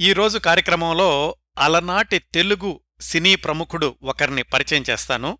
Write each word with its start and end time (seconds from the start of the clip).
ఈరోజు 0.00 0.38
కార్యక్రమంలో 0.38 1.36
అలనాటి 1.58 2.18
తెలుగు 2.18 2.80
సినీ 3.00 3.36
ప్రముఖుడు 3.36 3.98
ఒకరిని 4.02 4.42
పరిచయం 4.42 4.84
చేస్తాను. 4.90 5.38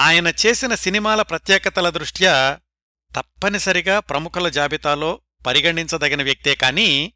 ఆయన 0.00 0.26
చేసిన 0.26 0.74
సినిమాల 0.74 1.22
ప్రత్యేకతల 1.22 1.90
దృష్ట్యా 1.90 2.60
తప్పనిసరిగా 3.16 4.00
ప్రముఖుల 4.00 4.48
జాబితాలో 4.48 5.20
పరిగణించదగిన 5.46 6.22
వ్యక్తే 6.22 6.54
కాని 6.54 7.12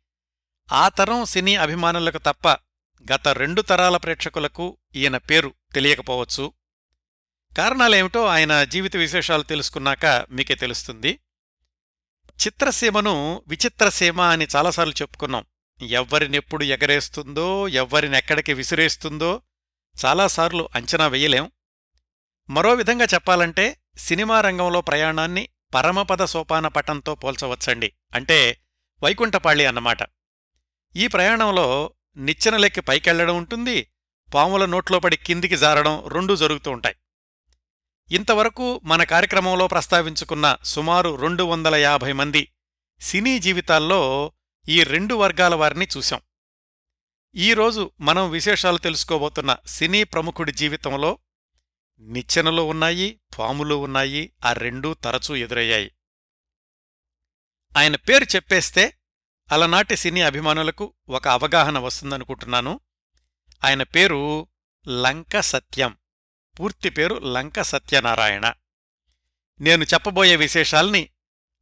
ఆ 0.72 0.88
తరం 0.88 1.24
సినీ 1.24 1.56
అభిమానులకు 1.56 2.19
తప్ప 2.19 2.49
గత 3.15 3.29
రెండు 3.29 3.63
తరాల 3.63 3.97
ప్రేక్షకులకు 3.97 4.79
ఈయన 4.95 5.17
పేరు 5.17 5.54
తెలియకపోవచ్చు. 5.75 6.53
కారణాలేమిటో 7.57 8.27
ఆయన 8.27 8.65
జీవిత 8.65 8.97
విశేషాలు 8.97 9.43
తెలుసుకున్నాక 9.43 10.07
మీకే 10.31 10.54
తెలుస్తుంది. 10.54 11.21
చిత్రసీమను 12.47 13.43
విచిత్రసీమ 13.49 14.21
అని 14.21 14.47
చాలాసార్లు 14.57 14.95
చెప్పుకున్నాం. 15.03 15.45
ఎవ్వరినెప్పుడు 15.83 16.65
ఎగరేస్తుందో 16.65 17.69
ఎవ్వరినెక్కడికి 17.69 18.52
విసిరేస్తుందో 18.52 19.42
చాలాసార్లు 20.05 20.69
అంచనా 20.74 21.06
వెయ్యలేం 21.06 21.50
మరో 22.50 22.74
విధంగా 22.74 23.05
చెప్పాలంటే 23.05 23.80
సినిమా 23.98 24.41
రంగంలో 24.41 24.80
ప్రయాణాన్ని 24.80 25.48
పరమపద 25.74 26.24
సోపాన 26.24 26.69
పటంతో 26.69 27.14
పోల్చవచ్చండి. 27.14 27.92
అంటే 28.14 28.60
వైకుంఠపాళి 29.02 29.66
అన్నమాట. 29.66 29.98
ఈ 30.97 31.06
ప్రయాణంలో 31.06 31.95
నిచ్చెనలెక్కి 32.16 32.80
పైకెళ్ళడం 32.80 33.36
ఉంటుంది 33.36 33.91
పాముల 34.34 34.64
నోట్లో 34.64 35.00
పడి 35.00 35.16
కిందికి 35.16 35.56
జారడం 35.56 36.08
రెండూ 36.08 36.36
జరుగుతూ 36.36 36.70
ఉంటాయి. 36.70 36.97
ఇంతవరకు 38.11 38.80
మన 38.84 39.05
కార్యక్రమంలో 39.05 39.66
ప్రస్తావించుకున్న 39.66 40.56
సుమారు 40.64 41.16
రెండు 41.16 41.42
వందల 41.42 41.74
యాభై 41.74 42.12
మంది 42.12 42.48
సినీ 43.00 43.38
జీవితాల్లో 43.38 44.33
ఈ 44.69 44.84
రెండు 44.84 45.15
వర్గాల 45.15 45.55
వారిని 45.55 45.88
చూశాం. 45.97 46.20
ఈరోజు 47.34 47.91
మనం 48.01 48.30
విశేషాలు 48.30 48.79
తెలుసుకోబోతున్న 48.79 49.56
సినీ 49.66 50.05
ప్రముఖుడి 50.05 50.53
జీవితంలో 50.53 51.19
నిచ్చెనలు 52.00 52.62
ఉన్నాయి 52.62 53.20
పాములు 53.39 53.75
ఉన్నాయి 53.75 54.33
ఆ 54.45 54.53
రెండూ 54.53 54.95
తరచూ 54.95 55.36
ఎదురయ్యాయి. 55.36 55.95
ఆయన 57.77 57.97
పేరు 57.97 58.25
చెప్పేస్తే 58.25 58.98
అలనాటి 59.53 59.97
సినీ 59.97 60.20
అభిమానులకు 60.20 60.95
ఒక 61.08 61.28
అవగాహన 61.28 61.78
వస్తుందనుకుంటున్నాను. 61.78 62.80
ఆయన 63.64 63.83
పేరు 63.83 64.48
లంక 64.89 65.41
సత్యం. 65.41 65.97
పూర్తి 66.61 66.91
పేరు 66.91 67.14
లంక 67.14 67.61
సత్యనారాయణ. 67.61 68.53
నేను 69.61 69.84
చెప్పబోయే 69.84 70.36
విశేషాల్ని 70.36 71.11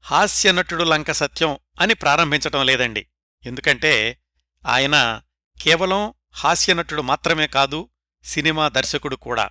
హాస్యనటుడు 0.01 0.85
లంక 0.85 1.11
సత్యం 1.11 1.59
అని 1.81 1.95
ప్రారంభించటం 1.95 2.67
లేదండి. 2.67 3.07
ఎందుకంటే 3.45 4.19
ఆయన 4.67 5.23
కేవలం 5.63 6.15
హాస్యనటుడు 6.35 7.03
మాత్రమే 7.03 7.47
కాదు 7.47 7.89
సినిమా 8.25 8.69
దర్శకుడు 8.69 9.17
కూడా. 9.17 9.51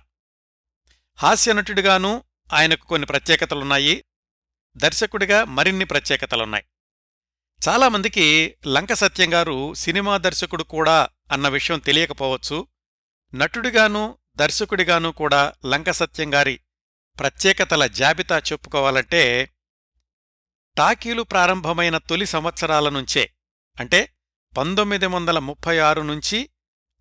హాస్యనటుడిగానూ 1.16 2.24
ఆయనకు 2.52 2.86
కొన్ని 2.86 3.06
ప్రత్యేకతలున్నాయి. 3.06 4.04
దర్శకుడిగా 4.76 5.44
మరిన్ని 5.44 5.84
ప్రత్యేకతలున్నాయి. 5.84 6.64
చాలామందికి 7.68 8.56
లంక 8.66 8.92
సత్యం 8.92 9.34
గారు 9.34 9.74
సినిమా 9.74 10.18
దర్శకుడు 10.18 10.62
కూడా 10.62 11.08
అన్న 11.32 11.48
విషయం 11.48 11.78
తెలియకపోవచ్చు. 11.78 12.66
నటుడిగానూ 13.34 14.18
దర్శకుడిగానూ 14.36 15.12
కూడా 15.12 15.52
లంక 15.66 15.90
సత్యం 15.90 16.34
గారి 16.34 16.60
ప్రత్యేకతల 17.18 17.86
జాబితా 17.86 18.38
చెప్పుకోవాలంటే 18.38 19.50
టాకీలు 20.76 21.22
ప్రారంభమైన 21.22 21.98
తొలి 21.98 22.26
సంవత్సరాల 22.26 22.88
నుంచే 22.88 23.30
అంటే 23.80 24.12
పంతొమ్మిది 24.56 25.06
వందల 25.06 25.38
ముప్పై 25.38 25.78
ఆరు 25.78 26.02
నుంచి 26.02 26.50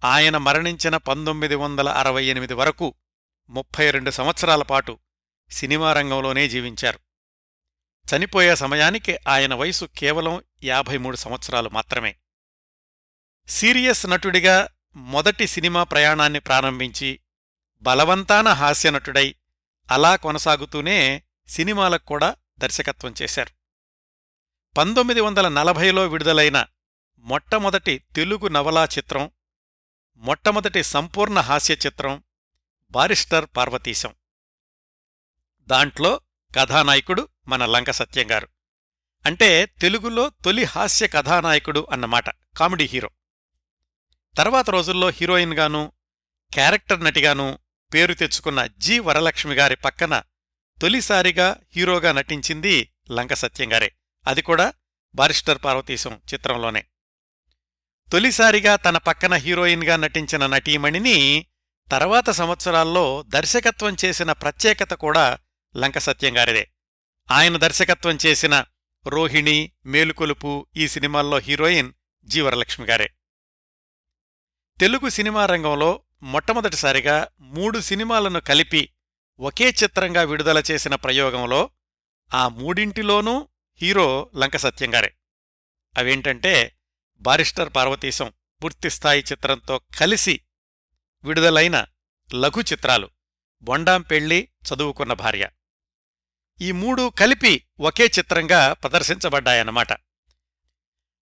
ఆయన 0.03 0.37
మరణించిన 0.37 0.97
పంతొమ్మిది 0.97 1.55
వందల 1.55 1.89
అరవై 1.89 2.25
ఎనిమిది 2.25 2.53
వరకు 2.53 2.95
ముప్పై 3.49 3.91
రెండు 3.91 4.11
సంవత్సరాల 4.11 4.63
పాటు 4.63 4.99
సినిమా 5.51 5.93
రంగంలోనే 5.93 6.49
జీవించారు. 6.49 6.99
చనిపోయే 8.15 8.55
సమయానికి 8.55 9.17
ఆయన 9.27 9.53
వయసు 9.53 9.85
కేవలం 9.85 10.43
యాభై 10.63 10.97
మూడు 10.97 11.15
సంవత్సరాలు 11.15 11.69
మాత్రమే. 11.69 12.15
సీరియస్ 13.47 14.05
నటుడిగా 14.07 14.69
మొదటి 14.95 15.47
సినిమా 15.47 15.83
ప్రయాణాన్ని 15.83 16.39
ప్రారంభించి 16.39 17.19
బలవంతాన 17.81 18.49
హాస్యనటుడై 18.49 19.35
అలా 19.91 20.15
కొనసాగుతూనే 20.15 21.23
సినిమాలకు 21.47 22.05
కూడా 22.05 22.35
దర్శకత్వం 22.59 23.13
చేశారు. 23.21 23.62
పంతొమ్మిది 24.77 25.21
వందల 25.21 25.47
నలభైలో 25.47 26.07
విడుదలైన 26.07 26.65
మొట్టమొదటి 27.17 27.97
తెలుగు 28.15 28.47
నవలా 28.47 28.85
చిత్రం 28.85 29.31
మొట్టమొదటి 30.15 30.83
సంపూర్ణ 30.83 31.39
హాస్య 31.39 31.77
చిత్రం 31.85 32.23
బారిస్టర్ 32.91 33.45
పార్వతీశం. 33.57 34.13
దాంట్లో 35.67 36.21
కథానాయకుడు 36.55 37.29
మన 37.47 37.65
లంక 37.65 37.91
సత్యంగారు 37.91 38.47
అంటే 39.25 39.65
తెలుగులో 39.65 40.29
తొలి 40.29 40.63
హాస్య 40.63 41.07
కథానాయకుడు 41.07 41.87
అన్నమాట 41.91 42.29
కామెడీ 42.29 42.85
హీరో. 42.85 43.09
తర్వాత 44.37 44.69
రోజుల్లో 44.69 45.09
హీరోయిన్గానూ 45.09 45.91
క్యారెక్టర్ 46.53 47.03
నటిగానూ 47.03 47.59
పేరు 47.93 48.13
తెచ్చుకున్న 48.13 48.67
జి 48.77 48.99
వరలక్ష్మి 48.99 49.55
గారి 49.55 49.75
పక్కన 49.75 50.23
తొలిసారిగా 50.81 51.57
హీరోగా 51.75 52.11
నటించింది 52.11 52.93
లంక 53.11 53.33
సత్యంగారే 53.33 53.91
అది 54.27 54.41
కూడా 54.41 54.73
బారిస్టర్ 55.15 55.59
పార్వతీశం 55.65 56.21
చిత్రంలోనే. 56.33 56.85
తొలిసారిగా 58.11 58.75
తన 58.75 58.97
పక్కన 58.97 59.33
హీరోయిన్గా 59.33 59.95
నటించిన 59.95 60.45
నటీమణిని 60.45 61.45
తర్వాత 61.91 62.29
సంవత్సరాల్లో 62.29 63.23
దర్శకత్వం 63.27 63.97
చేసిన 64.05 64.31
ప్రత్యేకత 64.31 64.93
కూడా 64.93 65.39
లంక 65.77 65.97
సత్యంగారిదే 65.97 66.69
ఆయన 67.31 67.57
దర్శకత్వం 67.57 68.17
చేసిన 68.25 68.65
రోహిణి 69.07 69.71
మేలుకొలుపు 69.85 70.67
ఈ 70.77 70.87
సినిమాల్లో 70.87 71.37
హీరోయిన్ 71.37 71.93
జీవరలక్ష్మిగారే 72.25 73.03
గారే. 73.03 73.13
తెలుగు 74.79 75.09
సినిమా 75.09 75.45
రంగంలో 75.45 76.03
మొట్టమొదటిసారిగా 76.23 77.27
మూడు 77.39 77.79
సినిమాలను 77.79 78.39
కలిపి 78.39 78.89
ఒకే 79.39 79.69
చిత్రంగా 79.69 80.21
విడుదల 80.21 80.63
చేసిన 80.71 80.95
ప్రయోగంలో 80.95 81.69
ఆ 82.33 82.47
మూడింటిలోనూ 82.47 83.47
హీరో 83.81 84.31
లంక 84.35 84.57
సత్యంగారే 84.57 85.15
అవేంటంటే 85.97 86.79
బారిస్టర్ 87.21 87.73
పార్వతీశం 87.75 88.33
పూర్తిస్థాయి 88.63 89.23
చిత్రంతో 89.31 89.81
కలిసి 89.99 90.41
విడుదలైన 91.23 91.85
లఘు 92.33 92.61
చిత్రాలు 92.61 93.09
బొండాం 93.61 94.01
పెళ్ళి 94.01 94.49
చదువుకున్న 94.63 95.13
భార్య. 95.13 95.49
ఈ 96.61 96.71
మూడు 96.71 97.09
కలిపి 97.09 97.65
ఒకే 97.79 98.05
చిత్రంగా 98.05 98.73
ప్రదర్శించబడ్డాయన్నమాట. 98.73 99.93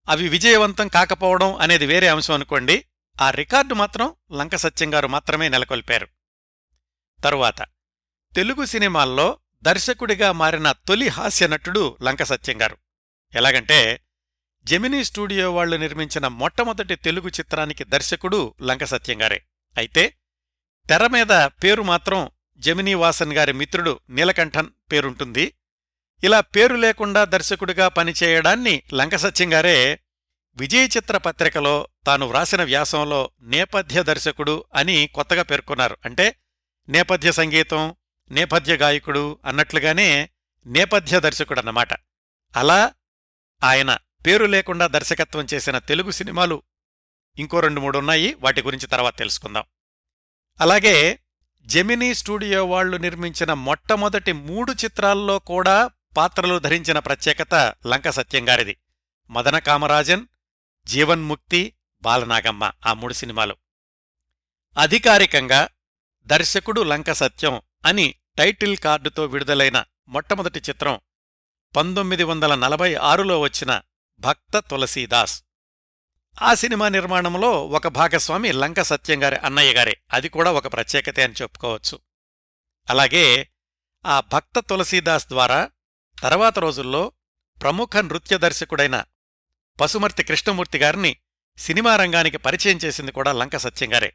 అవి 0.09 0.27
విజయవంతం 0.27 0.87
కాకపోవడం 0.87 1.55
అనేది 1.55 1.85
వేరే 1.85 2.07
అంశం 2.07 2.33
అనుకోండి 2.33 2.85
ఆ 3.21 3.29
రికార్డు 3.29 3.73
మాత్రం 3.73 4.15
లంక 4.31 4.55
సత్యంగారు 4.55 5.07
మాత్రమే 5.07 5.49
నెలకొల్పారు. 5.49 6.07
తరువాత 7.23 7.61
తెలుగు 8.35 8.65
సినిమాల్లో 8.65 9.39
దర్శకుడిగా 9.63 10.31
మారిన 10.31 10.71
తొలి 10.71 11.07
హాస్యనటుడు 11.07 11.97
లంక 12.03 12.23
సత్యంగారు 12.23 12.77
ఎలాగంటే 13.35 14.01
జెమినీ 14.63 15.03
స్టూడియో 15.03 15.53
వాళ్ళు 15.53 15.75
నిర్మించిన 15.75 16.27
మొట్టమొదటి 16.27 16.95
తెలుగు 16.95 17.29
చిత్రానికి 17.29 17.83
దర్శకుడు 17.83 18.55
లంక 18.61 18.83
సత్యంగారే 18.83 19.43
అయితే 19.77 20.17
తెర 20.89 21.07
మీద 21.07 21.45
పేరు 21.45 21.81
మాత్రం 21.81 22.29
జమినీ 22.57 22.93
వాసన్ 22.93 23.33
గారి 23.33 23.53
మిత్రుడు 23.53 23.99
నీలకంఠన్ 24.09 24.67
పేరుంటుంది. 24.91 25.53
ఇలా 26.23 26.39
పేరు 26.39 26.75
లేకుండా 26.75 27.25
దర్శకుడిగా 27.25 27.87
పనిచేయడాన్ని 27.87 28.83
లంక 28.93 29.15
సత్యంగారే 29.15 29.99
విజయ 30.55 30.85
చిత్ర 30.85 31.17
పత్రికలో 31.17 31.87
తాను 32.05 32.25
వ్రాసిన 32.25 32.63
వ్యాసంలో 32.63 33.31
నేపథ్య 33.41 34.03
దర్శకుడు 34.03 34.65
అని 34.75 35.09
కొత్తగా 35.13 35.43
పేర్కొన్నారు. 35.43 35.97
అంటే 36.05 36.35
నేపథ్య 36.89 37.31
సంగీతం 37.31 37.95
నేపథ్య 38.31 38.75
గాయకుడు 38.75 39.39
అన్నట్లుగానే 39.45 40.29
నేపథ్య 40.65 41.19
దర్శకుడన్నమాట. 41.19 41.93
అలా 42.55 42.93
ఆయన 43.63 43.97
పేరు 44.25 44.45
లేకుండా 44.45 44.87
దర్శకత్వం 44.87 45.47
చేసిన 45.53 45.77
తెలుగు 45.77 46.11
సినిమాలు 46.11 46.63
ఇంకో 47.37 47.59
రెండు 47.59 47.81
మూడు 47.81 47.97
ఉన్నాయి 47.97 48.33
వాటి 48.33 48.61
గురించి 48.61 48.87
తర్వాత 48.87 49.17
తెలుసుకుందాం. 49.17 49.63
అలాగే 50.61 51.19
జెమినీ 51.65 52.13
స్టూడియో 52.13 52.65
వాళ్ళు 52.65 52.97
నిర్మించిన 52.97 53.53
మొట్టమొదటి 53.53 54.31
మూడు 54.31 54.71
చిత్రాల్లో 54.71 55.39
కూడా 55.39 55.89
పాత్రలు 56.17 56.59
ధరించిన 56.59 56.99
ప్రత్యేకత 56.99 57.53
లంక 57.87 58.09
సత్యంగారిది 58.09 58.77
మదన 59.29 59.59
కామరాజన్ 59.59 60.25
జీవన్ముక్తి 60.85 61.73
బాలనాగమ్మ 62.01 62.71
ఆ 62.85 62.93
మూడు 62.93 63.13
సినిమాలు. 63.13 63.55
అధికారికంగా 64.77 65.67
దర్శకుడు 66.25 66.81
లంక 66.81 67.11
సత్యం 67.11 67.61
అని 67.85 68.15
టైటిల్ 68.37 68.77
కార్డుతో 68.77 69.25
విడుదలైన 69.25 69.83
మొట్టమొదటి 70.07 70.59
చిత్రం 70.59 70.99
పంతొమ్మిది 71.75 72.23
వందల 72.23 72.55
నలభై 72.55 72.95
ఆరులో 72.95 73.39
వచ్చిన 73.39 73.81
భక్త 74.19 74.59
తులసీదాస్. 74.59 75.43
ఆ 76.41 76.53
సినిమా 76.53 76.89
నిర్మాణంలో 76.89 77.67
ఒక 77.67 77.87
భాగస్వామి 77.87 78.51
లంక 78.51 78.81
సత్యంగారి 78.81 79.35
అన్నయ్య 79.35 79.73
గారే. 79.73 80.01
అది 80.13 80.29
కూడా 80.29 80.51
ఒక 80.51 80.73
ప్రత్యేకతే 80.73 81.23
అని 81.23 81.33
చెప్పుకోవచ్చు. 81.41 81.99
అలాగే 82.89 83.49
ఆ 84.05 84.19
భక్త 84.19 84.59
తులసీదాస్ 84.59 85.27
ద్వారా 85.27 85.69
తర్వాత 86.21 86.59
రోజుల్లో 86.59 87.11
ప్రముఖ 87.61 87.97
నృత్య 87.97 88.37
దర్శకుడైన 88.37 89.03
పసుమర్తి 89.81 90.23
కృష్ణమూర్తి 90.23 90.77
గారిని 90.77 91.17
సినిమా 91.57 91.95
రంగానికి 91.95 92.37
పరిచయం 92.37 92.77
చేసింది 92.77 93.11
కూడా 93.11 93.33
లంక 93.33 93.57
సత్యంగారే. 93.57 94.13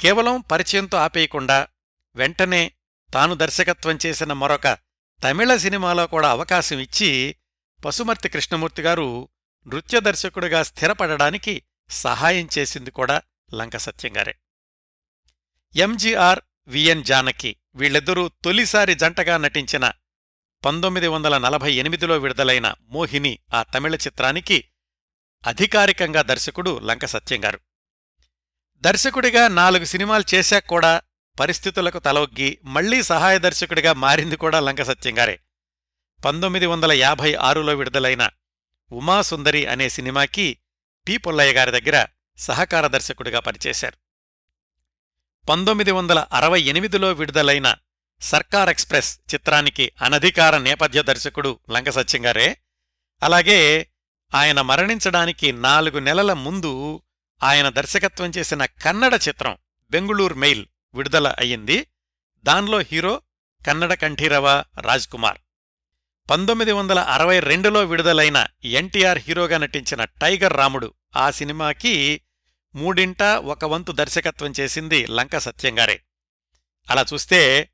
కేవలం 0.00 0.40
పరిచయంతో 0.40 0.98
ఆపేయకుండా 0.98 1.68
వెంటనే 2.14 2.72
తాను 3.12 3.34
దర్శకత్వం 3.34 3.96
చేసిన 4.04 4.32
మరొక 4.34 4.68
తమిళ 5.22 5.52
సినిమాలో 5.56 6.04
కూడా 6.06 6.28
అవకాశం 6.30 6.78
ఇచ్చి 6.78 7.10
పశుమర్తి 7.80 8.28
కృష్ణమూర్తి 8.28 8.82
గారు 8.82 9.08
నృత్య 9.66 9.96
దర్శకుడిగా 10.00 10.60
స్థిరపడడానికి 10.62 11.54
సహాయం 12.00 12.46
చేసింది 12.56 12.90
కూడా 12.90 13.16
లంక 13.50 13.76
సత్యంగారే 13.78 14.34
ఎంజీఆర్ 15.74 16.40
విఎన్ 16.68 17.04
జానకి 17.04 17.50
వీళ్ళిద్దరూ 17.76 18.24
తొలిసారి 18.44 18.94
జంటగా 18.94 19.34
నటించిన 19.36 19.84
పంతొమ్మిది 20.62 21.08
వందల 21.08 21.34
నలభై 21.38 21.70
ఎనిమిదిలో 21.72 22.14
విడుదలైన 22.18 22.66
మోహిని 22.90 23.32
ఆ 23.52 23.60
తమిళ 23.74 23.94
చిత్రానికి 23.96 24.58
అధికారికంగా 25.44 26.22
దర్శకుడు 26.22 26.72
లంక 26.88 27.04
సత్యంగారు 27.06 27.60
దర్శకుడిగా 28.82 29.44
నాలుగు 29.56 29.86
సినిమాలు 29.86 30.26
చేశాక 30.34 30.66
కూడా 30.66 30.92
పరిస్థితులకు 31.40 31.98
తలొగ్గి 31.98 32.58
మళ్ళీ 32.64 33.02
సహాయ 33.02 33.38
దర్శకుడిగా 33.38 33.92
మారింది 33.92 34.36
కూడా 34.36 34.60
లంక 34.60 34.82
సత్యంగారే 34.82 35.36
పంతొమ్మిది 36.20 36.66
వందల 36.66 36.92
యాభై 36.92 37.34
ఆరులో 37.34 37.74
విడుదలైన 37.74 38.30
ఉమాసుందరి 38.92 39.66
అనే 39.66 39.88
సినిమాకి 39.88 40.58
పి. 41.06 41.16
పుల్లయ్య 41.16 41.52
గారి 41.52 41.80
దగ్గర 41.80 42.06
సహకార 42.38 42.86
దర్శకుడిగా 42.86 43.40
పనిచేశారు. 43.40 43.96
పంతొమ్మిది 45.48 45.90
వందల 45.90 46.18
అరవై 46.32 46.60
ఎనిమిదిలో 46.62 47.12
విడుదలైన 47.12 47.68
సర్కార్ 48.20 48.68
ఎక్స్ప్రెస్ 48.68 49.20
చిత్రానికి 49.34 49.92
అనధికార 50.02 50.58
నేపథ్య 50.58 51.02
దర్శకుడు 51.02 51.60
లంక 51.70 51.90
సత్యంగారే 51.90 52.48
అలాగే 53.22 53.58
ఆయన 54.34 54.60
మరణించడానికి 54.60 55.52
నాలుగు 55.52 55.98
నెలల 55.98 56.32
ముందు 56.32 57.02
ఆయన 57.42 57.68
దర్శకత్వం 57.68 58.32
చేసిన 58.38 58.64
కన్నడ 58.64 59.20
చిత్రం 59.28 59.58
బెంగుళూరు 59.90 60.34
మెయిల్ 60.34 60.64
విడుదల 60.94 61.28
అయ్యింది. 61.38 61.78
దానిలో 62.44 62.78
హీరో 62.80 63.22
కన్నడ 63.62 63.92
కంఠీరవ 63.94 64.46
రాజ్ 64.80 65.08
కుమార్ 65.08 65.38
పంతొమ్మిది 66.26 66.72
వందల 66.72 66.98
అరవై 66.98 67.40
రెండులో 67.40 67.80
విడుదలైన 67.82 68.38
ఎన్టీఆర్ 68.64 69.18
హీరోగా 69.18 69.58
నటించిన 69.58 70.04
టైగర్ 70.04 70.56
రాముడు 70.56 70.88
ఆ 71.16 71.30
సినిమాకి 71.30 72.22
మూడింట 72.74 73.22
ఒక 73.22 73.64
వంతు 73.64 73.92
దర్శకత్వం 73.92 74.52
చేసింది 74.60 75.06
లంక 75.06 75.38
సత్యంగారే 75.38 75.96
అలా 76.88 77.04
చూస్తే 77.12 77.70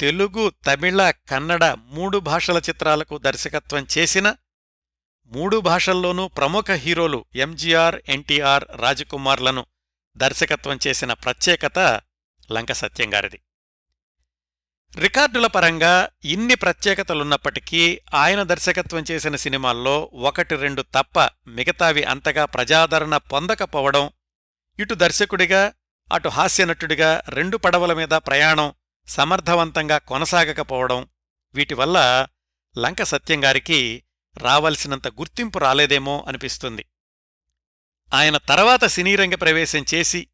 తెలుగు 0.00 0.52
తమిళ 0.66 1.10
కన్నడ 1.10 1.64
మూడు 1.64 2.18
భాషల 2.18 2.58
చిత్రాలకు 2.58 3.18
దర్శకత్వం 3.18 3.86
చేసిన 3.98 4.28
మూడు 5.32 5.56
భాషల్లోనూ 5.60 6.28
ప్రముఖ 6.28 6.70
హీరోలు 6.70 7.26
ఎంజీఆర్ 7.36 7.96
ఎన్టీఆర్ 8.08 8.64
రాజకుమార్లను 8.80 9.66
దర్శకత్వం 10.16 10.78
చేసిన 10.86 11.12
ప్రత్యేకత 11.12 11.78
లంక 12.52 12.72
సత్యంగారిది 12.72 13.40
రికార్డుల 14.96 15.46
పరంగా 15.46 16.08
ఇన్ని 16.24 16.54
ప్రత్యేకతలున్నప్పటికీ 16.54 18.00
ఆయన 18.14 18.42
దర్శకత్వం 18.42 19.04
చేసిన 19.10 19.36
సినిమాల్లో 19.36 20.10
ఒకటి 20.12 20.56
రెండు 20.56 20.82
తప్ప 20.82 21.28
మిగతావి 21.48 22.02
అంతగా 22.02 22.44
ప్రజాదరణ 22.44 23.16
పొందకపోవడం 23.16 24.10
ఇటు 24.78 24.94
దర్శకుడిగా 24.94 25.72
అటు 26.12 26.28
హాస్యనటుడిగా 26.28 27.22
రెండు 27.28 27.56
పడవల 27.56 27.92
మీద 27.92 28.08
ప్రయాణం 28.08 28.74
సమర్థవంతంగా 29.06 29.98
కొనసాగకపోవడం 29.98 31.08
వీటివల్ల 31.54 32.26
లంక 32.78 33.02
సత్యంగారికి 33.02 34.02
రావలసినంత 34.36 35.08
గుర్తింపు 35.08 35.58
రాలేదేమో 35.58 36.24
అనిపిస్తుంది. 36.28 36.84
ఆయన 38.14 38.36
తర్వాత 38.36 38.84
సినీరంగ 38.84 39.34
ప్రవేశం 39.34 39.84
చేసి 39.94 40.26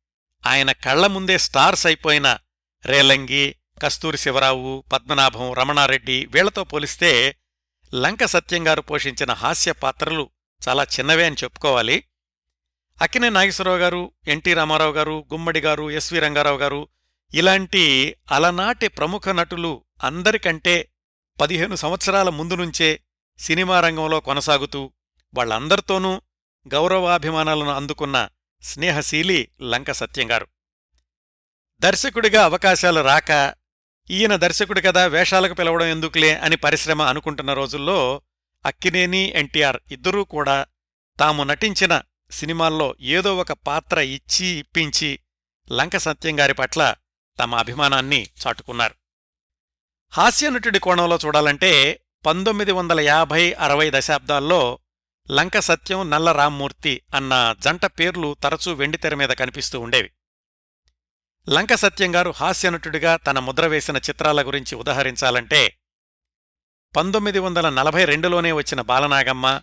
ఆయన 0.47 0.73
కళ్ళ 0.73 1.06
ముందే 1.06 1.39
స్టార్స్ 1.39 1.87
అయిపోయిన 1.87 2.39
రేలంగి 2.87 3.56
కస్తూరి 3.83 4.19
శివరావు 4.19 4.85
పద్మనాభం 4.93 5.53
రమణారెడ్డి 5.53 6.27
వీళ్ళతో 6.27 6.65
పోలిస్తే 6.65 7.37
లంక 7.94 8.25
సత్యంగారు 8.25 8.81
పోషించిన 8.81 9.33
హాస్య 9.33 9.73
పాత్రలు 9.73 10.31
చాలా 10.69 10.83
చిన్నవే 10.83 11.25
అని 11.25 11.37
చెప్పుకోవాలి. 11.44 12.05
అక్కినే 13.03 13.31
నాగేశ్వరరావు 13.31 13.79
గారు 13.79 14.12
ఎన్టీ 14.29 14.55
రామారావు 14.55 14.93
గారు 14.93 15.25
గుమ్మడి 15.33 15.61
గారు 15.61 15.91
ఎస్వి 15.91 16.19
రంగారావు 16.19 16.59
గారు 16.59 16.88
ఇలాంటి 17.35 18.17
అలనాటి 18.31 18.88
ప్రముఖ 18.88 19.29
నటులు 19.29 19.85
అందరికంటే 20.03 20.88
పదిహేను 21.41 21.77
సంవత్సరాల 21.77 22.29
ముందు 22.29 22.55
నుంచే 22.55 23.00
సినిమా 23.38 23.81
రంగంలో 23.81 24.21
కొనసాగుతూ 24.21 24.93
వాళ్ళందరితోనూ 25.35 26.23
గౌరవాభిమానాలను 26.69 27.71
అందుకున్న 27.71 28.29
స్నేహశీలి 28.62 29.49
లంక 29.62 29.91
సత్యంగారు 29.91 30.47
దర్శకుడిగా 31.81 32.44
అవకాశాలు 32.44 33.00
రాక 33.00 33.55
ఈయన 34.11 34.37
దర్శకుడు 34.37 34.81
కదా 34.81 35.06
వేషాలకు 35.06 35.55
పిలవడం 35.55 35.87
ఎందుకులే 35.87 36.37
అని 36.37 36.56
పరిశ్రమ 36.56 37.03
అనుకుంటున్న 37.03 37.53
రోజుల్లో 37.53 38.23
అక్కినేని 38.64 39.29
ఎన్టీఆర్ 39.29 39.76
ఇద్దరూ 39.91 40.25
కూడా 40.25 40.67
తాము 41.19 41.44
నటించిన 41.44 42.03
సినిమాల్లో 42.31 42.94
ఏదో 43.00 43.37
ఒక 43.37 43.53
పాత్ర 43.53 43.99
ఇచ్చి 43.99 44.47
ఇప్పించి 44.47 45.19
లంక 45.73 45.97
సత్యంగారి 45.97 46.55
పట్ల 46.55 46.94
తమ 47.38 47.55
అభిమానాన్ని 47.55 48.26
చాటుకున్నారు. 48.47 48.94
హాస్యనటుడి 50.12 50.79
కోణంలో 50.79 51.19
చూడాలంటే 51.26 52.00
పంతొమ్మిది 52.26 52.73
వందల 52.73 53.00
యాభై 53.00 53.53
అరవై 53.53 53.91
దశాబ్దాల్లో 53.94 54.79
లంక 55.31 55.59
సత్యం 55.59 56.11
నల్ల 56.11 56.33
రామ్మూర్తి 56.33 57.03
అన్న 57.15 57.55
జంట 57.59 57.85
పేర్లు 57.85 58.37
తరచూ 58.43 58.73
వెండితెర 58.73 59.15
మీద 59.15 59.29
కనిపిస్తూ 59.29 59.81
ఉండేవి. 59.81 60.11
లంక 61.49 61.75
సత్యంగారు 61.75 62.31
హాస్యనటుడిగా 62.31 63.17
తన 63.17 63.39
ముద్ర 63.39 63.67
వేసిన 63.67 63.97
చిత్రాల 63.97 64.47
గురించి 64.47 64.75
ఉదహరించాలంటే 64.75 65.79
పంతొమ్మిది 66.97 67.39
వందల 67.39 67.69
నలభై 67.69 68.05
రెండులోనే 68.05 68.53
వచ్చిన 68.53 68.81
బాలనాగమ్మ 68.81 69.61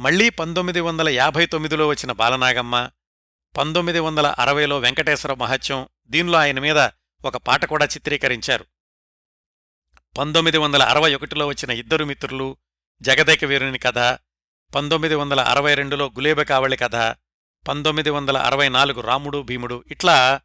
మళ్ళీ 0.00 0.28
పంతొమ్మిది 0.28 0.80
వందల 0.80 1.08
యాభై 1.08 1.46
తొమ్మిదిలో 1.46 1.88
వచ్చిన 1.88 2.12
బాలనాగమ్మ 2.12 2.90
పంతొమ్మిది 3.56 3.98
వందల 3.98 4.26
అరవైలో 4.26 4.78
వెంకటేశ్వర 4.78 5.34
మహత్యం 5.34 5.88
దీనిలో 6.06 6.38
ఆయన 6.38 6.58
మీద 6.58 6.88
ఒక 7.24 7.36
పాట 7.36 7.64
కూడా 7.64 7.86
చిత్రీకరించారు. 7.86 8.66
పంతొమ్మిది 10.18 10.58
వందల 10.58 10.82
అరవై 10.82 11.14
ఒకటిలో 11.14 11.46
వచ్చిన 11.46 11.70
ఇద్దరు 11.70 12.04
మిత్రులు 12.04 12.56
జగదేక 13.02 13.44
వీరుని 13.44 13.78
కథ 13.78 13.98
పంతొమ్మిది 14.74 15.14
వందల 15.14 15.40
అరవై 15.40 15.74
రెండులో 15.74 16.06
గులేబ 16.06 16.42
కావళి 16.42 16.76
కథ 16.76 16.96
పంతొమ్మిది 17.66 18.10
వందల 18.10 18.38
అరవై 18.38 18.68
నాలుగు 18.68 19.00
రాముడు 19.00 19.42
భీముడు 19.42 19.84
ఇట్లా 19.90 20.40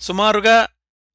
సుమారుగా 0.00 0.68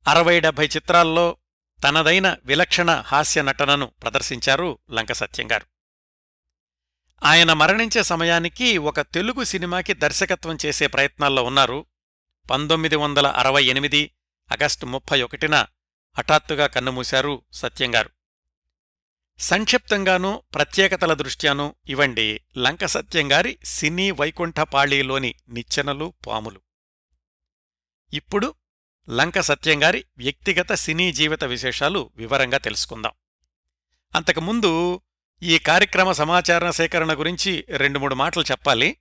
అరవై 0.08 0.40
డెబ్భై 0.40 0.68
చిత్రాల్లో 0.68 1.38
తనదైన 1.84 2.38
విలక్షణ 2.46 2.92
హాస్య 2.92 3.42
నటనను 3.42 3.86
ప్రదర్శించారు 3.86 4.80
లంక 4.92 5.12
సత్యంగారు 5.12 5.68
ఆయన 7.24 7.54
మరణించే 7.54 8.04
సమయానికి 8.04 8.78
ఒక 8.78 9.02
తెలుగు 9.02 9.44
సినిమాకి 9.44 9.94
దర్శకత్వం 9.94 10.58
చేసే 10.66 10.88
ప్రయత్నాల్లో 10.88 11.44
ఉన్నారు. 11.44 11.86
పంతొమ్మిది 12.50 12.96
వందల 12.96 13.28
అరవై 13.28 13.64
ఎనిమిది 13.64 14.02
ఆగస్టు 14.52 14.86
ముప్పై 14.86 15.22
ఒకటిన 15.22 15.56
హఠాత్తుగా 16.18 16.68
కన్నుమూశారు 16.68 17.44
సత్యంగారు 17.54 18.10
సంక్షిప్తంగానూ 19.40 20.44
ప్రత్యేకతల 20.54 21.14
దృష్ట్యానూ 21.14 21.76
ఇవండి 21.88 22.42
లంక 22.58 22.86
సత్యంగారి 22.86 23.58
సినీ 23.64 24.12
వైకుంఠపాళీలోని 24.12 25.36
నిచ్చెనలు 25.50 26.14
పాములు. 26.28 26.62
ఇప్పుడు 28.14 28.54
లంక 29.10 29.40
సత్యంగారి 29.40 30.06
వ్యక్తిగత 30.18 30.74
సినీ 30.74 31.12
జీవిత 31.12 31.44
విశేషాలు 31.44 32.10
వివరంగా 32.16 32.58
తెలుసుకుందాం. 32.58 33.12
అంతకుముందు 34.16 35.02
ఈ 35.44 35.60
కార్యక్రమ 35.60 36.12
సమాచార 36.12 36.72
సేకరణ 36.72 37.20
గురించి 37.20 37.66
రెండు 37.70 38.00
మూడు 38.00 38.16
మాటలు 38.16 38.44
చెప్పాలి. 38.44 38.98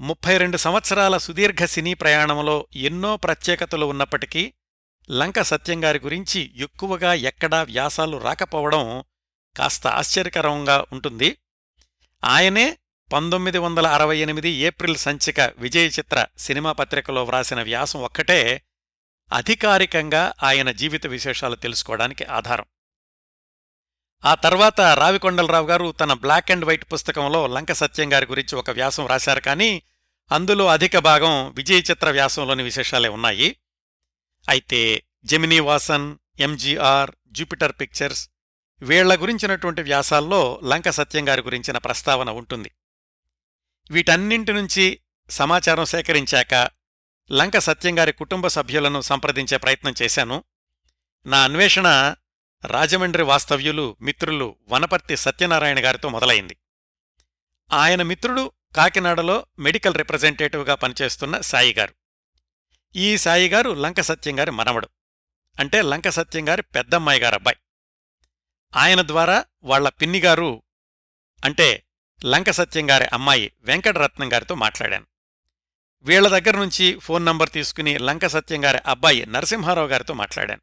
ముప్పై 0.00 0.38
రెండు 0.38 0.56
సంవత్సరాల 0.56 1.16
సుదీర్ఘ 1.16 1.64
సినీ 1.64 1.94
ప్రయాణంలో 1.94 2.66
ఎన్నో 2.76 3.16
ప్రత్యేకతలు 3.16 3.86
ఉన్నప్పటికీ 3.86 4.52
లంక 5.10 5.40
సత్యంగారి 5.40 5.98
గురించి 5.98 6.52
ఎక్కువగా 6.56 7.14
ఎక్కడా 7.14 7.62
వ్యాసాలు 7.62 8.16
రాకపోవడం 8.16 9.04
కాస్త 9.56 9.86
ఆశ్చర్యకరంగా 9.86 10.84
ఉంటుంది. 10.92 11.38
ఆయనే 12.24 12.78
పంతొమ్మిది 13.12 13.58
వందల 13.58 13.86
అరవై 13.86 14.18
ఎనిమిది 14.18 14.48
ఏప్రిల్ 14.48 14.96
సంచిక 14.96 15.40
విజయ 15.40 15.86
చిత్ర 15.86 16.26
సినిమా 16.38 16.72
పత్రికలో 16.72 17.24
వ్రాసిన 17.24 17.62
వ్యాసం 17.62 18.02
ఒక్కటే 18.02 18.62
అధికారికంగా 19.32 20.32
ఆయన 20.42 20.70
జీవిత 20.70 21.06
విశేషాలు 21.06 21.54
తెలుసుకోవడానికి 21.54 22.24
ఆధారం. 22.24 22.64
ఆ 24.24 24.34
తర్వాత 24.34 24.80
రావికొండలరావు 24.80 25.66
గారు 25.66 25.92
తన 25.92 26.12
బ్లాక్ 26.12 26.50
అండ్ 26.50 26.64
వైట్ 26.64 26.92
పుస్తకంలో 26.92 27.46
లంక 27.46 27.72
సత్యం 27.72 28.12
గారి 28.12 28.26
గురించి 28.26 28.56
ఒక 28.56 28.70
వ్యాసం 28.70 29.06
రాశారు 29.06 29.40
కానీ 29.40 29.82
అందులో 30.32 30.66
అధిక 30.66 30.98
భాగం 30.98 31.52
విజయ 31.52 31.78
చిత్ర 31.78 32.10
వ్యాసంలోని 32.10 32.62
విశేషాలే 32.62 33.08
ఉన్నాయి. 33.08 33.56
అయితే 34.48 35.02
Gemini 35.24 35.60
Vasan 35.60 36.16
MGR 36.38 37.10
Jupiter 37.26 37.72
Pictures 37.80 38.28
వీళ్ళ 38.82 39.22
గురించినటువంటి 39.22 39.82
వ్యాసాల్లో 39.82 40.60
లంక 40.64 40.90
సత్యంగారి 40.90 41.42
గురించిన 41.42 41.78
ప్రస్తావన 41.78 42.30
ఉంటుంది. 42.30 42.70
వీటన్నింటి 43.90 44.52
నుంచి 44.52 45.00
సమాచారం 45.30 45.84
సేకరించాక 45.84 46.70
లంక 47.32 47.58
సత్యంగారి 47.58 48.12
కుటుంబ 48.12 48.46
సభ్యులను 48.46 49.00
సంప్రదించే 49.00 49.56
ప్రయత్నం 49.56 49.94
చేశాను. 50.02 50.44
నా 51.26 51.44
అన్వేషణ 51.44 52.14
రాజమండ్రి 52.64 53.22
వాస్తవ్యులు 53.22 53.96
మిత్రులు 54.00 54.56
వనపర్తి 54.68 55.16
సత్యనారాయణ 55.16 55.84
గారితో 55.84 56.08
మొదలైంది. 56.08 56.56
ఆయన 57.72 58.02
మిత్రుడు 58.02 58.52
కాకినాడలో 58.76 59.46
మెడికల్ 59.58 59.94
రిప్రజెంటేటివ్గా 59.94 60.74
పనిచేస్తున్న 60.74 61.40
సాయిగారు 61.40 61.94
ఈ 62.96 63.16
సాయి 63.16 63.48
గారు 63.48 63.70
లంక 63.70 64.00
సత్యం 64.00 64.38
గారి 64.38 64.50
మనవడు. 64.50 64.88
అంటే 65.60 65.82
లంక 65.82 66.08
సత్యం 66.08 66.48
గారి 66.48 66.62
పెద్దమ్మాయి 66.62 67.20
గారు 67.20 67.34
అబ్బాయి. 67.34 67.56
ఆయన 68.76 69.02
ద్వారా 69.02 69.44
వాళ్ళ 69.64 69.88
పిన్నిగారు 69.88 70.62
అంటే 71.44 71.84
లంక 72.24 72.50
సత్యం 72.50 72.90
గారి 72.90 73.04
అమ్మాయి 73.04 73.52
వెంకటరత్నం 73.60 74.32
గారితో 74.32 74.54
మాట్లాడాను. 74.54 75.06
వీళ్ళ 76.02 76.28
దగ్గర 76.28 76.58
నుంచి 76.58 76.98
ఫోన్ 76.98 77.24
నంబర్ 77.24 77.50
తీసుకుని 77.50 77.98
లంక 77.98 78.26
సత్యం 78.26 78.64
గారి 78.64 78.78
అబ్బాయి 78.78 79.26
నరసింహారావు 79.26 79.86
గారితో 79.86 80.14
మాట్లాడాను. 80.14 80.60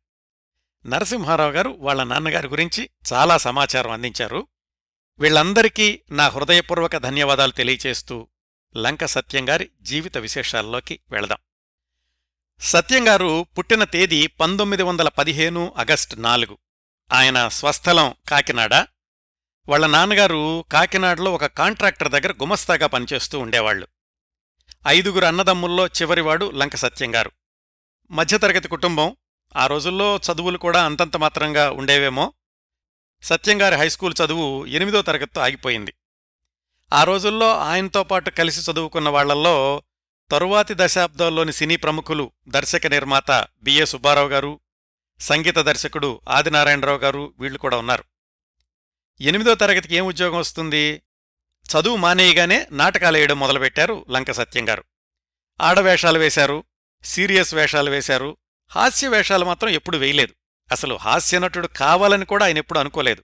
నరసింహారావు 0.88 1.52
గారు 1.52 1.70
వాళ్ళ 1.70 2.04
నాన్నగారి 2.04 2.48
గురించి 2.48 2.90
చాలా 3.14 3.38
సమాచారం 3.38 3.92
అందించారు. 3.92 4.48
వీళ్ళందరికీ 5.20 6.02
నా 6.12 6.28
హృదయపూర్వక 6.28 6.98
ధన్యవాదాలు 6.98 7.52
తెలియచేస్తూ 7.52 8.28
లంక 8.78 9.06
సత్యం 9.06 9.50
గారి 9.50 9.72
జీవిత 9.82 10.18
విశేషాల్లోకి 10.18 11.00
వెళదాం. 11.12 11.38
సత్యం 12.62 13.08
గారు 13.08 13.46
పుట్టిన 13.58 13.84
తేదీ 13.84 14.28
పంతొమ్మిది 14.28 14.84
వందల 14.84 15.10
పదిహేను 15.10 15.74
ఆగస్టు 15.78 16.16
నాలుగు. 16.16 16.58
ఆయన 17.14 17.48
స్వస్థలం 17.48 18.14
కాకినాడ. 18.30 18.74
వాళ్ళ 19.70 19.88
నాన్నగారు 19.88 20.66
కాకినాడలో 20.72 21.34
ఒక 21.34 21.46
కాంట్రాక్టర్ 21.46 22.12
దగ్గర 22.12 22.32
గుమస్తాగా 22.32 22.88
పనిచేస్తూ 22.88 23.40
ఉండేవాళ్ళు 23.40 23.88
ఐదుగురు 24.88 25.26
అన్నదమ్ముల్లో 25.26 25.88
చివరివాడు 25.88 26.52
లంక 26.52 26.76
సత్యంగారు 26.76 27.32
మధ్యతరగతి 28.12 28.68
కుటుంబం. 28.68 29.16
ఆ 29.56 29.68
రోజుల్లో 29.68 30.18
చదువులు 30.18 30.58
కూడా 30.58 30.86
అంతంత 30.86 31.18
మాత్రంగా 31.18 31.72
ఉండేవేమో. 31.72 32.34
సత్యంగారి 33.24 33.76
హైస్కూల్ 33.76 34.14
చదువు 34.26 34.66
ఎనిమిదో 34.66 35.02
తరగతితో 35.02 35.42
ఆగిపోయింది. 35.42 35.94
ఆ 36.94 37.04
రోజుల్లో 37.04 37.58
ఆయనతో 37.58 38.04
పాటు 38.04 38.30
కలిసి 38.30 38.72
చదువుకున్న 38.72 39.10
వాళ్ళల్లో 39.10 39.84
తరువాతి 40.32 40.74
దశాబ్దాల్లోని 40.78 41.54
సినీ 41.54 41.76
ప్రముఖులు 41.76 42.32
దర్శక 42.48 42.88
నిర్మాత 42.88 43.32
బిఏ 43.64 43.86
సుబ్బారావు 43.86 44.30
గారు 44.30 44.60
సంగీత 45.20 45.60
దర్శకుడు 45.60 46.22
ఆదినారాయణరావు 46.30 46.98
గారు 46.98 47.34
వీళ్ళు 47.40 47.60
కూడా 47.60 47.78
ఉన్నారు. 47.78 48.04
ఎనిమిదో 49.22 49.56
తరగతికి 49.56 49.96
ఏం 49.96 50.06
ఉద్యోగం 50.06 50.38
వస్తుంది? 50.38 51.02
చదువు 51.72 51.96
మానేయగానే 51.96 52.68
నాటకాలేయడం 52.72 53.40
మొదలుపెట్టారు 53.40 54.06
లంక 54.10 54.32
సత్యం 54.32 54.70
గారు. 54.70 54.84
ఆడవేషాలు 55.62 56.20
వేశారు 56.20 56.64
సీరియస్ 57.04 57.54
వేషాలు 57.54 57.90
వేశారు 57.90 58.38
హాస్య 58.70 59.08
వేషాలు 59.08 59.46
మాత్రం 59.46 59.70
ఎప్పుడు 59.70 59.98
వేయలేదు. 59.98 60.36
అసలు 60.72 60.96
హాస్యనటుడు 60.96 61.68
కావాలని 61.68 62.26
కూడా 62.26 62.46
ఆయన 62.46 62.58
ఎప్పుడు 62.58 62.80
అనుకోలేదు. 62.80 63.24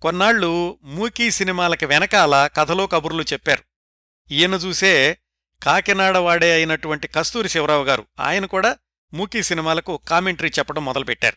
కొన్నాళ్ళు 0.00 0.78
మూకీ 0.82 1.30
సినిమాలకి 1.30 1.86
వెనకాల 1.86 2.46
కథలో 2.46 2.86
కబుర్లు 2.86 3.22
చెప్పారు. 3.22 3.62
ఈయన 4.30 4.54
చూసే 4.54 5.18
కాకినాడ 5.62 6.16
వాడే 6.16 6.52
అయినటువంటి 6.52 7.08
కస్తూరి 7.08 7.48
శివరావు 7.48 7.84
గారు 7.84 8.06
ఆయన 8.20 8.46
కూడా 8.46 8.78
మూకీ 9.14 9.42
సినిమాలకు 9.42 10.00
కామెంటరీ 10.08 10.48
చెప్పడం 10.48 10.84
మొదలుపెట్టారు. 10.84 11.36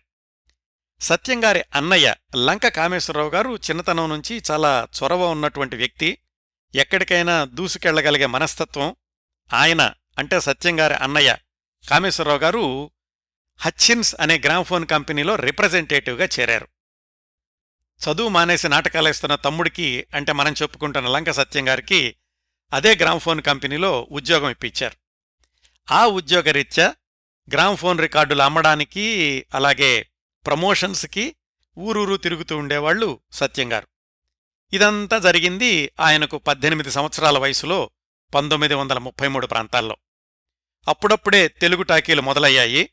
సత్యంగారి 1.01 1.63
అన్నయ్య 1.75 2.15
లంక 2.35 2.67
కామేశ్వరరావు 2.67 3.29
గారు 3.29 3.55
చిన్నతనం 3.55 4.09
నుంచి 4.09 4.43
చాలా 4.51 4.87
చొరవ 5.03 5.31
ఉన్నటువంటి 5.31 5.75
వ్యక్తి. 5.75 6.17
ఎక్కడికైనా 6.75 7.45
దూసుకెళ్ళగలిగే 7.45 8.25
మనస్తత్వం. 8.25 8.95
ఆయన 9.53 9.93
అంటే 10.17 10.39
సత్యంగారి 10.39 10.93
అన్నయ్య 10.93 11.37
కామేశ్వరరావు 11.89 12.39
గారు 12.39 12.91
హచ్చిన్స్ 13.57 14.15
అనే 14.19 14.39
గ్రామ్ఫోన్ 14.39 14.85
కంపెనీలో 14.85 15.35
రిప్రజెంటేటివ్గా 15.35 16.27
చేరారు. 16.39 16.67
చదువు 17.99 18.29
మానేసి 18.29 18.69
నాటకాలేస్తున్న 18.69 19.35
తమ్ముడికి 19.35 20.07
అంటే 20.13 20.31
మనం 20.31 20.53
చెప్పుకుంటున్న 20.61 21.07
లంక 21.07 21.31
సత్యం 21.31 21.69
గారికి 21.69 22.15
అదే 22.73 22.95
గ్రామ్ఫోన్ 22.95 23.41
కంపెనీలో 23.41 24.07
ఉద్యోగం 24.11 24.49
ఇప్పించారు. 24.49 24.95
ఆ 25.93 26.07
ఉద్యోగరీత్యా 26.07 26.95
గ్రామ్ఫోన్ 27.53 27.99
రికార్డులు 27.99 28.41
అమ్మడానికి 28.41 29.45
అలాగే 29.53 30.09
ప్రమోషన్స్కి 30.45 31.35
ఊరూరు 31.77 32.15
తిరుగుతూ 32.15 32.57
ఉండేవాళ్ళు 32.57 33.19
సత్యంగారు 33.31 33.87
ఇదంతా 34.73 35.17
జరిగింది 35.17 35.91
ఆయనకు 35.99 36.37
పద్దెనిమిది 36.37 36.91
సంవత్సరాల 36.91 37.37
వయసులో 37.37 37.89
పంతొమ్మిది 38.33 38.73
వందల 38.73 38.97
ముప్పై 38.97 39.27
మూడు 39.27 39.47
ప్రాంతాల్లో. 39.47 39.97
అప్పుడప్పుడే 40.87 41.47
తెలుగు 41.47 41.83
టాకీలు 41.83 42.21
మొదలయ్యాయి. 42.21 42.89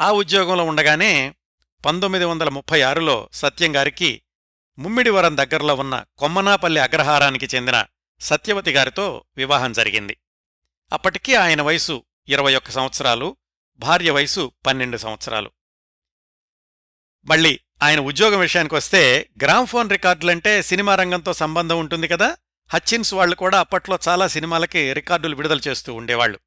ఆ 0.00 0.12
ఉద్యోగంలో 0.12 0.64
ఉండగానే 0.64 1.34
పంతొమ్మిది 1.84 2.24
వందల 2.24 2.48
ముప్పై 2.48 2.82
ఆరులో 2.82 3.28
సత్యంగారికి 3.32 4.22
ముమ్మిడివరం 4.78 5.36
దగ్గరలో 5.36 5.74
ఉన్న 5.74 6.04
కొమ్మనాపల్లి 6.18 6.80
అగ్రహారానికి 6.80 7.56
చెందిన 7.56 7.84
సత్యవతి 8.20 8.72
గారితో 8.72 9.24
వివాహం 9.36 9.72
జరిగింది. 9.72 10.16
అప్పటికీ 10.92 11.34
ఆయన 11.34 11.62
వయసు 11.62 12.04
ఇరవై 12.28 12.54
ఒక్క 12.54 12.70
సంవత్సరాలు 12.70 13.36
భార్య 13.76 14.10
వయసు 14.10 14.52
పన్నెండు 14.66 14.96
సంవత్సరాలు. 14.96 15.50
మళ్ళీ 17.24 17.60
ఆయన 17.82 18.00
ఉద్యోగం 18.00 18.40
విషయానికొస్తే 18.40 19.30
గ్రామ్ఫోన్ 19.42 19.90
రికార్డులంటే 19.90 20.62
సినిమా 20.62 20.94
రంగంతో 20.94 21.32
సంబంధం 21.32 21.78
ఉంటుంది 21.78 22.08
కదా? 22.08 22.36
హచ్చిన్స్ 22.74 23.14
వాళ్ళు 23.14 23.36
కూడా 23.36 23.60
అప్పట్లో 23.60 23.98
చాలా 24.08 24.28
సినిమాలకి 24.28 24.92
రికార్డులు 24.92 25.36
విడుదల 25.36 25.60
చేస్తూ 25.68 25.94
ఉండేవాళ్ళు 25.94 26.38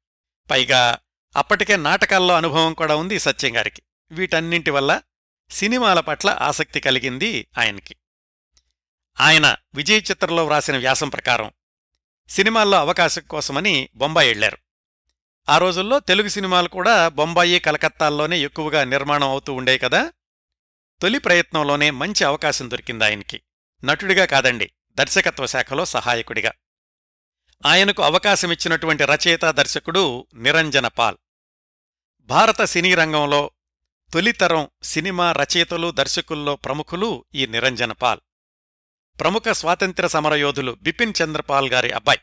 పైగా 0.50 0.98
అప్పటికే 1.36 1.76
నాటకాల్లో 1.76 2.34
అనుభవం 2.34 2.74
కూడా 2.74 2.96
ఉంది 2.96 3.18
సత్యం 3.18 3.56
గారికి. 3.56 3.82
వీటన్నింటి 4.12 4.70
వల్ల 4.70 5.02
సినిమాల 5.50 6.00
పట్ల 6.00 6.38
ఆసక్తి 6.40 6.80
కలిగింది 6.80 7.46
ఆయనకి. 7.58 7.96
ఆయన 9.20 9.56
విజయ్ 9.74 10.02
చిత్రంలో 10.10 10.46
వ్రాసిన 10.46 10.76
వ్యాసం 10.76 11.08
ప్రకారం 11.08 11.52
సినిమాల్లో 12.30 12.78
అవకాశం 12.78 13.22
కోసమని 13.22 13.88
బొంబాయి 13.94 14.28
వెళ్ళారు 14.28 14.58
ఆ 15.48 15.58
రోజుల్లో 15.58 16.00
తెలుగు 16.00 16.28
సినిమాలు 16.28 16.68
కూడా 16.68 17.08
బొంబాయి 17.08 17.58
కలకత్తాల్లోనే 17.58 18.40
ఎక్కువగా 18.40 18.84
నిర్మాణం 18.84 19.28
అవుతూ 19.28 19.52
ఉండే 19.52 19.78
కదా. 19.78 20.12
తొలి 21.02 21.18
ప్రయత్నంలోనే 21.18 21.90
మంచి 21.90 22.24
అవకాశం 22.24 22.70
దొరికింది 22.70 23.04
ఆయనకి. 23.04 23.40
నటుడిగా 23.84 24.24
కాదండి 24.24 24.70
దర్శకత్వ 24.92 25.46
శాఖలో 25.46 25.84
సహాయకుడిగా. 25.84 26.52
ఆయనకు 27.66 28.02
అవకాశమిచ్చినటువంటి 28.02 29.04
రచయిత 29.04 29.44
దర్శకుడు 29.44 30.26
నిరంజన 30.34 30.88
పాల్. 30.88 31.16
భారత 32.20 32.62
సినీ 32.62 32.94
రంగంలో 32.94 33.50
తొలితరం 34.12 34.68
సినిమా 34.82 35.32
రచయితలు 35.32 35.90
దర్శకుల్లో 35.90 36.56
ప్రముఖులు 36.56 37.24
ఈ 37.34 37.46
నిరంజన 37.46 37.92
పాల్. 37.92 38.20
ప్రముఖ 39.20 39.42
స్వాతంత్ర్య 39.52 40.08
సమరయోధులు 40.08 40.78
బిపిన్ 40.82 41.12
చంద్రపాల్ 41.22 41.70
గారి 41.70 41.90
అబ్బాయి. 41.92 42.18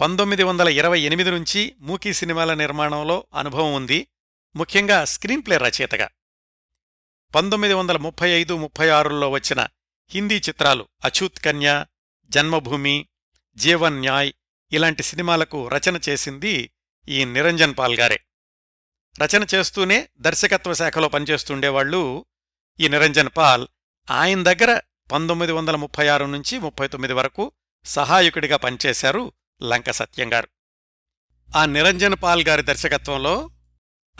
పంతొమ్మిది 0.00 0.42
వందల 0.42 0.68
ఇరవై 0.68 1.00
ఎనిమిది 1.00 1.30
నుంచి 1.30 1.74
మూకీ 1.78 2.12
సినిమాల 2.12 2.54
నిర్మాణంలో 2.54 3.26
అనుభవం 3.34 3.74
ఉంది. 3.74 4.08
ముఖ్యంగా 4.56 5.04
స్క్రీన్ప్లే 5.04 5.56
రచయితగా. 5.56 6.08
పంతొమ్మిది 7.34 7.74
వందల 7.74 7.96
ముప్పై 7.96 8.30
ఐదు 8.30 8.56
ముప్పై 8.56 8.88
ఆరుల్లో 8.88 9.30
వచ్చిన 9.30 9.66
హిందీ 10.10 10.36
చిత్రాలు 10.36 10.88
అఛూత్ 11.04 11.38
కన్య 11.40 11.86
జన్మభూమి 12.28 13.08
జీవన్ 13.56 14.00
న్యాయ్ 14.00 14.32
ఇలాంటి 14.72 15.02
సినిమాలకు 15.02 15.68
రచన 15.68 16.00
చేసింది 16.08 16.70
ఈ 17.08 17.24
నిరంజన్ 17.24 17.74
పాల్ 17.78 17.98
గారే. 17.98 18.20
రచన 19.22 19.46
చేస్తూనే 19.54 20.08
దర్శకత్వ 20.18 20.74
శాఖలో 20.74 21.08
పనిచేస్తుండేవాళ్ళు 21.08 22.26
ఈ 22.80 22.88
నిరంజన్ 22.88 23.28
పాల్. 23.36 23.66
ఆయన 24.10 24.42
దగ్గర 24.42 24.80
పంతొమ్మిది 25.12 25.52
వందల 25.52 25.76
ముప్పై 25.76 26.08
ఆరు 26.08 26.24
నుంచి 26.24 26.58
ముప్పై 26.58 26.88
తొమ్మిది 26.88 27.14
వరకు 27.14 27.52
సహాయకుడిగా 27.84 28.56
పనిచేశారు 28.56 29.32
లంక 29.62 29.90
సత్యంగారు 29.90 30.48
ఆ 31.56 31.66
నిరంజన్ 31.66 32.14
పాల్ 32.22 32.42
గారి 32.42 32.62
దర్శకత్వంలో 32.62 33.50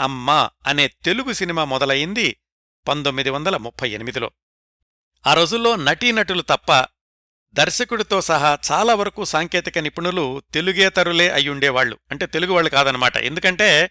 అమ్మా 0.01 0.51
అనే 0.67 0.89
తెలుగు 0.89 1.33
సినిమా 1.33 1.65
మొదలయింది 1.65 2.37
పంతొమ్మిది 2.89 3.31
వందల 3.31 3.57
ముప్పై 3.57 3.91
ఎనిమిదిలో. 3.91 4.31
ఆ 5.27 5.35
రోజుల్లో 5.35 5.77
నటీనటులు 5.77 6.43
తప్ప 6.43 6.87
దర్శకుడితో 7.55 8.21
సహా 8.21 8.59
చాలా 8.73 8.95
వరకు 8.95 9.25
సాంకేతిక 9.25 9.79
నిపుణులు 9.79 10.43
తెలుగేతరులే 10.55 11.31
అయ్యుండేవాళ్ళు 11.31 11.99
అంటే 12.11 12.27
తెలుగువాళ్ళు 12.27 12.71
కాదనమాట 12.71 13.17
ఎందుకంటే 13.17 13.91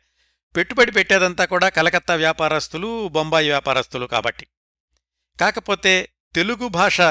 పెట్టుబడి 0.56 0.92
పెట్టేదంతా 0.92 1.46
కూడా 1.46 1.70
కలకత్తా 1.70 2.16
వ్యాపారస్తులు 2.16 3.08
బొంబాయి 3.08 3.50
వ్యాపారస్తులు 3.50 4.06
కాబట్టి. 4.06 4.48
కాకపోతే 5.42 6.11
తెలుగు 6.34 6.68
భాష 6.68 7.02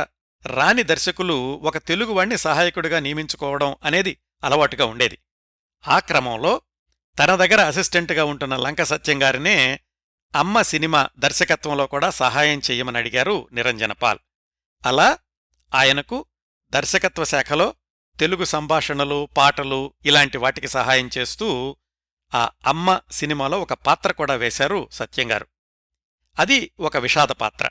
రాని 0.46 0.82
దర్శకులు 0.82 1.34
ఒక 1.54 1.78
తెలుగువాణ్ణి 1.78 2.38
సహాయకుడిగా 2.38 3.00
నియమించుకోవడం 3.00 3.76
అనేది 3.84 4.16
అలవాటుగా 4.44 4.84
ఉండేది. 4.84 5.18
ఆ 5.88 5.98
క్రమంలో 5.98 6.62
తన 7.18 7.36
దగ్గర 7.36 7.60
అసిస్టెంట్గా 7.60 8.24
ఉంటున్న 8.24 8.56
లంక 8.56 8.82
సత్యంగారినే 8.82 9.80
అమ్మ 10.34 10.62
సినిమా 10.62 11.08
దర్శకత్వంలో 11.18 11.86
కూడా 11.86 12.10
సహాయం 12.10 12.58
చెయ్యమని 12.58 12.98
అడిగారు 12.98 13.48
నిరంజనపాల్ 13.52 14.18
అలా 14.86 15.18
ఆయనకు 15.74 16.24
దర్శకత్వ 16.70 17.24
శాఖలో 17.24 17.74
తెలుగు 18.18 18.44
సంభాషణలు 18.44 19.28
పాటలు 19.36 19.94
ఇలాంటి 20.04 20.38
వాటికి 20.38 20.68
సహాయం 20.68 21.10
చేస్తూ 21.18 21.76
ఆ 22.34 22.50
అమ్మ 22.66 23.00
సినిమాలో 23.12 23.60
ఒక 23.60 23.72
పాత్ర 23.72 24.12
కూడా 24.12 24.34
వేశారు 24.34 24.88
సత్యంగారు 24.92 25.46
అది 26.38 26.70
ఒక 26.80 26.96
విషాద 26.96 27.28
పాత్ర. 27.28 27.68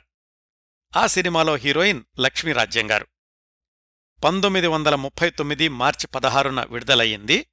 ఆ 0.96 1.06
సినిమాలో 1.06 1.54
హీరోయిన్ 1.54 2.02
లక్ష్మీ 2.20 2.52
గారు. 2.78 3.06
పంతొమ్మిది 4.24 4.66
వందల 4.66 4.94
ముప్పై 4.94 5.30
తొమ్మిది 5.30 5.68
మార్చి 5.68 6.06
పదహారున 6.06 6.66
విడుదలయ్యింది. 6.70 7.46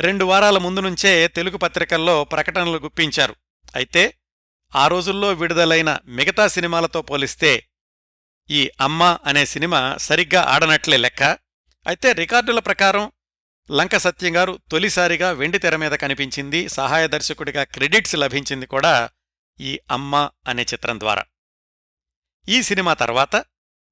రెండు 0.00 0.24
వారాల 0.24 0.58
ముందు 0.58 0.80
నుంచే 0.80 1.28
తెలుగు 1.28 1.56
పత్రికల్లో 1.56 2.24
ప్రకటనలు 2.24 2.78
గుప్పించారు. 2.78 3.36
అయితే 3.76 4.18
ఆ 4.76 4.88
రోజుల్లో 4.88 5.32
విడుదలైన 5.32 5.98
మిగతా 6.04 6.46
సినిమాలతో 6.46 7.02
పోలిస్తే 7.02 7.68
ఈ 8.50 8.70
అమ్మ 8.80 9.18
అనే 9.24 9.46
సినిమా 9.46 9.96
సరిగ్గా 9.96 10.42
ఆడనట్లే 10.42 10.96
లెక్క. 10.96 11.22
అయితే 11.86 12.12
రికార్డుల 12.12 12.58
ప్రకారం 12.58 13.12
లంక 13.70 13.96
సత్యం 13.96 14.36
గారు 14.36 14.58
తొలిసారిగా 14.70 15.30
వెండి 15.30 15.58
తెర 15.58 15.76
మీద 15.76 15.92
కనిపించింది. 15.92 16.68
సహాయ 16.68 17.08
దర్శకుడిగా 17.08 17.64
క్రెడిట్స్ 17.64 18.16
లభించింది 18.16 18.66
కూడా 18.66 19.10
ఈ 19.60 19.80
అమ్మ 19.90 20.30
అనే 20.48 20.62
చిత్రం 20.62 21.00
ద్వారా. 21.00 21.24
ఈ 22.48 22.62
సినిమా 22.62 22.94
తర్వాత 22.94 23.36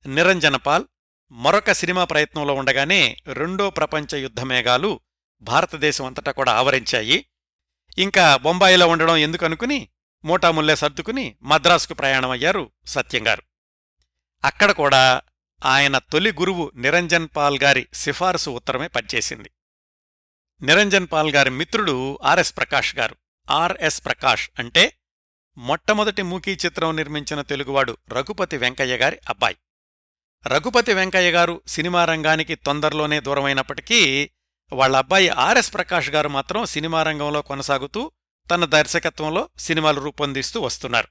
నిరంజనపాల్ 0.07 0.85
మరొక 1.33 1.73
సినిమా 1.73 2.05
ప్రయత్నంలో 2.05 2.55
ఉండగానే 2.55 3.17
రెండో 3.27 3.71
ప్రపంచ 3.71 4.17
యుద్ధమేఘాలు 4.17 5.01
భారతదేశం 5.43 6.05
అంతటా 6.05 6.33
కూడా 6.33 6.53
ఆవరించాయి. 6.53 7.27
ఇంకా 7.99 8.37
బొంబాయిలో 8.37 8.89
ఉండడం 8.89 9.17
ఎందుకనుకుని 9.17 9.89
మూటాముల్లే 10.25 10.77
సర్దుకుని 10.77 11.37
మద్రాసుకు 11.43 11.95
ప్రయాణమయ్యారు 11.95 12.71
సత్యంగారు 12.87 13.43
అక్కడ 14.45 14.71
కూడా 14.71 15.23
ఆయన 15.65 15.99
తొలి 15.99 16.33
గురువు 16.33 16.73
నిరంజన్ 16.75 17.29
పాల్ 17.37 17.59
గారి 17.63 17.89
సిఫారసు 17.95 18.51
ఉత్తరమే 18.51 18.89
పనిచేసింది. 18.89 19.51
నిరంజన్ 20.63 21.07
పాల్ 21.13 21.31
గారి 21.31 21.51
మిత్రుడు 21.51 22.19
ఆర్ఎస్ 22.25 22.57
ప్రకాష్ 22.57 22.97
గారు. 22.97 23.17
ఆర్ఎస్ 23.51 24.05
ప్రకాష్ 24.05 24.51
అంటే 24.59 24.99
మొట్టమొదటి 25.59 26.23
మూకీ 26.23 26.51
చిత్రం 26.51 26.97
నిర్మించిన 26.97 27.41
తెలుగువాడు 27.41 27.97
రఘుపతి 28.09 28.57
వెంకయ్య 28.57 28.97
గారి 28.97 29.19
అబ్బాయి. 29.29 29.57
రఘుపతి 30.47 30.93
వెంకయ్య 30.93 31.31
గారు 31.31 31.63
సినిమా 31.67 32.05
రంగానికి 32.05 32.55
తొందరలోనే 32.55 33.21
దూరమైనప్పటికీ 33.21 34.31
వాళ్ళ 34.73 34.97
అబ్బాయి 34.97 35.29
ఆర్ఎస్ 35.29 35.75
ప్రకాష్ 35.75 36.11
గారు 36.11 36.29
మాత్రం 36.29 36.65
సినిమా 36.65 37.03
రంగంలో 37.03 37.43
కొనసాగుతూ 37.43 38.13
తన 38.51 38.65
దర్శకత్వంలో 38.65 39.49
సినిమాలు 39.59 40.01
రూపొందిస్తూ 40.01 40.61
వస్తున్నారు. 40.61 41.09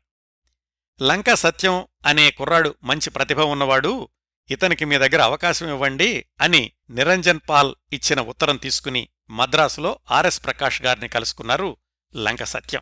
లంక 1.02 1.34
సత్యం 1.34 1.88
అనే 2.06 2.32
కుర్రాడు 2.32 2.76
మంచి 2.84 3.10
ప్రతిభ 3.10 3.42
ఉన్నవాడు 3.42 4.10
ఇతనికి 4.52 4.86
మీ 4.86 4.98
దగ్గర 4.98 5.22
అవకాశం 5.22 5.68
ఇవ్వండి 5.68 6.26
అని 6.42 6.72
నిరంజన్ 6.90 7.40
పాల్ 7.50 7.76
ఇచ్చిన 7.94 8.22
ఉత్తరం 8.22 8.58
తీసుకుని 8.58 9.08
మద్రాసులో 9.30 10.00
ఆర్ఎస్ 10.12 10.46
ప్రకాష్ 10.46 10.82
గారిని 10.82 11.08
కలుసుకున్నారు 11.08 11.78
లంక 12.16 12.44
సత్యం. 12.44 12.82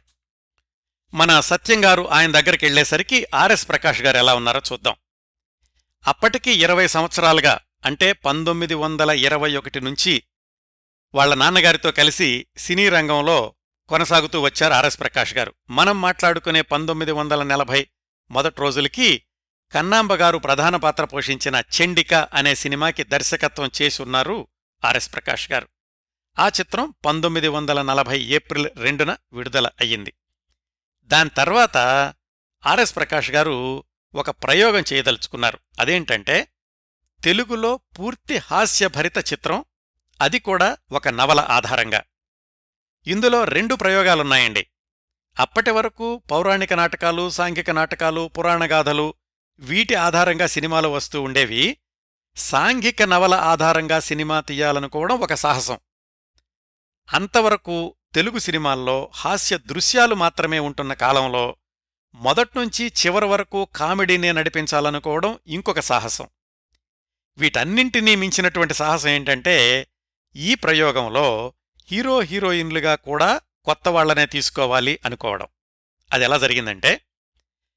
మన 1.13 1.39
సత్యం 1.39 1.86
గారు 1.86 2.10
ఆయన 2.10 2.32
దగ్గరికి 2.32 2.65
వెళ్ళేసరికి 2.65 3.27
ఆర్ఎస్ 3.36 3.70
ప్రకాష్ 3.70 4.01
గారు 4.01 4.18
ఎలా 4.18 4.36
ఉన్నారో 4.36 4.62
చూద్దాం. 4.72 4.96
అప్పటికి 6.08 6.51
ఇరవై 6.51 6.88
సంవత్సరాలుగా 6.88 7.60
అంటే 7.86 8.13
పంతొమ్మిది 8.13 8.74
వందల 8.74 9.12
ఇరవై 9.12 9.56
ఒకటి 9.56 9.82
నుంచి 9.82 10.24
వాళ్ళ 11.15 11.34
నాన్నగారితో 11.34 11.91
కలిసి 11.91 12.46
సినీ 12.58 12.89
రంగంలో 12.89 13.56
కొనసాగుతూ 13.89 14.41
వచ్చారు 14.41 14.74
ఆర్ఎస్ 14.74 15.00
ప్రకాష్ 15.00 15.34
గారు. 15.34 15.53
మనం 15.70 16.01
మాట్లాడుకునే 16.01 16.62
పంతొమ్మిది 16.62 17.12
వందల 17.12 17.44
నలభై 17.44 17.88
మొదటి 18.31 18.62
రోజులకి 18.62 19.24
కన్నాంబగారు 19.74 20.38
ప్రధాన 20.38 20.75
పాత్ర 20.75 21.05
పోషించిన 21.05 21.55
చెండిక 21.55 22.14
అనే 22.14 22.55
సినిమాకి 22.55 23.03
దర్శకత్వం 23.03 23.72
చేసున్నారు 23.81 24.48
ఆర్ఎస్ 24.86 25.14
ప్రకాష్ 25.14 25.51
గారు. 25.51 25.68
ఆ 26.40 26.48
చిత్రం 26.48 26.94
పంతొమ్మిది 27.05 27.48
వందల 27.48 27.81
నలభై 27.81 28.22
ఏప్రిల్ 28.22 28.68
రెండున 28.77 29.18
విడుదల 29.33 29.68
అయ్యింది. 29.68 30.14
దాని 31.03 31.29
తర్వాత 31.29 31.77
ఆర్ఎస్ 32.66 32.96
ప్రకాష్ 32.96 33.31
గారు 33.31 33.83
ఒక 34.16 34.29
ప్రయోగం 34.29 34.83
చేయదలుచుకున్నారు. 34.94 35.59
అదేంటంటే 35.79 36.48
తెలుగులో 37.24 37.79
పూర్తి 38.00 38.37
హాస్యభరిత 38.37 39.18
చిత్రం 39.18 39.66
అది 40.22 40.40
కూడా 40.40 40.77
ఒక 40.92 41.07
నవల 41.07 41.40
ఆధారంగా. 41.40 42.03
ఇందులో 43.07 43.44
రెండు 43.44 43.75
ప్రయోగాలున్నాయండి. 43.75 44.68
అప్పటి 45.40 45.72
వరకు 45.72 46.24
పౌరాణిక 46.31 46.74
నాటకాలు 46.74 47.29
సాంఘిక 47.29 47.70
నాటకాలు 47.70 48.27
పురాణగాథలు 48.37 49.14
వీటి 49.59 49.96
ఆధారంగా 49.96 50.48
సినిమాలు 50.48 50.87
వస్తూ 50.87 51.22
ఉండేవి. 51.22 51.77
సాంఘిక 52.35 53.01
నవల 53.01 53.33
ఆధారంగా 53.33 54.00
సినిమా 54.00 54.40
తీయాలనుకోవడం 54.42 55.20
ఒక 55.20 55.33
సాహసం. 55.33 55.79
అంతవరకు 57.14 57.96
తెలుగు 58.14 58.40
సినిమాల్లో 58.40 59.12
హాస్య 59.16 59.58
దృశ్యాలు 59.58 60.16
మాత్రమే 60.16 60.60
ఉంటున్న 60.60 60.94
కాలంలో 60.94 61.56
మొదట్నుంచి 62.16 62.86
చివరి 62.88 63.26
వరకు 63.26 63.68
కామెడీనే 63.76 64.32
నడిపించాలనుకోవడం 64.32 65.40
ఇంకొక 65.48 65.80
సాహసం. 65.80 66.28
వీటన్నింటినీ 67.38 68.16
మించినటువంటి 68.16 68.74
సాహసం 68.74 69.10
ఏంటంటే 69.10 69.88
ఈ 70.36 70.56
ప్రయోగంలో 70.56 71.54
హీరో 71.92 72.20
హీరోయిన్లుగా 72.20 72.96
కూడా 72.96 73.42
కొత్త 73.66 73.90
వాళ్ళనే 73.90 74.26
తీసుకోవాలి 74.26 75.00
అనుకోవడం. 75.06 75.48
అది 76.14 76.24
ఎలా 76.24 76.38
జరిగిందంటే 76.38 77.02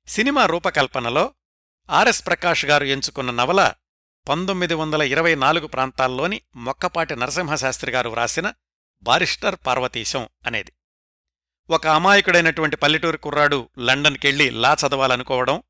సినిమా 0.07 0.47
రూపకల్పనలో 0.47 1.35
ఆర్ఎస్ 1.91 2.27
ప్రకాష్ 2.27 2.65
గారు 2.65 2.85
ఎంచుకున్న 2.85 3.31
నవల 3.31 3.73
పంతొమ్మిది 4.29 4.75
వందల 4.75 5.03
ఇరవై 5.03 5.35
నాలుగు 5.35 5.67
ప్రాంతాల్లోని 5.67 6.41
మొక్కపాటి 6.57 7.17
నరసింహశాస్త్రి 7.17 7.93
గారు 7.93 8.09
వ్రాసిన 8.09 8.53
బారిస్టర్ 9.05 9.57
పార్వతీశం 9.67 10.29
అనేది. 10.47 10.73
ఒక 11.71 11.87
అమాయకుడైనటువంటి 11.87 12.77
పల్లెటూరు 12.77 13.17
కుర్రాడు 13.17 13.69
లండన్కెళ్ళి 13.79 14.51
లా 14.51 14.77
చదవాలనుకోవడం 14.87 15.63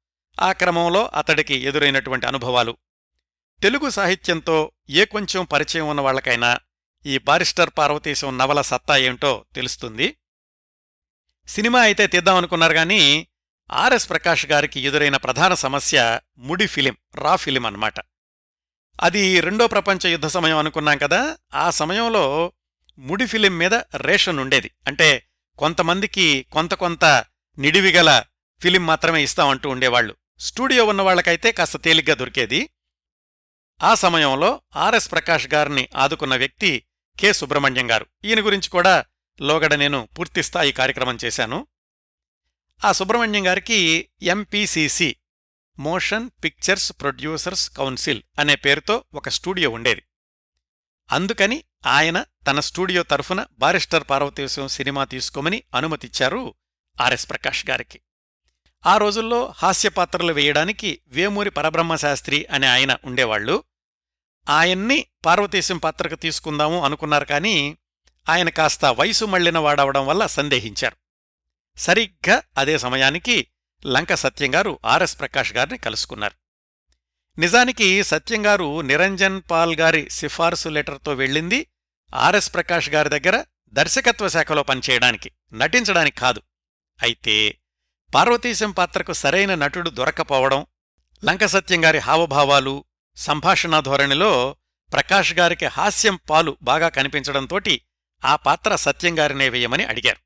ఆ 0.43 0.53
క్రమంలో 0.53 1.11
అతడికి 1.15 1.55
ఎదురైనటువంటి 1.55 2.27
అనుభవాలు. 2.27 2.77
తెలుగు 3.63 3.91
సాహిత్యంతో 3.91 4.73
ఏ 4.91 5.05
కొంచెం 5.05 5.45
పరిచయం 5.45 5.89
ఉన్న 5.89 6.01
వాళ్ళకైనా 6.01 6.59
ఈ 7.07 7.19
బారిస్టర్ 7.19 7.71
పార్వతీశం 7.79 8.39
నవల 8.39 8.61
సత్తా 8.61 8.97
ఏమిటో 8.97 9.45
తెలుస్తుంది? 9.55 10.17
సినిమా 11.49 11.81
అయితే 11.81 12.07
తీద్దామనుకున్నారు 12.07 12.73
గాని 12.73 13.27
ఆర్ఎస్ 13.71 14.09
ప్రకాష్ 14.09 14.47
గారికి 14.47 14.81
ఎదురైన 14.81 15.17
ప్రధాన 15.17 15.55
సమస్య 15.55 16.21
ముడి 16.39 16.67
ఫిలిం 16.67 16.97
రా 17.15 17.37
ఫిలిం 17.37 17.67
అన్నమాట. 17.67 17.95
అది 19.01 19.41
రెండో 19.41 19.67
ప్రపంచ 19.67 20.07
యుద్ధ 20.07 20.27
సమయం 20.27 20.59
అనుకున్నాం 20.59 20.99
కదా 20.99 21.39
ఆ 21.55 21.71
సమయంలో 21.71 22.53
ముడి 22.99 23.27
ఫిలిం 23.27 23.59
మీద 23.59 23.75
రేషన్ 23.75 24.39
ఉండేది 24.39 24.71
అంటే 24.87 25.27
కొంతమందికి 25.59 26.47
కొంత 26.53 26.75
కొంత 26.75 27.05
నిడివిగల 27.59 28.23
ఫిలిం 28.61 28.87
మాత్రమే 28.87 29.23
ఇస్తామంటూ 29.23 29.69
ఉండేవాళ్ళు 29.69 30.17
స్టూడియో 30.39 30.87
ఉన్న 30.87 31.03
వాళ్ళకైతే 31.03 31.53
కాస్త 31.53 31.77
తేలిగ్గా 31.77 32.15
దొరికేది. 32.15 32.71
ఆ 33.83 33.95
సమయంలో 33.95 34.61
ఆర్ఎస్ 34.77 35.13
ప్రకాష్ 35.13 35.47
గారిని 35.55 35.89
ఆదుకున్న 35.97 36.37
వ్యక్తి 36.37 36.85
కె. 37.21 37.33
సుబ్రహ్మణ్యం 37.33 37.91
గారు. 37.91 38.07
ఈయన 38.25 38.41
గురించి 38.41 38.69
కూడా 38.69 39.05
లోగడ 39.41 39.75
నేను 39.75 40.09
పూర్తిస్థాయి 40.19 40.73
కార్యక్రమం 40.73 41.19
చేశాను. 41.25 41.67
ఆ 42.85 42.93
సుబ్రహ్మణ్యం 42.93 43.47
గారికి 43.47 44.09
MPCC 44.23 45.17
motion 45.79 46.31
pictures 46.45 46.93
producers 47.01 47.71
council 47.71 48.23
అనే 48.39 48.55
పేరుతో 48.55 49.05
ఒక 49.15 49.29
స్టూడియో 49.29 49.71
ఉండేది. 49.71 50.03
అందుకని 51.13 51.65
ఆయన 51.87 52.25
తన 52.47 52.61
స్టూడియో 52.61 53.03
తరఫున 53.03 53.47
బారిస్టర్ 53.53 54.05
పార్వతీశం 54.11 54.69
సినిమా 54.69 55.05
తీసుకోమని 55.05 55.63
అనుమతిచ్చారు 55.75 56.55
ఆర్ఎస్ 57.01 57.31
ప్రకాష్ 57.31 57.67
గారికి. 57.71 58.01
ఆ 58.87 58.97
రోజుల్లో 58.97 59.55
హాస్యపాత్రలు 59.57 60.33
వేయడానికి 60.33 61.01
వేమూరి 61.07 61.51
పరబ్రహ్మశాస్త్రి 61.51 62.47
అనే 62.47 62.67
ఆయన 62.67 62.97
ఉండేవాళ్ళు 63.05 63.65
ఆయన్ని 64.49 65.07
పార్వతీశం 65.25 65.79
పాత్రకు 65.79 66.15
తీసుకుందాము 66.15 66.85
అనుకున్నారు 66.85 67.25
కానీ 67.25 67.79
ఆయన 68.29 68.49
కాస్త 68.49 68.85
వయసు 68.85 69.25
మళ్ళిన 69.25 69.59
వాడవడం 69.59 70.07
వల్ల 70.07 70.27
సందేహించారు. 70.27 70.97
సరిగ్గా 71.77 72.43
అదే 72.59 72.79
సమయానికి 72.79 73.49
లంక 73.87 74.15
సత్యంగారు 74.15 74.79
ఆర్ఎస్ 74.87 75.19
ప్రకాష్ 75.19 75.53
గారిని 75.53 75.79
కలుసుకున్నారు. 75.79 76.44
నిజానికి 77.39 78.03
సత్యంగారు 78.03 78.81
నిరంజన్ 78.81 79.43
పాల్ 79.51 79.77
గారి 79.77 80.11
సిఫార్సు 80.11 80.69
లెటర్తో 80.69 81.13
వెళ్ళింది 81.13 81.67
ఆర్ఎస్ 82.15 82.55
ప్రకాష్ 82.55 82.91
గారి 82.91 83.09
దగ్గర 83.09 83.45
దర్శకత్వ 83.73 84.29
శాఖలో 84.29 84.63
పనిచేయడానికి 84.63 85.31
నటించడానికి 85.53 86.17
కాదు. 86.17 86.43
అయితే 87.03 87.59
పార్వతీశం 88.15 88.71
పాత్రకు 88.71 89.13
సరైన 89.13 89.55
నటుడు 89.55 89.91
దొరక్కపోవడం 89.91 90.67
లంక 91.25 91.45
సత్యంగారి 91.45 91.99
హావభావాలు 91.99 92.85
సంభాషణా 93.17 93.81
ధోరణిలో 93.81 94.57
ప్రకాష్ 94.93 95.35
గారికి 95.35 95.67
హాస్యం 95.67 96.19
పాలు 96.31 96.57
బాగా 96.63 96.89
కనిపించడంతోటి 96.89 97.81
ఆ 98.25 98.37
పాత్ర 98.37 98.77
సత్యంగారినే 98.77 99.49
వేయమని 99.49 99.85
అడిగారు. 99.85 100.21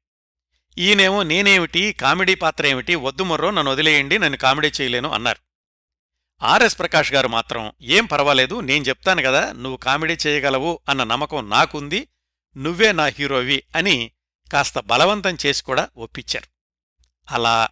ఈయనేమో 0.78 1.22
నేనేమిటి 1.22 1.92
కామెడీ 1.92 2.34
పాత్ర 2.34 2.66
ఏమిటి 2.66 2.94
నన్ను 2.94 3.70
వదిలేయండి 3.70 4.18
నన్ను 4.18 4.38
కామెడీ 4.38 4.72
చేయలేను 4.80 5.10
అన్నారు. 5.10 5.47
ఆర్ఎస్ 6.42 6.78
ప్రకాష్ 6.78 7.12
గారు 7.12 7.28
మాత్రం 7.28 7.72
ఏం 7.82 8.06
పర్వాలేదు 8.06 8.60
నేను 8.60 8.84
చెప్తాను 8.84 9.22
కదా 9.22 9.52
నువ్వు 9.52 9.76
కామెడీ 9.76 10.18
చేయగలవు 10.26 10.80
అన్న 10.88 11.04
నమ్మకం 11.04 11.50
నాకుంది 11.50 12.08
నువ్వే 12.56 12.92
నా 12.92 13.04
హీరోవి 13.04 13.62
అని 13.76 14.12
కాస్త 14.52 14.78
బలవంతం 14.78 15.36
చేసి 15.46 15.62
కూడా 15.62 15.88
ఒప్పించారు. 15.96 16.48
అలా 17.32 17.68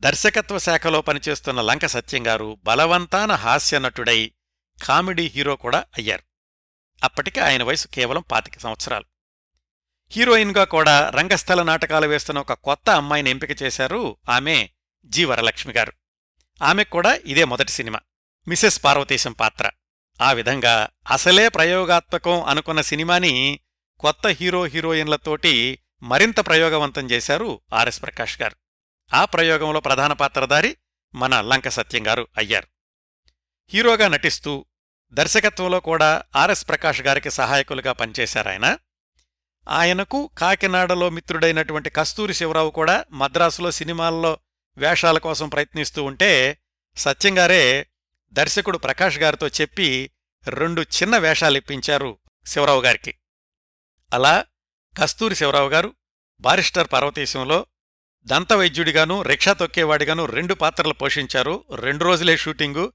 దర్శకత్వ 0.00 0.58
శాఖలో 0.58 1.00
పనిచేస్తున్న 1.00 1.60
లంక 1.60 1.86
సత్యంగారు 1.86 2.58
బలవంతాన 2.64 3.32
హాస్యనటుడై 3.32 4.32
కామెడీ 4.82 5.26
హీరో 5.26 5.56
కూడా 5.56 5.84
అయ్యారు. 5.98 6.22
అప్పటికే 7.04 7.40
ఆయన 7.40 7.62
వయసు 7.62 7.88
కేవలం 7.88 8.24
పాతిక 8.30 8.58
సంవత్సరాలు. 8.58 9.04
హీరోయిన్గా 10.10 10.64
కూడా 10.64 11.10
రంగస్థల 11.10 11.62
నాటకాలు 11.62 12.06
వేస్తున్న 12.06 12.40
ఒక 12.40 12.52
కొత్త 12.52 12.90
అమ్మాయిని 12.90 13.30
ఎంపిక 13.30 13.62
చేశారు 13.62 14.16
ఆమె 14.28 14.68
జి 15.04 15.24
వరలక్ష్మి 15.24 15.72
గారు. 15.72 15.92
ఆమెకు 16.62 16.90
కూడా 16.90 17.14
ఇదే 17.14 17.44
మొదటి 17.44 17.72
సినిమా. 17.72 18.00
మిసెస్ 18.48 18.84
పార్వతీశం 18.84 19.32
పాత్ర. 19.32 19.70
ఆ 20.22 20.32
విధంగా 20.32 20.88
అసలే 21.10 21.48
ప్రయోగాత్మకం 21.48 22.42
అనుకున్న 22.42 22.80
సినిమాని 22.80 23.60
కొత్త 23.98 24.26
హీరో 24.26 24.64
హీరోయిన్లతోటి 24.64 25.78
మరింత 26.02 26.46
ప్రయోగవంతం 26.46 27.10
చేశారు 27.10 27.60
ఆర్ఎస్ 27.74 28.02
ప్రకాష్ 28.02 28.42
గారు. 28.42 28.56
ఆ 29.14 29.24
ప్రయోగంలో 29.24 29.80
ప్రధాన 29.80 30.12
పాత్రధారి 30.12 30.76
మన 31.14 31.40
లంక 31.40 31.68
సత్యం 31.68 32.06
గారు 32.06 32.28
అయ్యారు. 32.38 32.66
హీరోగా 33.68 34.08
నటిస్తూ 34.08 34.64
దర్శకత్వంలో 35.12 35.80
కూడా 35.80 36.22
ఆర్ఎస్ 36.36 36.68
ప్రకాష్ 36.68 37.00
గారికి 37.00 37.30
సహాయకులుగా 37.30 37.92
పనిచేశారాయన. 37.92 38.78
ఆయనకు 39.68 40.30
కాకినాడలో 40.38 41.10
మిత్రుడైనటువంటి 41.10 41.90
కస్తూరి 41.90 42.34
శివరావు 42.34 42.70
కూడా 42.70 43.04
మద్రాసులో 43.12 43.70
సినిమాల్లో 43.70 44.38
వేషాల 44.78 45.18
కోసం 45.18 45.48
ప్రయత్నిస్తూ 45.48 46.04
ఉంటే 46.04 46.58
సత్యంగారే 46.96 47.86
దర్శకుడు 48.32 48.78
ప్రకాష్ 48.78 49.18
గారితో 49.18 49.48
చెప్పి 49.48 50.10
రెండు 50.48 50.82
చిన్న 50.82 51.18
వేషాలు 51.18 51.56
ఇప్పించారు 51.56 52.18
శివరావు 52.46 52.82
గారికి. 52.82 53.14
అలా 54.12 54.46
కస్తూరి 54.98 55.34
శివరావు 55.34 55.68
గారు 55.68 55.94
బారిస్టర్ 56.40 56.88
పార్వతీశంలో 56.92 57.66
దంతవైద్యుడిగాను 58.26 59.22
రిక్షా 59.22 59.52
తొక్కేవాడిగాను 59.52 60.24
రెండు 60.24 60.54
పాత్రలు 60.54 60.92
పోషించారు. 60.92 61.64
రెండు 61.74 62.04
రోజులే 62.04 62.36
షూటింగు. 62.36 62.92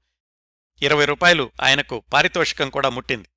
ఇరవై 0.82 1.04
రూపాయలు 1.04 1.52
ఆయనకు 1.62 2.02
పారితోషికం 2.12 2.70
కూడా 2.70 2.88
ముట్టింది. 2.88 3.28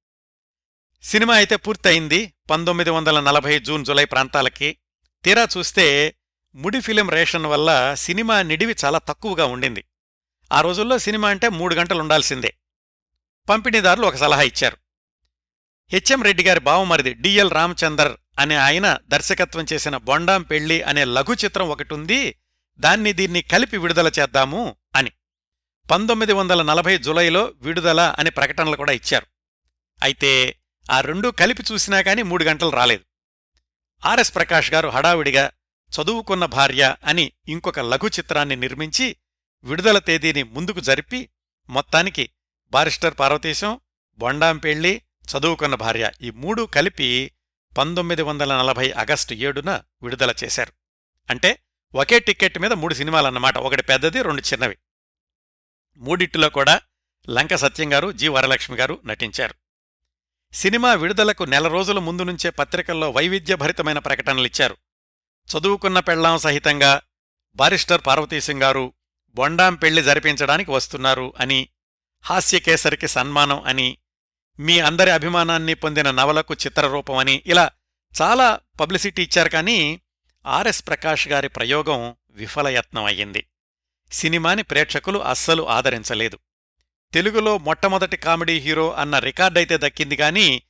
సినిమా 1.03 1.35
అయితే 1.35 1.55
పూర్తయింది 1.55 2.33
పంతొమ్మిది 2.49 2.89
వందల 2.89 3.19
నలభై 3.19 3.59
జూన్ 3.59 3.85
జులై 3.85 4.05
ప్రాంతాలకి. 4.05 4.77
తీరా 5.23 5.47
చూస్తే 5.57 6.15
ముడి 6.55 6.79
ఫిలిం 6.79 7.09
రేషన్ 7.09 7.45
వల్ల 7.45 7.93
సినిమా 7.93 8.41
నిడివి 8.41 8.75
చాలా 8.85 8.97
తక్కువగా 8.97 9.45
ఉండింది. 9.45 9.85
ఆ 10.53 10.61
రోజుల్లో 10.61 10.97
సినిమా 10.97 11.29
అంటే 11.29 11.49
మూడు 11.49 11.75
గంటలు 11.75 11.99
ఉండాల్సిందే. 11.99 12.57
పంపిణీదారులు 13.49 14.07
ఒక 14.07 14.15
సలహా 14.15 14.41
ఇచ్చారు. 14.41 14.77
హెచ్ఎం 15.91 16.23
రెడ్డి 16.23 16.43
గారి 16.43 16.59
బావమరిది 16.59 17.13
డిఎల్ 17.13 17.51
రామచందర్ 17.51 18.17
అనే 18.39 18.55
ఆయన 18.55 18.97
దర్శకత్వం 19.07 19.65
చేసిన 19.73 19.97
బొండాం 19.97 20.41
పెళ్ళి 20.41 20.81
అనే 20.81 21.05
లఘు 21.05 21.33
చిత్రం 21.45 21.69
ఒకటుంది 21.69 22.35
దాన్ని 22.79 23.13
దీన్ని 23.13 23.41
కలిపి 23.41 23.77
విడుదల 23.77 24.11
చేద్దాము 24.19 24.75
అని. 24.95 25.11
పంతొమ్మిది 25.91 26.33
వందల 26.33 26.61
నలభై 26.61 26.97
జులైలో 26.97 27.53
విడుదల 27.61 28.15
అనే 28.19 28.29
ప్రకటనలు 28.29 28.75
కూడా 28.75 28.91
ఇచ్చారు. 28.91 29.25
అయితే 30.03 30.59
ఆ 30.91 31.01
రెండూ 31.01 31.31
కలిపి 31.31 31.63
చూసినా 31.71 32.01
కాని 32.01 32.23
మూడు 32.23 32.43
గంటలు 32.43 32.69
రాలేదు. 32.69 33.03
ఆర్ఎస్ 34.05 34.35
ప్రకాష్ 34.35 34.73
గారు 34.73 34.87
హడావిడిగా 34.87 35.51
చదువుకున్న 35.91 36.45
భార్య 36.45 36.95
అని 37.03 37.31
ఇంకొక 37.47 37.79
లఘు 37.79 38.07
చిత్రాన్ని 38.07 38.55
నిర్మించి 38.55 39.17
విడుదల 39.63 39.99
తేదీని 39.99 40.43
ముందుకు 40.43 40.79
జరిపి 40.79 41.29
మొత్తానికి 41.69 42.29
బారిస్టర్ 42.69 43.13
పార్వతీశం 43.19 43.79
బొండాం 44.17 44.57
పెళ్ళి 44.57 45.01
చదువుకున్న 45.31 45.75
భార్య 45.75 46.11
ఈ 46.21 46.29
మూడు 46.31 46.63
కలిపి 46.63 47.31
పంతొమ్మిది 47.77 48.21
వందల 48.21 48.57
నలభై 48.57 48.91
ఆగస్టు 48.91 49.33
ఏడున 49.33 49.81
విడుదల 50.03 50.33
చేశారు. 50.43 50.73
అంటే 51.29 51.63
ఒకే 51.95 52.19
టిక్కెట్ 52.19 52.59
మీద 52.59 52.73
మూడు 52.73 52.93
సినిమాలన్నమాట. 52.93 53.57
ఒకటి 53.57 53.81
పెద్దది 53.81 54.21
రెండు 54.21 54.41
చిన్నవి. 54.41 54.77
మూడిట్లో 55.97 56.49
కూడా 56.49 56.81
లంక 57.29 57.55
సత్యం 57.55 57.93
గారు 57.93 58.11
జి 58.11 58.27
వరలక్ష్మి 58.27 58.77
గారు 58.77 59.01
నటించారు. 59.05 59.55
సినిమా 60.53 60.93
విడుదలకు 60.93 61.43
నెల 61.43 61.67
రోజుల 61.67 61.99
ముందు 61.99 62.23
నుంచే 62.23 62.49
పత్రికల్లో 62.49 63.09
వైవిధ్యభరితమైన 63.09 63.99
ప్రకటనలిచ్చారు 63.99 64.77
చదువుకున్న 65.49 65.99
పెళ్ళాం 65.99 66.37
సహితంగా 66.37 67.01
బారిస్టర్ 67.55 68.01
పార్వతీసింగ్ 68.07 68.61
గారు 68.61 68.93
బొండాం 69.35 69.75
పెళ్ళి 69.75 70.03
జరిపించడానికి 70.03 70.71
వస్తున్నారు 70.71 71.33
అని 71.39 71.69
హాస్యకేసరికి 72.23 73.07
సన్మానం 73.07 73.61
అని 73.61 73.97
మీ 74.59 74.79
అందరి 74.79 75.11
అభిమానాన్ని 75.11 75.73
పొందిన 75.73 76.11
నవలకు 76.11 76.53
చిత్రరూపం 76.53 77.17
అని 77.17 77.43
ఇలా 77.45 77.71
చాలా 78.21 78.59
పబ్లిసిటీ 78.79 79.23
ఇచ్చారు 79.23 79.49
కానీ 79.49 80.01
ఆర్ఎస్ 80.45 80.87
ప్రకాష్ 80.87 81.27
గారి 81.27 81.47
ప్రయోగం 81.47 82.15
విఫలయత్నం 82.29 83.03
అయ్యింది. 83.03 83.47
సినిమాని 84.11 84.63
ప్రేక్షకులు 84.63 85.19
అస్సలు 85.19 85.69
ఆదరించలేదు. 85.69 86.39
తెలుగులో 87.13 87.57
మొట్టమొదటి 87.57 88.17
కామెడీ 88.17 88.59
హీరో 88.59 88.93
అన్న 88.93 89.19
రికార్డైతే 89.19 89.77
దక్కింది 89.77 90.15
గాని 90.15 90.61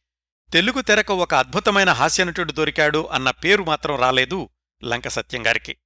తెలుగు 0.54 0.82
తెరకు 0.82 1.14
ఒక 1.14 1.34
అద్భుతమైన 1.34 1.90
హాస్యనటుడు 1.90 2.52
దొరికాడు 2.52 3.10
అన్న 3.12 3.32
పేరు 3.32 3.64
మాత్రం 3.64 3.96
రాలేదు 3.96 4.50
లంక 4.84 5.08
సత్యం 5.08 5.48
గారికి. 5.48 5.78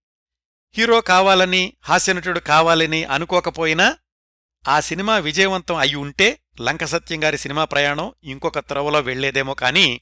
హీరో 0.78 1.02
కావాలని 1.02 1.74
హాస్యనటుడు 1.82 2.40
కావాలని 2.40 3.04
అనుకోకపోయినా 3.04 3.98
ఆ 4.68 4.80
సినిమా 4.80 5.18
విజయవంతం 5.18 5.76
అయి 5.76 5.96
ఉంటే 5.96 6.42
లంక 6.62 6.84
సత్యం 6.84 7.24
గారి 7.24 7.38
సినిమా 7.38 7.66
ప్రయాణం 7.66 8.14
ఇంకొక 8.24 8.60
త్రవలో 8.60 9.00
వెళ్ళేదేమో 9.00 9.54
కాని 9.54 10.02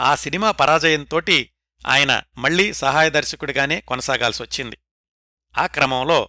ఆ 0.00 0.14
సినిమా 0.14 0.50
పరాజయంతోటి 0.50 1.50
ఆయన 1.86 2.22
మళ్ళీ 2.38 2.72
సహాయ 2.72 3.10
దర్శకుడిగానే 3.10 3.80
కొనసాగాల్సొచ్చింది. 3.80 4.78
ఆ 5.58 5.66
క్రమంలో 5.66 6.28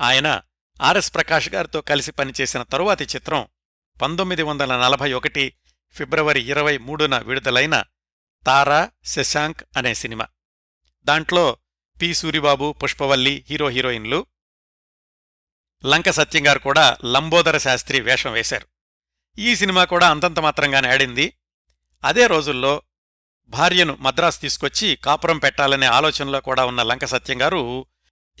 ఆయన 0.00 0.42
ఆర్ఎస్ 0.82 1.14
ప్రకాష్ 1.14 1.48
గారితో 1.48 1.80
కలిసి 1.80 2.12
పనిచేసిన 2.12 2.62
తరువాతి 2.62 3.04
చిత్రం 3.04 3.48
పంతొమ్మిది 4.02 4.42
వందల 4.42 4.76
నలభై 4.76 5.12
ఒకటి 5.12 5.56
ఫిబ్రవరి 5.92 6.50
ఇరవై 6.50 6.78
మూడున 6.78 7.18
విడుదలైన 7.18 7.84
తారా 8.46 8.90
శశాంక్ 9.04 9.64
అనే 9.76 9.94
సినిమా. 9.94 10.26
దాంట్లో 11.06 11.56
పి 12.00 12.14
సూరిబాబు 12.14 12.72
పుష్పవల్లి 12.72 13.44
హీరో 13.50 13.68
హీరోయిన్లు. 13.68 14.26
లంక 15.84 16.10
సత్యంగారు 16.10 16.58
కూడా 16.58 16.96
లంబోదర 17.04 17.58
శాస్త్రి 17.58 18.00
వేషం 18.00 18.32
వేశారు. 18.32 18.66
ఈ 19.38 19.56
సినిమా 19.56 19.84
కూడా 19.84 20.10
అంతంత 20.10 20.38
మాత్రంగానే 20.38 20.88
ఆడింది. 20.88 21.32
అదే 22.04 22.26
రోజుల్లో 22.26 22.82
భార్యను 23.48 23.96
మద్రాసు 24.00 24.40
తీసుకొచ్చి 24.40 24.96
కాపురం 24.96 25.38
పెట్టాలనే 25.38 25.86
ఆలోచనలో 25.86 26.40
కూడా 26.40 26.64
ఉన్న 26.64 26.82
లంక 26.82 27.04
సత్యంగారు 27.04 27.86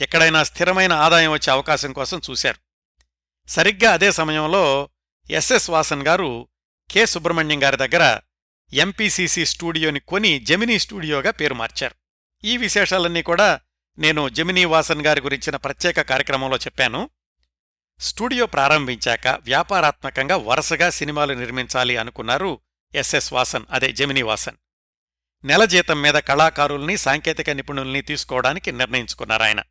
ఎక్కడైనా 0.00 0.42
స్థిరమైన 0.42 0.92
ఆదాయం 0.92 1.32
వచ్చే 1.32 1.52
అవకాశం 1.52 1.92
కోసం 1.92 2.20
చూశారు. 2.30 2.58
సరిగ్గా 3.48 3.92
అదే 3.92 4.12
సమయంలో 4.12 4.88
ఎస్ఎస్ 5.30 5.70
వాసన్ 5.70 6.02
గారు 6.02 6.48
కె 6.90 7.06
సుబ్రహ్మణ్యం 7.06 7.62
గారి 7.62 7.76
దగ్గర 7.76 8.20
ఎంపీసీసీ 8.72 9.44
స్టూడియోని 9.44 10.00
కొని 10.00 10.38
జెమినీ 10.38 10.78
స్టూడియోగా 10.78 11.30
పేరు 11.30 11.54
మార్చారు. 11.54 12.05
ఈ 12.44 12.56
విశేషాలన్నీ 12.56 13.22
కూడా 13.22 13.60
నేను 13.98 14.28
జెమినీ 14.28 14.64
వాసన్ 14.64 15.06
గారి 15.06 15.20
గురించిన 15.20 15.56
ప్రత్యేక 15.56 16.00
కార్యక్రమంలో 16.00 16.56
చెప్పాను. 16.56 17.10
స్టూడియో 18.00 18.46
ప్రారంభించాక 18.46 19.28
వ్యాపారాత్మకంగా 19.28 20.36
వరుసగా 20.36 20.90
సినిమాలు 20.90 21.34
నిర్మించాలి 21.34 21.96
అనుకున్నారు 21.96 22.60
ఎస్ఎస్ 22.94 23.32
వాసన్ 23.32 23.64
అదే 23.70 23.92
జెమినీ 23.92 24.22
వాసన్. 24.22 24.56
నెల 25.44 25.64
జీతం 25.64 26.02
మీద 26.02 26.14
కళాకారుల్ని 26.14 26.96
సాంకేతిక 26.96 27.50
నిపుణుల్ని 27.50 28.02
తీసుకోవడానికి 28.02 28.72
నిర్ణయించుకున్నారాయన 28.72 29.62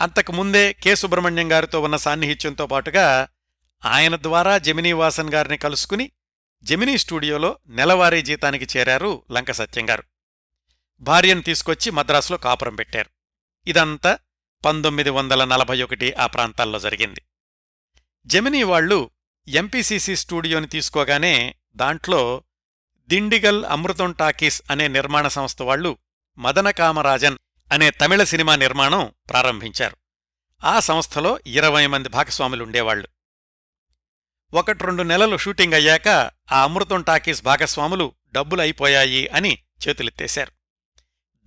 అంతకుముందే 0.00 0.72
కె 0.72 0.94
సుబ్రహ్మణ్యం 0.94 1.52
గారితో 1.52 1.80
ఉన్న 1.80 1.96
సాన్నిహిత్యంతో 1.96 2.66
పాటుగా 2.66 3.28
ఆయన 3.84 4.16
ద్వారా 4.16 4.58
జెమినీ 4.58 4.92
వాసన్ 4.92 5.32
గారిని 5.32 5.58
కలుసుకుని 5.58 6.10
జెమినీ 6.62 6.98
స్టూడియోలో 6.98 7.58
నెలవారీ 7.66 8.22
జీతానికి 8.22 8.78
చేరారు 8.78 9.22
లంక 9.32 9.50
సత్యం 9.50 9.90
గారు. 9.90 10.04
భార్యను 11.00 11.42
తీసుకొచ్చి 11.42 11.90
మద్రాసులో 11.90 12.38
కాపురం 12.38 12.74
పెట్టారు. 12.74 13.10
ఇదంతా 13.66 14.18
పంతొమ్మిది 14.64 15.10
వందల 15.10 15.44
నలభై 15.44 15.82
ఒకటి 15.82 16.12
ఆ 16.12 16.26
ప్రాంతాల్లో 16.26 16.78
జరిగింది. 16.78 17.22
జెమినీ 18.26 18.62
వాళ్ళు 18.62 19.10
ఎంపీసీసీ 19.48 20.16
స్టూడియోని 20.16 20.66
తీసుకోగానే 20.66 21.54
దాంట్లో 21.76 22.42
దిండిగల్ 23.06 23.64
అమృతం 23.64 24.12
టాకీస్ 24.12 24.62
అనే 24.70 24.88
నిర్మాణ 24.88 25.28
సంస్థ 25.28 25.62
వాళ్ళు 25.62 25.98
మదనకామరాజన్ 26.38 27.38
అనే 27.72 27.90
తమిళ 27.90 28.24
సినిమా 28.24 28.56
నిర్మాణం 28.56 29.12
ప్రారంభించారు. 29.30 29.96
ఆ 30.64 30.80
సంస్థలో 30.80 31.38
ఇరవై 31.46 31.86
మంది 31.86 32.08
భాగస్వాములుండేవాళ్ళు 32.08 33.08
ఒకటి 34.54 34.84
రెండు 34.84 35.02
నెలలు 35.02 35.36
షూటింగ్ 35.36 35.74
అయ్యాక 35.74 36.08
ఆ 36.52 36.62
అమృతం 36.62 37.02
టాకీస్ 37.02 37.44
భాగస్వాములు 37.44 38.14
డబ్బులైపోయాయి 38.32 39.28
అని 39.28 39.58
చేతులెత్తేశారు. 39.88 40.55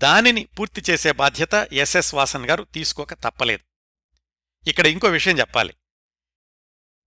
దానిని 0.02 0.46
పూర్తి 0.46 0.82
చేసే 0.90 1.12
బాధ్యత 1.12 1.68
ఎస్ఎస్ 1.74 2.16
వాసన్ 2.16 2.46
గారు 2.46 2.64
తీసుకోక 2.64 3.14
తప్పలేదు. 3.14 3.64
ఇక్కడ 4.70 4.88
ఇంకో 4.88 5.08
విషయం 5.08 5.40
చెప్పాలి. 5.40 5.76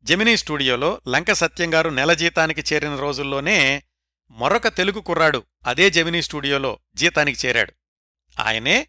జెమినీ 0.03 0.37
స్టూడియోలో 0.37 1.01
లంక 1.09 1.33
సత్యం 1.33 1.75
గారు 1.75 1.91
నెల 1.91 2.13
జీతానికి 2.13 2.75
చేరిన 2.75 2.97
రోజుల్లోనే 2.97 3.83
మరొక 4.31 4.69
తెలుగు 4.69 5.01
కుర్రాడు 5.01 5.43
అదే 5.67 5.91
జెమినీ 5.91 6.23
స్టూడియోలో 6.23 6.79
జీతానికి 6.95 7.47
చేరాడు. 7.47 7.73
ఆయనే 8.41 8.89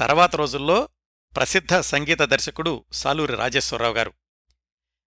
తర్వాత 0.00 0.36
రోజుల్లో 0.36 0.88
ప్రసిద్ధ 1.36 1.76
సంగీత 1.76 2.22
దర్శకుడు 2.22 2.84
సాలూరి 2.92 3.36
రాజేశ్వరరావు 3.36 3.94
గారు. 3.94 4.12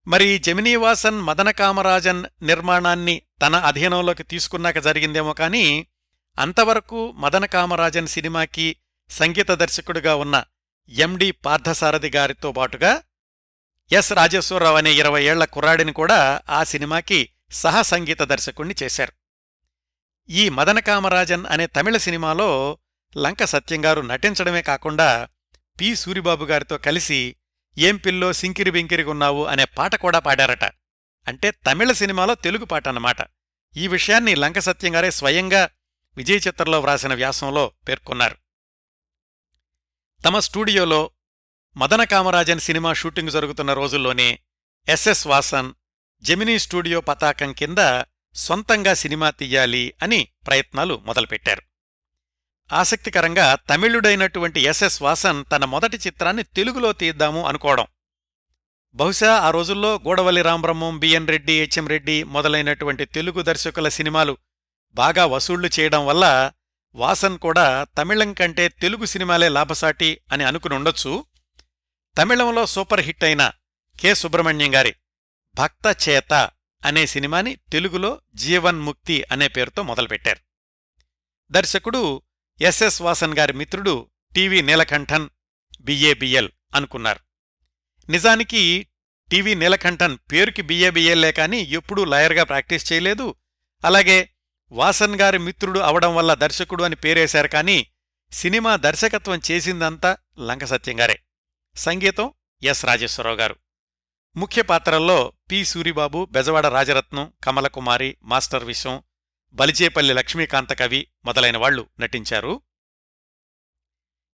మరి 0.07 0.37
జెమినీవాసన్ 0.37 1.21
మదన 1.21 1.51
కామరాజన్ 1.51 2.25
నిర్మాణాన్ని 2.41 3.21
తన 3.41 3.55
అధీనంలోకి 3.55 4.23
తీసుకున్నాక 4.23 4.77
జరిగిందేమో 4.77 5.33
కాని 5.33 5.87
అంతవరకు 6.39 7.11
మదన 7.11 7.45
కామరాజన్ 7.45 8.07
సినిమాకి 8.07 8.75
సంగీత 9.09 9.51
దర్శకుడిగా 9.51 10.15
ఉన్న 10.15 10.43
ఎండి 10.89 11.31
పార్థసారథి 11.31 12.09
గారితో 12.09 12.51
పాటుగా 12.51 13.03
ఎస్ 13.91 14.13
రాజేశ్వరరావు 14.13 14.77
అనే 14.77 14.93
ఇరవై 14.93 15.23
ఏళ్ళ 15.23 15.45
కుర్రాడిని 15.45 15.93
కూడా 15.93 16.41
ఆ 16.49 16.63
సినిమాకి 16.63 17.29
సహ 17.51 17.81
సంగీత 17.81 18.21
దర్శకుణ్ణి 18.21 18.75
చేశారు. 18.83 19.13
ఈ 20.29 20.49
మదన 20.49 20.79
కామరాజన్ 20.79 21.45
అనే 21.45 21.67
తమిళ 21.67 21.97
సినిమాలో 21.97 22.77
లంక 23.17 23.43
సత్యంగారు 23.43 24.01
నటించడమే 24.01 24.61
కాకుండా 24.61 25.27
పి 25.79 25.95
సూరిబాబు 25.95 26.45
గారితో 26.45 26.77
కలిసి 26.77 27.35
ఏం 27.77 27.97
పిల్లో 27.97 28.33
సింకిరి 28.33 28.71
బింకిరిగున్నావు 28.71 29.45
అనే 29.45 29.65
పాట 29.65 29.95
కూడా 29.95 30.19
పాడారట. 30.19 30.63
అంటే 31.27 31.51
తమిళ 31.51 31.91
సినిమాలో 31.91 32.35
తెలుగు 32.35 32.65
పాట 32.65 32.87
అన్నమాట. 32.87 33.17
ఈ 33.77 33.87
విషయాన్ని 33.87 34.35
లంక 34.35 34.59
సత్యంగారే 34.59 35.11
స్వయంగా 35.11 35.69
విజయ 36.17 36.35
చిత్రలో 36.35 36.79
వ్రాసిన 36.79 37.13
వ్యాసంలో 37.13 37.71
పేర్కొన్నారు. 37.87 38.37
తమ 40.25 40.39
స్టూడియోలో 40.39 41.11
మదన 41.77 42.03
కామరాజన్ 42.03 42.59
సినిమా 42.59 42.93
షూటింగ్ 42.93 43.29
జరుగుతున్న 43.29 43.73
రోజుల్లోనే 43.73 44.39
ఎస్ఎస్ 44.89 45.27
వాసన్ 45.27 45.73
జెమినీ 46.21 46.59
స్టూడియో 46.59 47.01
పతాకం 47.01 47.53
కింద 47.53 48.03
సొంతంగా 48.35 48.93
సినిమా 48.93 49.29
తీయాలి 49.29 49.93
అని 50.03 50.27
ప్రయత్నాలు 50.47 51.01
మొదలుపెట్టారు. 51.05 51.61
ఆసక్తికరంగా 52.73 53.55
తమిళుడైనటువంటి 53.55 54.61
ఎస్ఎస్ 54.61 55.01
వాసన్ 55.01 55.43
తన 55.51 55.65
మొదటి 55.65 55.97
చిత్రాన్ని 55.97 56.43
తెలుగులో 56.43 56.93
తీద్దాము 56.93 57.45
అనుకోవడం. 57.45 57.87
బహుశా 58.95 59.31
ఆ 59.35 59.49
రోజుల్లో 59.49 59.95
గోడవల్లి 59.95 60.41
రామబ్రహ్మం 60.41 60.99
బిఎన్ 60.99 61.27
రెడ్డి 61.27 61.59
హెచ్ఎం 61.59 61.87
రెడ్డి 61.87 62.23
మొదలైనటువంటి 62.23 63.05
తెలుగు 63.05 63.41
దర్శకుల 63.41 63.89
సినిమాలు 63.89 64.37
బాగా 64.95 65.25
వసూళ్ళు 65.25 65.69
చేయడం 65.79 66.05
వల్ల 66.05 66.51
వాసన్ 66.95 67.37
కూడా 67.37 67.83
తమిళం 67.83 68.33
కంటే 68.33 68.67
తెలుగు 68.67 69.05
సినిమాలే 69.05 69.49
లాభసాటి 69.49 70.21
అని 70.31 70.43
అనుకునుండొచ్చు 70.43 71.25
తమిళంలో 72.17 72.65
సూపర్ 72.65 73.01
హిట్ 73.01 73.23
అయిన 73.23 73.51
కె. 73.99 74.13
సుబ్రహ్మణ్యం 74.13 74.75
గారి 74.75 74.95
భక్త 75.55 76.09
చేత 76.09 76.33
అనే 76.85 77.05
సినిమాని 77.05 77.55
తెలుగులో 77.55 78.21
జీవన్ 78.35 78.79
ముక్తి 78.79 79.23
అనే 79.31 79.47
పేరుతో 79.47 79.83
మొదలుపెట్టారు. 79.83 80.39
దర్శకుడు 81.51 82.21
ఎస్ఎస్ 82.61 83.01
వాసన్ 83.01 83.37
గారి 83.37 83.53
మిత్రుడు 83.53 84.09
టీవీ 84.35 84.61
నీలకంఠన్ 84.61 85.29
బిఏబిఎల్ 85.81 86.49
అనుకున్నారు. 86.75 87.19
నిజానికి 88.11 88.87
టీవీ 89.31 89.55
నీలకంఠన్ 89.55 90.17
పేరుకి 90.31 90.61
బిఏబిఎల్లే 90.61 91.31
కాని 91.31 91.69
ఎప్పుడూ 91.69 92.05
లాయర్గా 92.05 92.43
ప్రాక్టీస్ 92.43 92.93
చేయలేదు. 92.93 93.35
అలాగే 93.85 94.29
వాసన్ 94.71 95.15
గారి 95.15 95.37
మిత్రుడు 95.37 95.79
అవడం 95.79 96.15
వల్ల 96.15 96.33
దర్శకుడు 96.33 96.83
అని 96.83 96.95
పేరేశారు 96.95 97.47
కానీ 97.47 97.91
సినిమా 98.31 98.75
దర్శకత్వం 98.75 99.41
చేసిందంతా 99.51 100.17
లంక 100.39 100.65
సత్యంగారే 100.65 101.19
సంగీతం 101.75 102.33
ఎస్ 102.63 102.85
రాజేశ్వరరావు 102.85 103.37
గారు. 103.37 103.55
ముఖ్య 104.35 104.61
పాత్రల్లో 104.61 105.33
పి 105.51 105.65
సూరిబాబు 105.65 106.27
బెజవాడ 106.31 106.65
రాజరత్నం 106.65 107.33
కమలకుమారి 107.43 108.17
మాస్టర్ 108.23 108.63
విశ్వం 108.63 109.03
బలిచేపల్లి 109.53 110.13
లక్ష్మీకాంత 110.13 110.73
కవి 110.73 111.07
మొదలైన 111.25 111.57
వాళ్ళు 111.57 111.89
నటించారు. 111.99 112.61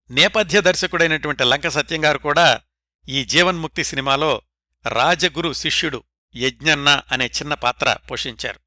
నేపథ్య 0.10 0.62
దర్శకుడైనటువంటి 0.62 1.44
లంక 1.44 1.68
సత్యంగారు 1.68 2.18
కూడా 2.18 2.62
ఈ 3.10 3.26
జీవన్ముక్తి 3.26 3.84
సినిమాలో 3.84 4.42
రాజగురు 4.86 5.54
శిష్యుడు 5.54 6.04
యజ్ఞన్న 6.36 7.02
అనే 7.12 7.26
చిన్న 7.26 7.54
పాత్ర 7.54 7.98
పోషించారు. 8.12 8.60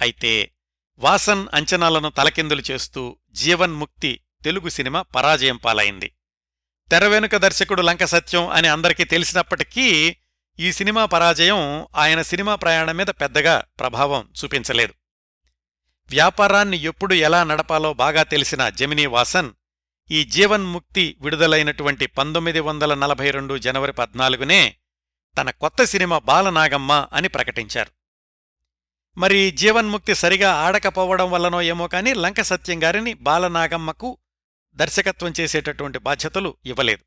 అయితే 0.00 0.54
వాసన్ 0.98 1.46
అంచనాలను 1.54 2.08
తలకిందులు 2.08 2.62
చేస్తూ 2.70 3.16
జీవన్ముక్తి 3.30 4.20
తెలుగు 4.44 4.68
సినిమా 4.68 5.02
పరాజయం 5.02 5.56
పాలైంది. 5.56 6.12
తెరవెనుక 6.90 7.36
దర్శకుడు 7.36 7.82
లంక 7.82 8.04
సత్యం 8.04 8.48
అని 8.48 8.68
అందరికీ 8.68 9.04
తెలిసినప్పటికీ 9.04 10.16
ఈ 10.60 10.72
సినిమా 10.72 11.04
పరాజయం 11.04 11.86
ఆయన 11.96 12.22
సినిమా 12.22 12.54
ప్రయాణం 12.54 12.96
మీద 12.96 13.06
పెద్దగా 13.06 13.62
ప్రభావం 13.80 14.28
చూపించలేదు. 14.44 14.94
వ్యాపారాన్ని 16.10 16.82
ఎప్పుడు 16.82 17.14
ఎలా 17.14 17.44
నడపాలో 17.44 17.92
బాగా 17.92 18.22
తెలిసిన 18.22 18.68
జమినీ 18.68 19.06
వాసన్ 19.06 19.50
ఈ 20.10 20.24
జీవన్ముక్తి 20.24 21.16
విడుదలైనటువంటి 21.20 22.06
పంతొమ్మిది 22.06 22.60
వందల 22.60 22.94
నలభై 22.94 23.30
రెండు 23.30 23.58
జనవరి 23.58 23.92
పద్నాలుగునే 23.92 24.76
తన 25.38 25.50
కొత్త 25.50 25.84
సినిమా 25.84 26.18
బాలనాగమ్మ 26.18 27.06
అని 27.12 27.28
ప్రకటించారు. 27.28 27.97
మరి 29.18 29.50
జీవన్ముక్తి 29.50 30.14
సరిగా 30.14 30.52
ఆడకపోవడం 30.52 31.30
వల్లనో 31.30 31.62
ఏమో 31.62 31.88
కాని 31.88 32.14
లంక 32.14 32.40
సత్యం 32.40 32.82
గారిని 32.82 33.14
బాలనాగమ్మకు 33.14 34.18
దర్శకత్వం 34.74 35.34
చేసేటటువంటి 35.40 35.98
బాధ్యతలు 35.98 36.56
ఇవ్వలేదు. 36.66 37.04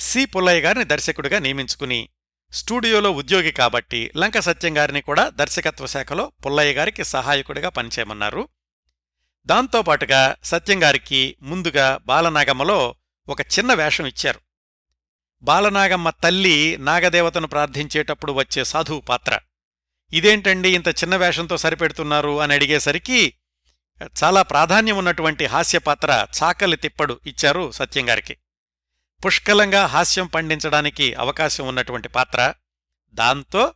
సి. 0.00 0.24
పుల్లయ్య 0.24 0.60
గారిని 0.60 0.84
దర్శకుడిగా 0.84 1.38
నియమించుకుని 1.38 2.08
స్టూడియోలో 2.52 3.10
ఉద్యోగి 3.10 3.52
కాబట్టి 3.52 4.10
లంక 4.16 4.38
సత్యం 4.38 4.78
గారిని 4.78 5.00
కూడా 5.00 5.28
దర్శకత్వ 5.28 5.86
శాఖలో 5.86 6.32
పుల్లయ్య 6.46 6.72
గారికి 6.72 7.04
సహాయకుడిగా 7.04 7.68
పనిచేయమన్నారు. 7.68 8.48
దాంతోపాటుగా 9.46 10.36
సత్యం 10.44 10.82
గారికి 10.82 11.36
ముందుగా 11.42 12.00
బాలనాగమ్మలో 12.06 12.94
ఒక 13.28 13.40
చిన్న 13.40 13.74
వేషం 13.74 14.06
ఇచ్చారు. 14.06 14.40
బాలనాగమ్మ 15.42 16.10
తల్లి 16.10 16.76
నాగదేవతను 16.76 17.46
ప్రార్థించేటప్పుడు 17.46 18.32
వచ్చే 18.32 18.64
సాధువు 18.64 19.00
పాత్ర. 19.00 19.38
ఇదేంటండి 20.12 20.68
ఇంత 20.68 20.88
చిన్న 20.88 21.16
వేషంతో 21.16 21.56
సరిపెడుతున్నారు 21.56 22.40
అని 22.40 22.54
అడిగేసరికి 22.54 23.34
చాలా 24.22 24.42
ప్రాధాన్యం 24.42 24.96
ఉన్నటువంటి 24.96 25.46
హాస్య 25.46 25.78
పాత్ర 25.78 26.26
చాకలి 26.42 26.76
తిప్పడు 26.76 27.20
ఇచ్చారు 27.26 27.70
సత్యంగారికి 27.70 28.36
పుష్కలంగా 29.24 29.86
హాస్యం 29.86 30.26
పండించడానికి 30.26 31.14
అవకాశం 31.14 31.66
ఉన్నటువంటి 31.66 32.08
పాత్ర 32.08 32.54
దాంతో 33.14 33.74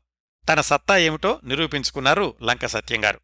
తన 0.49 0.61
సత్తా 0.61 0.97
ఏమిటో 0.97 1.41
నిరూపించుకున్నారు 1.45 2.35
లంక 2.43 2.67
సత్యంగారు 2.67 3.21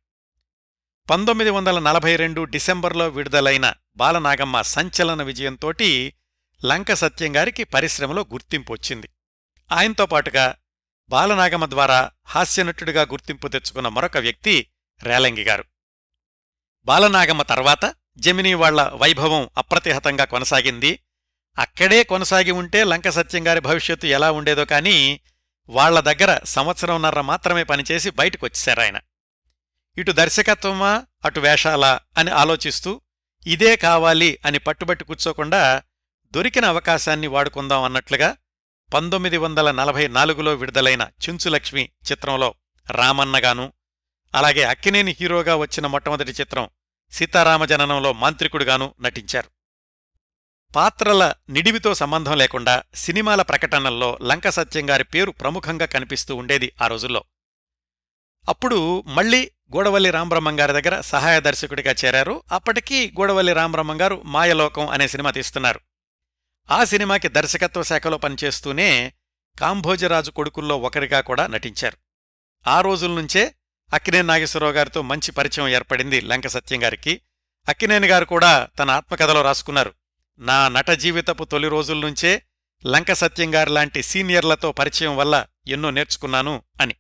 పంతొమ్మిది 1.11 1.51
వందల 1.51 1.79
నలభై 1.79 2.17
రెండు 2.17 2.45
డిసెంబర్లో 2.45 3.09
విడుదలైన 3.09 3.73
బాలనాగమ్మ 3.97 4.63
సంచలన 4.63 5.23
విజయంతోటి 5.23 6.15
లంక 6.65 6.93
సత్యంగారికి 6.93 7.65
పరిశ్రమలో 7.65 8.27
గుర్తింపు 8.33 8.73
వచ్చింది. 8.73 9.09
ఆయనతో 9.73 10.07
పాటుగా 10.07 10.55
బాలనాగమ 11.11 11.65
ద్వారా 11.67 12.11
హాస్యనటుడిగా 12.27 13.03
గుర్తింపు 13.03 13.49
తెచ్చుకున్న 13.49 13.89
మరొక 13.89 14.17
వ్యక్తి 14.17 14.55
రేలంగి 15.01 15.45
గారు. 15.45 15.65
బాలనాగమ్మ 16.87 17.43
తర్వాత 17.43 17.85
జమినీ 18.17 18.55
వాళ్ళ 18.55 18.81
వైభవం 18.95 19.49
అప్రతిహతంగా 19.57 20.25
కొనసాగింది. 20.25 20.93
అక్కడే 21.59 22.05
కొనసాగి 22.05 22.51
ఉంటే 22.51 22.85
లంక 22.85 23.09
సత్యంగారి 23.09 23.61
భవిష్యత్తు 23.61 24.07
ఎలా 24.07 24.31
ఉండేదో 24.31 24.65
కానీ 24.65 25.21
వాళ్ళ 25.69 26.01
దగ్గర 26.01 26.41
సంవత్సరంన్నర 26.45 27.21
మాత్రమే 27.21 27.65
పనిచేసి 27.65 28.11
బయటకొచ్చేశారాయన 28.11 28.99
ఇటు 29.99 30.13
దర్శకత్వమా 30.13 30.93
అటు 31.25 31.41
వేషాలా 31.41 32.01
అని 32.19 32.31
ఆలోచిస్తూ 32.31 33.01
ఇదే 33.47 33.77
కావాలి 33.77 34.39
అని 34.45 34.59
పట్టుబట్టి 34.59 35.05
కూర్చోకుండా 35.05 35.83
దొరికిన 36.35 36.65
అవకాశాన్ని 36.65 37.27
వాడుకుందాం 37.27 37.83
అన్నట్లుగా 37.83 38.37
పంతొమ్మిది 38.93 39.37
వందల 39.37 39.71
నలభై 39.71 40.09
నాలుగులో 40.09 40.55
విడుదలైన 40.55 41.09
చుంచులక్ష్మి 41.29 41.91
చిత్రంలో 42.11 42.55
రామన్నగాను 42.91 43.73
అలాగే 44.35 44.63
అక్కినేని 44.63 45.17
హీరోగా 45.21 45.57
వచ్చిన 45.57 45.87
మొట్టమొదటి 45.87 46.33
చిత్రం 46.33 46.69
సీతారామజననంలో 47.13 48.13
మాంత్రికుడుగాను 48.13 48.95
నటించారు. 49.01 49.51
పాత్రల 50.77 51.35
నిడివితో 51.51 51.95
సంబంధం 51.95 52.39
లేకుండా 52.39 52.83
సినిమాల 52.95 53.43
ప్రకటనల్లో 53.43 54.19
లంక 54.23 54.49
సత్యంగారి 54.49 55.05
పేరు 55.05 55.31
ప్రముఖంగా 55.31 55.87
కనిపిస్తూ 55.87 56.37
ఉండేది 56.37 56.73
ఆ 56.83 56.87
రోజుల్లో. 56.87 57.25
అప్పుడు 58.49 59.05
మళ్ళీ 59.07 59.51
గోడవల్లి 59.77 60.11
రామబ్రహ్మం 60.11 60.61
గారి 60.61 60.73
దగ్గర 60.73 61.01
సహాయ 61.01 61.41
దర్శకుడిగా 61.41 61.95
చేరారు. 62.05 62.43
అప్పటికీ 62.53 63.11
గోడవల్లి 63.11 63.53
రామబ్రహ్మం 63.53 64.01
గారు 64.01 64.23
మాయలోకం 64.25 64.89
అనే 64.89 65.09
సినిమా 65.09 65.31
తీస్తున్నారు. 65.31 65.81
ఆ 66.71 66.85
సినిమాకి 66.85 67.29
దర్శకత్వ 67.29 67.83
శాఖలో 67.83 68.19
పనిచేస్తూనే 68.19 69.13
కాంభోజరాజు 69.61 70.31
కొడుకుల్లో 70.31 70.79
ఒకరిగా 70.79 71.21
కూడా 71.21 71.47
నటించారు. 71.47 71.97
ఆ 72.69 72.81
రోజుల 72.81 73.11
నుంచే 73.11 73.55
అక్కినే 73.95 74.23
నాగేశ్వరరావు 74.23 74.73
గారితో 74.73 75.03
మంచి 75.03 75.33
పరిచయం 75.33 75.69
ఏర్పడింది 75.69 76.21
లంక 76.21 76.47
సత్యం 76.47 76.83
గారికి. 76.83 77.21
అక్కినేని 77.69 78.09
గారు 78.09 78.25
కూడా 78.25 78.69
తన 78.79 78.91
ఆత్మకథలో 78.91 79.43
రాసుకున్నారు. 79.43 79.95
నా 80.39 80.69
నట 80.69 80.91
జీవితపు 80.91 81.45
తొలి 81.45 81.69
రోజుల 81.69 82.01
నుంచే 82.01 82.43
లంక 82.87 83.13
సత్యంగారి 83.13 83.71
లాంటి 83.71 84.03
సీనియర్లతో 84.03 84.73
పరిచయం 84.73 85.17
వల్ల 85.17 85.47
ఎన్నో 85.69 85.91
నేర్చుకున్నాను 85.91 86.63
అని. 86.81 86.95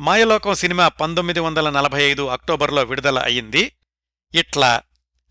మాయలోకం 0.00 0.54
సినిమా 0.54 0.88
పంతొమ్మిది 0.88 1.40
వందల 1.40 1.70
నలభై 1.70 2.02
ఐదు 2.02 2.26
అక్టోబర్లో 2.26 2.82
విడుదల 2.82 3.18
అయింది 3.18 3.72
ఇట్లా 4.34 4.82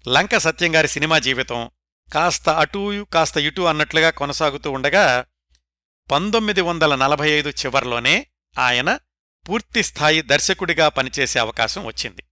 లంక 0.07 0.37
సత్యంగారి 0.37 0.87
సినిమా 0.87 1.19
జీవితం 1.19 1.69
కాస్త 2.13 2.49
అటూ 2.49 3.05
కాస్త 3.05 3.37
ఇటూ 3.37 3.63
అన్నట్లుగా 3.63 4.09
కొనసాగుతూ 4.09 4.71
ఉండగా 4.71 5.25
పంతొమ్మిది 6.11 6.61
వందల 6.61 6.95
నలభై 6.95 7.29
ఐదు 7.29 7.49
చివర్లోనే 7.49 8.27
ఆయన 8.59 8.99
పూర్తిస్థాయి 9.47 10.21
దర్శకుడిగా 10.21 10.89
పనిచేసే 10.89 11.39
అవకాశం 11.39 11.85
వచ్చింది. 11.85 12.23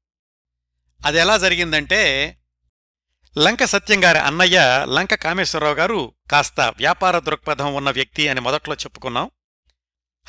అదెలా 1.06 1.38
జరిగిందంటే 1.38 2.02
లంక 3.38 3.64
సత్యంగారి 3.64 4.20
అన్నయ్య 4.20 4.86
లంక 4.90 5.14
కామేశ్వరరావు 5.14 5.76
గారు 5.76 6.14
కాస్త 6.32 6.62
వ్యాపార 6.62 7.20
దృక్పథం 7.20 7.76
ఉన్న 7.76 7.90
వ్యక్తి 7.90 8.28
అని 8.28 8.42
మొదట్లో 8.42 8.76
చెప్పుకున్నాం. 8.76 9.32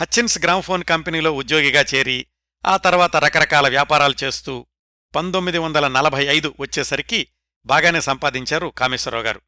హచ్చిన్స్ 0.01 0.39
గ్రామ్ఫోన్ 0.39 0.85
కంపెనీలో 0.85 1.33
ఉద్యోగిగా 1.33 1.85
చేరి 1.95 2.27
ఆ 2.67 2.77
తర్వాత 2.77 3.17
రకరకాల 3.17 3.69
వ్యాపారాలు 3.69 4.15
చేస్తూ 4.25 4.67
పంతొమ్మిది 5.15 5.59
వందల 5.59 5.89
నలభై 5.89 6.27
ఐదు 6.27 6.55
వచ్చేసరికి 6.61 7.29
బాగానే 7.67 8.01
సంపాదించారు 8.01 8.67
కామేశ్వరరావు 8.67 9.25
గారు. 9.25 9.41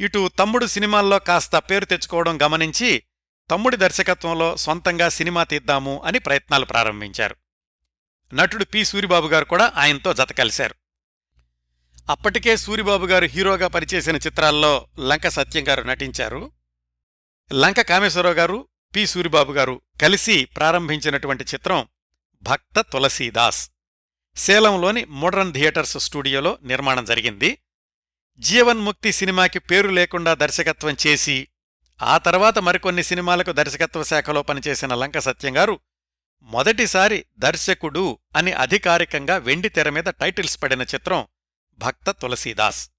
ఇటు 0.00 0.28
తమ్ముడు 0.28 0.66
సినిమాల్లో 0.66 1.18
కాస్త 1.18 1.56
పేరు 1.56 1.84
తెచ్చుకోవడం 1.84 2.42
గమనించి 2.42 3.02
తమ్ముడి 3.50 3.76
దర్శకత్వంలో 3.76 4.56
సొంతంగా 4.56 5.08
సినిమా 5.08 5.44
తీద్దాము 5.44 6.02
అని 6.04 6.18
ప్రయత్నాలు 6.18 6.64
ప్రారంభించారు. 6.64 7.36
నటుడు 8.34 8.64
పి. 8.64 8.84
సూరిబాబు 8.84 9.28
గారు 9.28 9.44
కూడా 9.44 9.72
ఆయనతో 9.76 10.14
జత 10.14 10.32
కలిశారు. 10.32 10.74
అప్పటికే 12.10 12.56
సూరిబాబు 12.56 13.06
గారు 13.06 13.24
హీరోగా 13.24 13.68
పరిచేసిన 13.68 14.16
చిత్రాల్లో 14.16 14.88
లంక 14.98 15.28
సత్యం 15.28 15.68
గారు 15.68 15.82
నటించారు. 15.82 16.52
లంక 17.52 17.80
కామేశ్వరరావు 17.80 18.34
గారు 18.34 18.68
పి. 18.96 19.06
సూరిబాబు 19.06 19.52
గారు 19.52 19.80
కలిసి 20.02 20.44
ప్రారంభించినటువంటి 20.44 21.44
చిత్రం 21.44 21.88
భక్త 22.42 22.80
తులసీదాస్. 22.80 23.70
సేలంలోని 24.36 25.04
మోడర్న్ 25.04 25.52
థియేటర్స్ 25.52 25.98
స్టూడియోలో 25.98 26.58
నిర్మాణం 26.62 27.04
జరిగింది. 27.04 27.58
జీవన్ముక్తి 28.38 29.12
సినిమాకి 29.12 29.58
పేరు 29.58 29.88
లేకుండా 29.88 30.34
దర్శకత్వం 30.34 30.96
చేసి 31.06 31.48
ఆ 32.02 32.18
తర్వాత 32.18 32.58
మరికొన్ని 32.58 33.02
సినిమాలకు 33.02 33.52
దర్శకత్వ 33.52 34.02
శాఖలో 34.02 34.42
పనిచేసిన 34.42 34.94
లంక 34.94 35.18
సత్యంగారు 35.18 35.80
మొదటిసారి 36.42 37.24
దర్శకుడు 37.38 38.18
అని 38.36 38.52
అధికారికంగా 38.52 39.36
వెండి 39.36 39.68
తెర 39.68 39.88
మీద 39.90 40.04
టైటిల్స్ 40.04 40.62
పడిన 40.62 40.82
చిత్రం 40.82 41.26
భక్త 41.78 42.10
తులసీదాస్. 42.10 42.90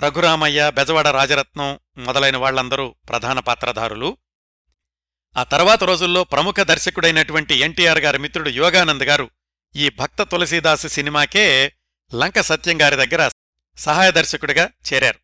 రఘురామయ్య 0.00 0.70
బెజవాడ 0.70 1.08
రాజరత్నం 1.08 1.78
మొదలైన 1.98 2.36
వాళ్ళందరూ 2.36 2.94
ప్రధాన 3.08 3.38
పాత్రధారులు. 3.40 4.16
ఆ 5.36 5.42
తర్వాత 5.42 5.84
రోజుల్లో 5.84 6.24
ప్రముఖ 6.24 6.54
దర్శకుడైనటువంటి 6.60 7.54
ఎన్టీఆర్ 7.54 7.98
గారి 7.98 8.18
మిత్రుడు 8.18 8.48
యోగానంద్ 8.48 9.04
గారు 9.04 9.30
ఈ 9.76 9.88
భక్త 9.88 10.22
తులసీదాసు 10.22 10.88
సినిమాకే 10.88 11.72
లంక 12.14 12.40
సత్యంగారి 12.40 12.96
దగ్గర 12.96 13.30
సహాయ 13.78 14.10
దర్శకుడిగా 14.10 14.70
చేరారు. 14.94 15.18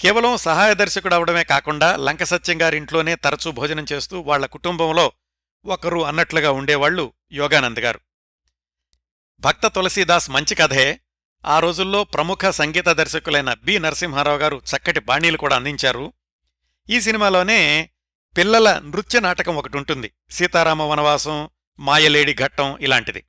కేవలం 0.00 0.36
సహాయ 0.36 0.74
దర్శకుడవడమే 0.74 1.44
కాకుండా 1.44 1.96
లంక 1.96 2.22
సత్యంగారింట్లోనే 2.24 3.12
ఇంట్లోనే 3.12 3.36
తరచూ 3.36 3.52
భోజనం 3.52 3.86
చేస్తూ 3.92 4.20
వాళ్ళ 4.20 4.46
కుటుంబంలో 4.46 5.12
ఒకరు 5.64 6.04
అన్నట్లుగా 6.04 6.50
ఉండేవాళ్ళు 6.50 7.12
యోగానంద్ 7.32 7.80
గారు. 7.80 8.00
భక్త 9.40 9.66
తులసీదాస్ 9.66 10.30
మంచి 10.30 10.54
కథే. 10.54 11.00
ఆ 11.46 11.58
రోజుల్లో 11.58 12.04
ప్రముఖ 12.04 12.50
సంగీత 12.50 12.88
దర్శకులైన 12.88 13.54
బి. 13.54 13.78
నరసింహారావు 13.78 14.38
గారు 14.38 14.62
చక్కటి 14.76 15.00
బాణీలు 15.00 15.36
కూడా 15.36 15.56
అందించారు. 15.56 16.12
ఈ 16.90 17.00
సినిమాలోనే 17.00 17.90
పిల్లల 18.36 18.78
నృత్య 18.78 19.20
నాటకం 19.20 19.56
ఒకటి 19.56 19.76
ఉంటుంది. 19.76 20.12
సీతారామ 20.30 20.82
వనవాసం 20.82 21.48
మాయలేడి 21.78 22.34
ఘట్టం 22.34 22.78
ఇలాంటిది. 22.78 23.24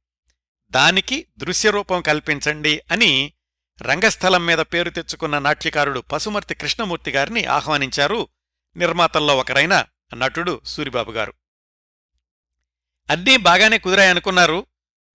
దానికి 0.71 1.27
దృశ్యరూపం 1.38 2.01
కల్పించండి 2.01 2.82
అని 2.91 3.34
రంగస్థలం 3.82 4.45
మీద 4.45 4.58
పేరు 4.58 4.89
తెచ్చుకున్న 4.89 5.39
నాట్యకారుడు 5.39 5.99
పసుమర్తి 5.99 6.56
కృష్ణమూర్తి 6.56 7.12
గారిని 7.12 7.45
ఆహ్వానించారు 7.45 8.27
నిర్మాతల్లో 8.77 9.38
ఒకరైన 9.38 9.86
నటుడు 10.13 10.62
సూరిబాబు 10.65 11.12
గారు. 11.12 11.34
అన్నీ 13.10 13.38
బాగానే 13.38 13.77
కుదిరాయనుకున్నారు 13.77 14.65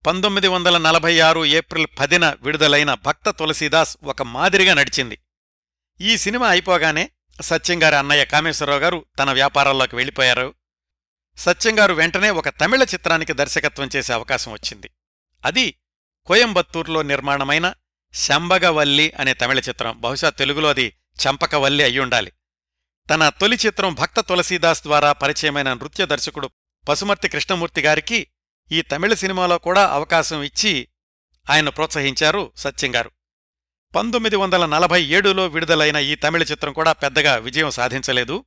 పంతొమ్మిది 0.07 0.49
వందల 0.49 0.79
నలభై 0.79 1.21
ఆరు 1.21 1.45
ఏప్రిల్ 1.45 1.87
పదిన 2.01 2.37
విడుదలైన 2.43 2.95
భక్త 2.95 3.31
తులసీదాస్ 3.31 3.97
ఒక 4.05 4.23
మాదిరిగా 4.23 4.75
నడిచింది. 4.75 5.19
ఈ 6.01 6.17
సినిమా 6.17 6.49
అయిపోగానే 6.49 7.11
సత్యంగారి 7.41 7.97
అన్నయ్య 7.97 8.25
కామేశ్వరరావు 8.25 8.81
గారు 8.81 9.07
తన 9.19 9.33
వ్యాపారాల్లోకి 9.33 9.97
వెళ్ళిపోయారు. 9.97 10.55
సత్యంగారు 11.37 11.93
వెంటనే 11.93 12.31
ఒక 12.31 12.49
తమిళ 12.49 12.83
చిత్రానికి 12.83 13.33
దర్శకత్వం 13.33 13.91
చేసే 13.97 14.13
అవకాశం 14.13 14.53
వచ్చింది. 14.53 14.91
అది 15.45 15.79
కోయంబత్తూర్లో 16.27 17.03
నిర్మాణమైన 17.03 17.75
శంబగవల్లి 18.15 19.13
అనే 19.13 19.35
తమిళ 19.35 19.59
చిత్రం. 19.59 20.01
బహుశా 20.01 20.31
తెలుగులో 20.31 20.69
అది 20.69 20.97
చంపకవల్లి 21.25 21.85
అయ్యుండాలి 21.85 22.33
తన 23.11 23.29
తొలి 23.29 23.57
చిత్రం 23.67 23.95
భక్త 23.95 24.21
తులసీదాస్ 24.21 24.83
ద్వారా 24.83 25.13
పరిచయమైన 25.13 25.73
నృత్య 25.73 26.07
దర్శకుడు 26.07 26.51
పసుమర్తి 26.89 27.29
కృష్ణమూర్తి 27.29 27.81
గారికి 27.81 28.27
ఈ 28.73 28.83
తమిళ 28.83 29.15
సినిమాలో 29.15 29.59
కూడా 29.59 29.89
అవకాశం 29.89 30.43
ఇచ్చి 30.43 30.89
ఆయన 31.51 31.69
ప్రోత్సహించారు 31.69 32.53
సత్యంగారు 32.57 33.11
పంతొమ్మిది 33.95 34.37
వందల 34.37 34.67
నలభై 34.67 35.05
ఏడులో 35.05 35.47
విడుదలైన 35.47 35.97
ఈ 35.97 36.15
తమిళ 36.15 36.43
చిత్రం 36.43 36.73
కూడా 36.73 36.93
పెద్దగా 36.93 37.37
విజయం 37.37 37.71
సాధించలేదు. 37.71 38.45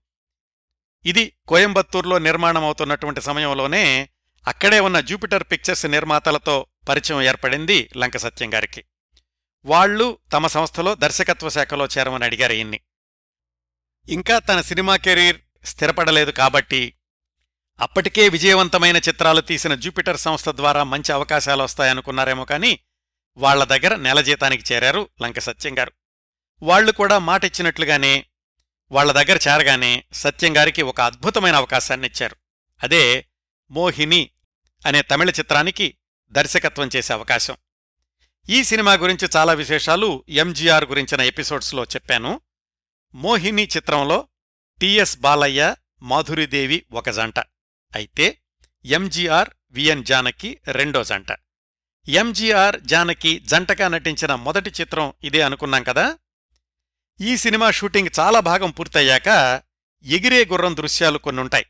ఇది 1.05 1.33
కోయంబత్తూర్లో 1.47 2.17
నిర్మాణమవుతున్నటువంటి 2.19 3.21
సమయంలోనే 3.21 4.09
అక్కడే 4.47 4.79
ఉన్న 4.79 4.99
జూపిటర్ 4.99 5.43
పిక్చర్స్ 5.43 5.85
నిర్మాతలతో 5.85 6.65
పరిచయం 6.89 7.21
ఏర్పడింది 7.21 7.89
లంక 7.97 8.17
సత్యం 8.17 8.53
గారికి. 8.53 8.83
వాళ్ళు 9.65 10.17
తమ 10.33 10.47
సంస్థలో 10.47 10.95
దర్శకత్వ 10.95 11.49
శాఖలో 11.49 11.85
చేరమని 11.85 12.25
అడిగారు 12.25 12.53
ఈయన్ని. 12.53 12.79
ఇంకా 14.09 14.39
తన 14.39 14.61
సినిమా 14.61 14.97
కెరీర్ 14.97 15.39
స్థిరపడలేదు 15.65 16.31
కాబట్టి 16.31 16.93
అప్పటికే 17.79 18.29
విజయవంతమైన 18.29 18.97
చిత్రాలు 18.97 19.41
తీసిన 19.41 19.75
జూపిటర్ 19.75 20.17
సంస్థ 20.17 20.49
ద్వారా 20.49 20.83
మంచి 20.83 21.11
అవకాశాలు 21.11 21.63
వస్తాయనుకున్నారేమో 21.63 22.45
కానీ 22.45 22.79
వాళ్ళ 23.37 23.63
దగ్గర 23.63 23.95
నెల 23.95 24.21
జీతానికి 24.21 24.73
చేరారు 24.73 25.09
లంక 25.21 25.39
సత్యం 25.39 25.79
గారు. 25.79 25.91
వాళ్ళు 26.61 26.91
కూడా 26.91 27.19
మాటిచ్చినట్లుగానే 27.19 28.25
వాళ్ళ 28.91 29.11
దగ్గర 29.11 29.39
చేరగానే 29.47 30.03
సత్యం 30.13 30.57
గారికి 30.57 30.81
ఒక 30.81 31.01
అద్భుతమైన 31.01 31.55
అవకాశాన్నిచ్చారు 31.55 32.35
అదే 32.83 33.27
మోహిని 33.71 34.29
అనే 34.85 35.01
తమిళ 35.01 35.29
చిత్రానికి 35.29 35.97
దర్శకత్వం 36.29 36.89
చేసే 36.95 37.13
అవకాశం. 37.13 37.55
ఈ 38.49 38.63
సినిమా 38.63 38.93
గురించి 38.93 39.29
చాలా 39.35 39.53
విశేషాలు 39.53 40.25
ఎంజీఆర్ 40.29 40.85
గురించిన 40.85 41.21
ఎపిసోడ్స్లో 41.21 41.83
చెప్పాను. 41.83 42.41
మోహిని 43.15 43.63
చిత్రంలో 43.63 44.27
టిఎస్ 44.79 45.17
బాలయ్య 45.17 45.75
మాధురిదేవి 46.01 46.85
ఒక 46.91 47.09
జంట. 47.09 47.39
అయితే 47.95 48.41
ఎంజీఆర్ 48.85 49.49
విఎన్ 49.71 50.05
జానకి 50.05 50.59
రెండో 50.67 51.03
జంట. 51.03 51.27
ఎంజీఆర్ 52.07 52.81
జానకి 52.81 53.39
జంటగా 53.39 53.87
నటించిన 53.87 54.35
మొదటి 54.35 54.71
చిత్రం 54.81 55.13
ఇదే 55.23 55.41
అనుకున్నాం 55.41 55.83
కదా? 55.83 56.17
ఈ 57.21 57.37
సినిమా 57.37 57.71
షూటింగ్ 57.71 58.09
చాలా 58.19 58.39
భాగం 58.39 58.71
పూర్తయ్యాక 58.71 59.27
ఎగిరే 60.03 60.45
గుర్రం 60.45 60.77
దృశ్యాలు 60.77 61.17
కొన్నుంటాయి. 61.17 61.65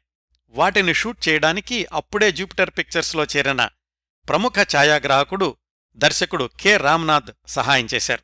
వాటిని 0.49 0.93
షూట్ 0.93 1.29
చేయడానికి 1.29 1.88
అప్పుడే 1.93 2.32
జూపిటర్ 2.32 2.70
పిక్చర్స్లో 2.70 3.24
చేరిన 3.24 3.70
ప్రముఖ 4.30 4.53
ఛాయాగ్రాహకుడు 4.76 5.57
దర్శకుడు 5.95 6.49
కె. 6.59 6.78
రామ్నాథ్ 6.78 7.32
సహాయం 7.47 7.88
చేశారు. 7.93 8.22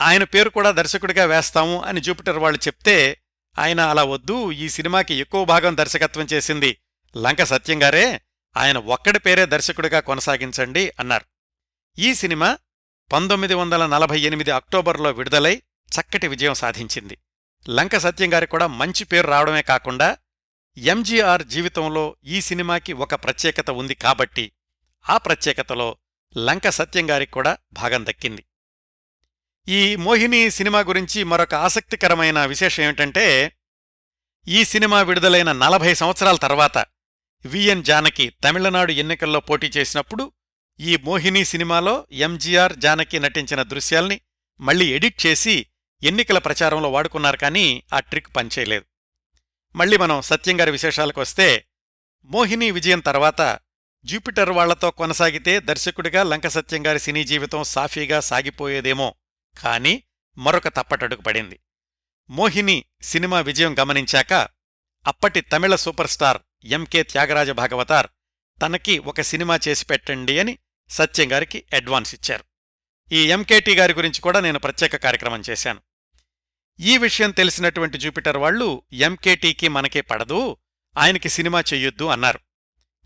ఆయన 0.00 0.24
పేరు 0.24 0.50
కూడా 0.50 0.70
దర్శకుడిగా 0.70 1.24
వేస్తాము 1.24 1.82
అని 1.82 2.00
జూపిటర్ 2.00 2.38
వాళ్ళు 2.38 2.60
చెప్తే 2.66 3.20
ఆయన 3.58 3.80
అలా 3.80 4.04
వద్దు 4.04 4.52
ఈ 4.52 4.68
సినిమాకి 4.68 5.14
ఎక్కువ 5.14 5.44
భాగం 5.44 5.76
దర్శకత్వం 5.76 6.26
చేసింది 6.32 6.78
లంక 7.16 7.42
సత్యంగారే 7.42 8.20
ఆయన 8.56 8.78
ఒక్కడి 8.78 9.18
పేరే 9.18 9.46
దర్శకుడిగా 9.46 10.00
కొనసాగించండి 10.00 10.92
అన్నారు. 11.00 11.24
ఈ 11.98 12.14
సినిమా 12.14 12.58
పంతొమ్మిది 13.12 13.54
వందల 13.54 13.86
నలభై 13.86 14.20
ఎనిమిది 14.20 14.50
అక్టోబర్లో 14.50 15.10
విడుదలై 15.10 15.62
చక్కటి 16.00 16.28
విజయం 16.28 16.54
సాధించింది. 16.54 17.18
లంక 17.70 17.96
సత్యంగారి 17.96 18.46
కూడా 18.46 18.66
మంచి 18.66 19.04
పేరు 19.04 19.26
రావడమే 19.26 19.62
కాకుండా 19.62 20.16
ఎంజీఆర్ 20.76 21.42
జీవితంలో 21.44 22.16
ఈ 22.24 22.40
సినిమాకి 22.40 22.92
ఒక 22.92 23.14
ప్రత్యేకత 23.14 23.70
ఉంది 23.70 23.94
కాబట్టి 23.94 24.52
ఆ 25.10 25.16
ప్రత్యేకతలో 25.16 25.96
లంక 26.36 26.68
సత్యంగారికి 26.68 27.32
కూడా 27.32 27.56
భాగం 27.72 28.06
దక్కింది. 28.06 28.44
ఈ 29.68 29.96
మోహిని 29.96 30.50
సినిమా 30.50 30.80
గురించి 30.80 31.24
మరొక 31.24 31.54
ఆసక్తికరమైన 31.54 32.44
విశేషం 32.44 32.82
ఏమిటంటే 32.82 33.52
ఈ 34.48 34.64
సినిమా 34.64 35.02
విడుదలైన 35.02 35.52
నలభై 35.52 35.94
సంవత్సరాల 35.94 36.36
తర్వాత 36.36 36.78
విఎన్ 37.44 37.84
జానకి 37.84 38.32
తమిళనాడు 38.44 38.92
ఎన్నికల్లో 38.92 39.40
పోటీ 39.40 39.66
చేసినప్పుడు 39.66 40.32
ఈ 40.80 40.96
మోహిని 40.96 41.44
సినిమాలో 41.44 42.06
ఎంజీఆర్ 42.12 42.76
జానకి 42.76 43.18
నటించిన 43.18 43.62
దృశ్యాల్ని 43.62 44.20
మళ్ళీ 44.60 44.86
ఎడిట్ 44.86 45.26
చేసి 45.26 45.66
ఎన్నికల 46.02 46.38
ప్రచారంలో 46.38 46.90
వాడుకున్నారు 46.90 47.36
కానీ 47.36 47.82
ఆ 47.92 48.00
ట్రిక్ 48.00 48.36
పనిచేయలేదు. 48.36 48.84
మళ్ళీ 49.76 49.96
మనం 49.96 50.22
సత్యంగారి 50.22 50.70
విశేషాలకు 50.70 51.20
వస్తే 51.20 51.66
మోహిని 52.24 52.70
విజయం 52.70 53.00
తర్వాత 53.00 53.58
జూపిటర్ 54.04 54.50
వాళ్ళతో 54.50 54.90
కొనసాగితే 54.90 55.60
దర్శకుడిగా 55.60 56.22
లంక 56.22 56.46
సత్యంగారి 56.46 56.98
సినీ 56.98 57.24
జీవితం 57.24 57.64
సాఫీగా 57.64 58.20
సాగిపోయేదేమో. 58.20 59.14
కాని 59.62 60.02
మరొక 60.38 60.68
తప్పటడుగు 60.68 61.20
పడింది. 61.20 61.60
మోహిని 62.30 62.84
సినిమా 63.02 63.40
విజయం 63.40 63.78
గమనించాక 63.78 64.48
అప్పటి 65.06 65.40
Tamil 65.40 65.74
super 65.74 66.08
star 66.08 66.38
MK 66.64 67.02
Thyagaraja 67.02 67.50
Bhagavathar 67.50 68.06
తనకి 68.62 68.98
ఒక 68.98 69.20
సినిమా 69.20 69.58
చేసి 69.68 69.86
పెట్టండి 69.86 70.38
అని 70.38 70.58
సత్యంగారికి 70.90 71.64
అడ్వాన్స్ 71.74 72.14
ఇచ్చారు. 72.14 72.44
ఈ 73.12 73.30
ఎంకేటీ 73.30 73.74
గారి 73.74 73.94
గురించి 73.94 74.20
కూడా 74.20 74.40
నేను 74.40 74.58
ప్రత్యేక 74.58 74.96
కార్యక్రమం 74.96 75.42
చేశాను. 75.50 75.80
ఈ 76.80 76.96
విషయం 76.96 77.30
తెలిసినటువంటి 77.30 77.98
జూపిటర్ 77.98 78.36
వాళ్ళు 78.36 78.82
ఎంకేటీకి 78.92 79.68
మనకే 79.68 80.00
పడదు 80.00 80.56
ఆయనకి 80.96 81.28
సినిమా 81.28 81.60
చెయ్యొద్దు 81.60 82.04
అన్నారు. 82.04 82.40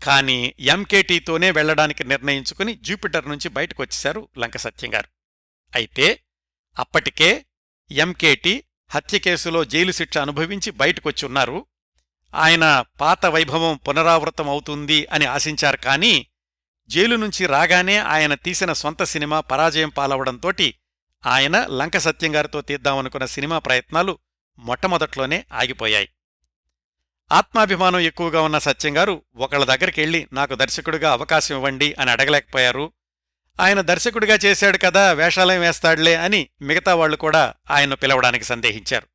కాని 0.03 0.55
ఎంకేటీతోనే 0.59 1.51
వెళ్ళడానికి 1.51 2.03
నిర్ణయించుకుని 2.03 2.75
జూపిటర్ 2.75 3.27
నుంచి 3.27 3.49
బయటకొచ్చేశారు 3.49 4.29
లంక 4.37 4.57
సత్యంగారు 4.57 5.07
అయితే 5.75 6.23
అప్పటికే 6.77 7.45
ఎంకేటీ 7.91 8.63
హత్య 8.89 9.19
కేసులో 9.19 9.63
జైలు 9.63 9.91
శిక్ష 9.91 10.17
అనుభవించి 10.17 10.71
బయటకొచ్చి 10.71 11.25
ఉన్నారు 11.25 11.67
ఆయన 12.35 12.85
పాత 12.99 13.25
వైభవం 13.25 13.77
పునరావృతం 13.77 14.49
అవుతుంది 14.49 15.05
అని 15.05 15.25
ఆశించారు 15.25 15.77
కానీ 15.77 16.27
జైలు 16.89 17.15
నుంచి 17.15 17.45
రాగానే 17.45 17.97
ఆయన 17.97 18.33
తీసిన 18.33 18.73
సొంత 18.73 19.03
సినిమా 19.03 19.39
పరాజయం 19.39 19.89
పాలవడంతోటి 19.89 20.75
ఆయన 21.25 21.65
లంక 21.65 21.97
సత్యంగారితో 21.97 22.61
తీద్దామనుకున్న 22.61 23.25
సినిమా 23.25 23.59
ప్రయత్నాలు 23.59 24.17
మొట్టమొదట్లోనే 24.59 25.45
ఆగిపోయాయి. 25.53 26.09
ఆత్మాభిమానం 27.31 27.99
ఎక్కువగా 27.99 28.41
ఉన్న 28.41 28.57
సత్యంగారు 28.57 29.21
ఒకళ్ళ 29.35 29.65
దగ్గరికెళ్ళి 29.65 30.27
నాకు 30.33 30.55
దర్శకుడిగా 30.55 31.11
అవకాశం 31.11 31.55
ఇవ్వండి 31.55 31.95
అని 31.99 32.11
అడగలేకపోయారు. 32.11 32.93
ఆయన 33.59 33.81
దర్శకుడిగా 33.81 34.39
చేశాడు 34.45 34.77
కదా 34.77 35.11
వేషాలయం 35.11 35.61
వేస్తాడులే 35.61 36.15
అని 36.15 36.49
మిగతా 36.61 36.95
వాళ్ళు 36.95 37.17
కూడా 37.17 37.53
ఆయన్ను 37.71 37.95
పిలవడానికి 37.95 38.45
సందేహించారు. 38.45 39.07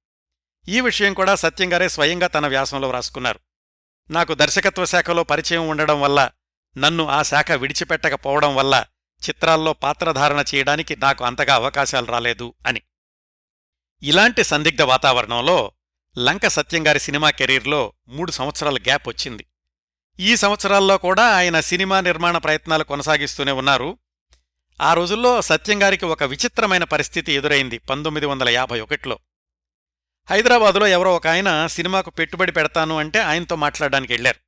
ఈ 0.68 0.80
విషయం 0.80 1.14
కూడా 1.14 1.34
సత్యంగారే 1.34 1.88
స్వయంగా 1.88 2.26
తన 2.26 2.46
వ్యాసంలో 2.46 2.88
వ్రాసుకున్నారు. 2.88 3.40
నాకు 4.10 4.34
దర్శకత్వ 4.34 4.84
శాఖలో 4.84 5.24
పరిచయం 5.24 5.68
ఉండడం 5.68 6.00
వల్ల 6.00 6.30
నన్ను 6.78 7.08
ఆ 7.08 7.22
శాఖ 7.22 7.52
విడిచిపెట్టకపోవడం 7.52 8.54
వల్ల 8.54 8.84
చిత్రాల్లో 9.28 9.72
పాత్రధారణ 9.72 10.44
చేయడానికి 10.54 10.96
నాకు 10.96 11.24
అంతగా 11.24 11.54
అవకాశాలు 11.54 12.06
రాలేదు 12.06 12.54
అని. 12.66 12.82
ఇలాంటి 14.02 14.44
సందిగ్ధ 14.44 14.82
వాతావరణంలో 14.82 15.72
లంక 16.18 16.46
సత్యంగారి 16.46 17.00
సినిమా 17.00 17.30
కెరీర్లో 17.30 17.92
మూడు 18.08 18.30
సంవత్సరాల 18.30 18.76
గ్యాప్ 18.76 19.08
వచ్చింది. 19.08 19.46
ఈ 20.20 20.36
సంవత్సరాల్లో 20.36 20.98
కూడా 20.98 21.36
ఆయన 21.36 21.60
సినిమా 21.60 22.00
నిర్మాణ 22.00 22.38
ప్రయత్నాలు 22.38 22.84
కొనసాగిస్తూనే 22.84 23.52
ఉన్నారు. 23.52 23.98
ఆ 24.80 24.94
రోజుల్లో 24.94 25.42
సత్యంగారికి 25.42 26.04
ఒక 26.04 26.22
విచిత్రమైన 26.22 26.84
పరిస్థితి 26.84 27.32
ఎదురైంది 27.32 27.78
పంతొమ్మిది 27.78 28.26
వందల 28.26 28.48
యాభై 28.48 28.80
ఒకటిలో. 28.80 29.18
హైదరాబాదులో 30.30 30.86
ఎవరో 30.86 31.16
ఒక 31.16 31.26
ఆయన 31.26 31.66
సినిమాకు 31.66 32.10
పెట్టుబడి 32.10 32.52
పెడతాను 32.52 32.98
అంటే 32.98 33.20
ఆయనతో 33.20 33.56
మాట్లాడడానికి 33.56 34.12
వెళ్ళారు 34.12 34.38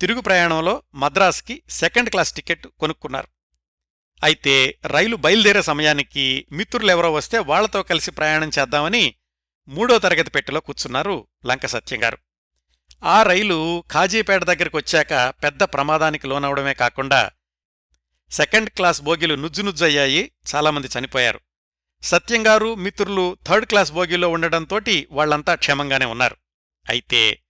తిరుగు 0.00 0.20
ప్రయాణంలో 0.20 0.82
మద్రాస్కి 0.94 1.62
సెకండ్ 1.70 2.10
క్లాస్ 2.10 2.32
టికెట్ 2.32 2.66
కొనుక్కున్నారు. 2.66 3.35
అయితే 4.22 4.78
రైలు 4.84 5.16
బయలుదేరే 5.16 5.62
సమయానికి 5.62 6.46
మిత్రులెవరో 6.52 7.12
వస్తే 7.12 7.38
వాళ్ళతో 7.38 7.82
కలిసి 7.82 8.10
ప్రయాణం 8.10 8.50
చేద్దామని 8.58 9.14
మూడో 9.68 9.98
తరగతి 9.98 10.30
పెట్టెలో 10.30 10.60
కూర్చున్నారు 10.60 11.28
లంక 11.46 11.66
సత్యంగారు 11.66 12.18
ఆ 13.04 13.22
రైలు 13.22 13.84
ఖాజీపేట 13.92 14.42
దగ్గరికి 14.42 14.76
వచ్చాక 14.76 15.12
పెద్ద 15.44 15.62
ప్రమాదానికి 15.62 16.26
లోనవడమే 16.26 16.74
కాకుండా 16.74 17.30
సెకండ్ 18.30 18.70
క్లాస్ 18.70 19.02
బోగీలు 19.02 19.34
నుజ్జునుజ్జయ్యాయి 19.34 20.32
చాలామంది 20.54 20.88
చనిపోయారు. 20.98 21.40
సత్యంగారు 22.02 22.74
మిత్రులు 22.74 23.36
థర్డ్ 23.46 23.66
క్లాస్ 23.66 23.92
బోగీలో 23.92 24.28
ఉండడంతోటి 24.28 25.08
వాళ్ళంతా 25.10 25.54
క్షేమంగానే 25.54 26.04
ఉన్నారు. 26.04 26.36
అయితే 26.88 27.40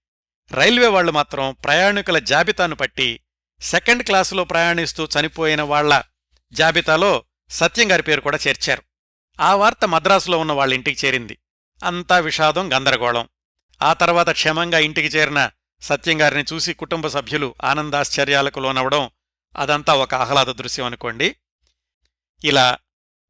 రైల్వే 0.51 0.87
వాళ్ళు 0.87 1.11
మాత్రం 1.11 1.57
ప్రయాణికుల 1.63 2.19
జాబితాను 2.19 2.75
పట్టి 2.75 3.19
సెకండ్ 3.61 4.03
క్లాసులో 4.03 4.43
ప్రయాణిస్తూ 4.43 5.05
చనిపోయిన 5.05 5.61
వాళ్ళ 5.61 6.03
జాబితాలో 6.51 7.23
సత్యంగారి 7.49 8.03
పేరు 8.03 8.21
కూడా 8.21 8.39
చేర్చారు. 8.47 8.83
ఆ 9.41 9.55
వార్త 9.55 9.85
మద్రాసులో 9.85 10.39
ఉన్న 10.39 10.51
వాళ్ళ 10.51 10.73
ఇంటికి 10.73 11.07
చేరింది. 11.07 11.37
అంతా 11.83 12.19
విషాదం 12.19 12.73
గందరగోళం. 12.73 13.29
ఆ 13.81 13.93
తర్వాత 13.93 14.29
క్షేమంగా 14.29 14.79
ఇంటికి 14.79 15.07
చేరిన 15.07 15.51
సత్యంగారిని 15.81 16.45
చూసి 16.53 16.73
కుటుంబ 16.73 17.07
సభ్యులు 17.07 17.55
ఆనందాశ్చర్యాలకు 17.63 18.59
లోనవడం 18.59 19.09
అదంతా 19.57 19.93
ఒక 19.93 20.15
ఆహ్లాద 20.15 20.45
దృశ్యం 20.45 20.85
అనుకోండి. 20.85 21.35
ఇలా 22.43 22.77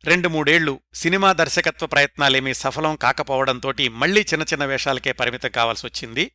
రెండు 0.03 0.30
మూడేళ్ళు 0.30 0.80
సినిమా 0.93 1.34
దర్శకత్వ 1.34 1.88
ప్రయత్నాలేమీ 1.88 2.53
సఫలం 2.53 2.95
కాకపోవడంతోటి 2.95 3.89
మళ్ళీ 3.89 4.22
చిన్న 4.22 4.43
చిన్న 4.43 4.65
వేషాలకే 4.65 5.11
పరిమితం 5.11 5.49
కావాల్సొచ్చింది. 5.49 6.32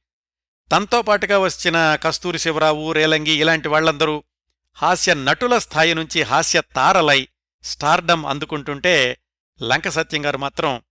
తనతో 0.72 1.02
పాటుగా 1.02 1.38
వచ్చిన 1.38 1.96
కస్తూరి 1.96 2.38
శివరావు 2.38 2.92
రేలంగి 2.92 3.30
ఇలాంటి 3.30 3.68
వాళ్ళందరూ 3.68 4.24
హాస్య 4.74 5.14
నటుల 5.14 5.58
స్థాయి 5.58 5.94
నుంచి 5.94 6.22
హాస్య 6.22 6.62
తారలై 6.76 7.28
స్టార్డమ్ 7.62 8.26
అందుకుంటుంటే 8.26 9.18
లంక 9.62 9.88
సత్యంగారు 9.88 10.38
మాత్రం 10.38 10.82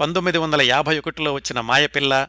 పంతొమ్మిది 0.00 0.38
వందల 0.38 0.62
యాభై 0.62 0.98
ఒకటిలో 0.98 1.32
వచ్చిన 1.32 1.60
మాయపిల్ల 1.60 2.28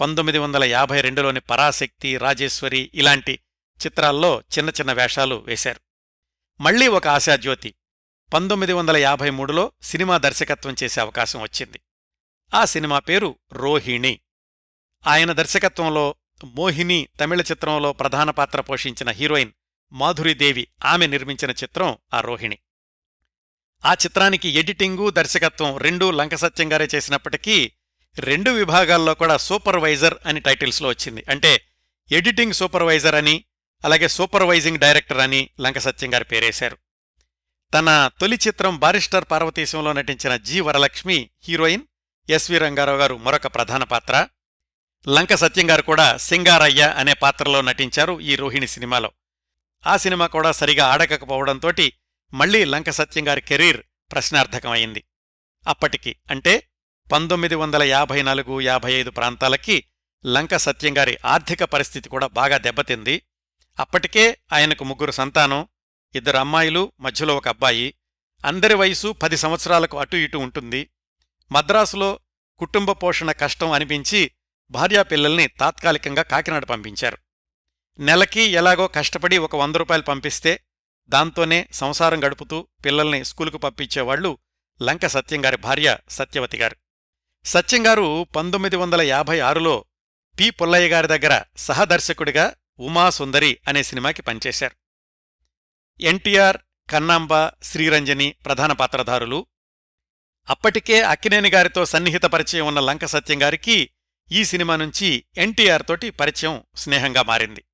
పంతొమ్మిది 0.00 0.38
వందల 0.38 0.64
యాభై 0.64 1.00
రెండులోని 1.00 1.40
పరాశక్తి 1.40 2.16
రాజేశ్వరి 2.16 2.90
ఇలాంటి 2.94 3.40
చిత్రాల్లో 3.86 4.40
చిన్న 4.40 4.70
చిన్న 4.70 4.92
వేషాలు 4.92 5.34
వేశారు. 5.34 5.80
మళ్ళీ 6.60 6.88
ఒక 6.88 7.08
ఆశాజ్యోతి 7.08 7.74
పంతొమ్మిది 8.34 8.72
వందల 8.72 8.96
యాభై 8.96 9.30
మూడులో 9.30 9.72
సినిమా 9.82 10.18
దర్శకత్వం 10.18 10.76
చేసే 10.82 11.00
అవకాశం 11.00 11.40
వచ్చింది. 11.40 11.80
ఆ 12.54 12.64
సినిమా 12.64 12.98
పేరు 12.98 13.38
రోహిణి. 13.52 14.20
ఆయన 15.06 15.32
దర్శకత్వంలో 15.32 16.14
మోహిని 16.44 17.08
తమిళ 17.20 17.40
చిత్రంలో 17.40 17.92
ప్రధాన 17.92 18.30
పాత్ర 18.30 18.60
పోషించిన 18.60 19.10
హీరోయిన్ 19.10 19.52
మాధురీదేవి 19.92 20.68
ఆమె 20.84 21.06
నిర్మించిన 21.06 21.50
చిత్రం 21.50 21.96
ఆ 22.14 22.20
రోహిణి. 22.20 22.58
ఆ 23.84 23.92
చిత్రానికి 23.92 24.48
ఎడిటింగు 24.48 25.10
దర్శకత్వం 25.10 25.76
రెండూ 25.76 26.10
లంకసత్యంగారే 26.10 26.88
చేసినప్పటికీ 26.94 27.72
రెండు 28.18 28.50
విభాగాల్లో 28.50 29.14
కూడా 29.14 29.36
సూపర్వైజర్ 29.36 30.14
అని 30.26 30.40
టైటిల్స్లో 30.40 30.88
వచ్చింది. 30.88 31.24
అంటే 31.28 31.66
ఎడిటింగ్ 32.12 32.52
సూపర్వైజర్ 32.52 33.14
అని 33.14 33.44
అలాగే 33.84 34.08
సూపర్వైజింగ్ 34.08 34.78
డైరెక్టర్ 34.78 35.18
అని 35.18 35.50
లంకసత్యంగారి 35.60 36.24
పేరేశారు. 36.24 36.78
తన 37.74 38.10
తొలి 38.20 38.38
చిత్రం 38.46 38.78
బారిస్టర్ 38.78 39.24
పార్వతీశంలో 39.30 39.92
నటించిన 39.92 40.36
G 40.36 40.60
Varalakshmi 40.60 41.30
heroine 41.48 41.82
SV 42.30 42.58
Ranga Rao 42.58 42.98
గారు 42.98 43.16
మరొక 43.16 43.46
ప్రధాన 43.46 43.82
పాత్ర. 43.84 44.26
లంక 45.08 45.34
సత్యంగారు 45.34 45.82
కూడా 45.82 46.16
సింగారయ్య 46.16 46.94
అనే 46.96 47.14
పాత్రలో 47.14 47.60
నటించారు 47.60 48.20
ఈ 48.20 48.36
రోహిణి 48.36 48.66
సినిమాలో. 48.68 49.12
ఆ 49.86 49.96
సినిమా 49.96 50.26
కూడా 50.26 50.52
సరిగా 50.52 50.86
ఆడకపోవడంతోటి 50.86 51.92
మళ్ళీ 52.34 52.64
లంక 52.64 52.90
సత్యంగారి 52.90 53.40
కెరీర్ 53.40 53.82
ప్రశ్నార్థకమైంది. 54.12 55.04
అప్పటికి 55.68 56.16
అంటే 56.30 56.68
పంతొమ్మిది 57.12 57.54
వందల 57.54 57.82
యాభై 57.82 58.22
నాలుగు 58.22 58.60
యాభై 58.60 58.92
ఐదు 58.92 59.10
ప్రాంతాలకి 59.10 59.84
లంక 60.26 60.56
సత్యంగారి 60.56 61.18
ఆర్థిక 61.24 61.64
పరిస్థితి 61.64 62.08
కూడా 62.08 62.26
బాగా 62.26 62.58
దెబ్బతింది. 62.58 63.22
అప్పటికే 63.80 64.36
ఆయనకు 64.52 64.84
ముగ్గురు 64.84 65.10
సంతానం 65.10 65.68
ఇద్దరు 66.14 66.36
అమ్మాయిలు 66.36 66.92
మధ్యలో 67.00 67.36
ఒక 67.36 67.48
అబ్బాయి. 67.48 67.94
అందరి 68.44 68.74
వయసు 68.74 69.12
పది 69.12 69.36
సంవత్సరాలకు 69.36 69.98
అటు 69.98 70.16
ఇటు 70.16 70.38
ఉంటుంది. 70.38 70.88
మద్రాసులో 71.52 72.18
కుటుంబ 72.58 72.90
పోషణ 72.90 73.32
కష్టం 73.32 73.70
అనిపించి 73.70 74.30
భార్యాపిల్లల్ని 74.70 75.46
తాత్కాలికంగా 75.46 76.22
కాకినాడ 76.22 76.64
పంపించారు. 76.64 77.18
నెలకి 77.98 78.40
ఎలాగో 78.40 78.86
కష్టపడి 78.86 79.38
ఒక 79.38 79.56
వంద 79.56 79.76
రూపాయలు 79.76 80.02
పంపిస్తే 80.02 80.60
దాంతోనే 81.08 81.68
సంసారం 81.72 82.24
గడుపుతూ 82.24 82.68
పిల్లల్ని 82.84 83.24
స్కూలుకు 83.24 83.58
పంపించేవాళ్ళు 83.58 84.38
లంక 84.82 85.06
సత్యంగారి 85.06 85.56
భార్య 85.56 85.98
సత్యవతి 86.08 86.56
గారు. 86.56 86.76
సత్యంగారు 87.44 88.26
పంతొమ్మిది 88.36 88.76
వందల 88.76 89.02
యాభై 89.02 89.40
ఆరులో 89.40 89.84
పి. 90.40 90.50
పుల్లయ్య 90.50 90.88
గారి 90.88 91.06
దగ్గర 91.06 91.42
సహదర్శకుడిగా 91.56 92.54
ఉమాసుందరి 92.78 93.58
అనే 93.68 93.82
సినిమాకి 93.82 94.22
పనిచేశారు. 94.22 94.76
ఎన్టీఆర్ 96.00 96.56
కన్నాంబ 96.90 97.50
శ్రీరంజని 97.62 98.34
ప్రధాన 98.44 98.72
పాత్రధారులు. 98.72 99.46
అప్పటికే 100.50 101.02
అక్కినేని 101.02 101.50
గారితో 101.50 101.84
సన్నిహిత 101.84 102.22
పరిచయం 102.22 102.66
ఉన్న 102.66 102.80
లంక 102.80 103.04
సత్యంగారికి 103.04 103.90
ఈ 104.32 104.44
సినిమా 104.44 104.76
నుంచి 104.76 105.24
ఎన్టీఆర్ 105.36 105.82
తోటి 105.88 106.10
పరిచయం 106.10 106.64
స్నేహంగా 106.76 107.22
మారింది. 107.22 107.64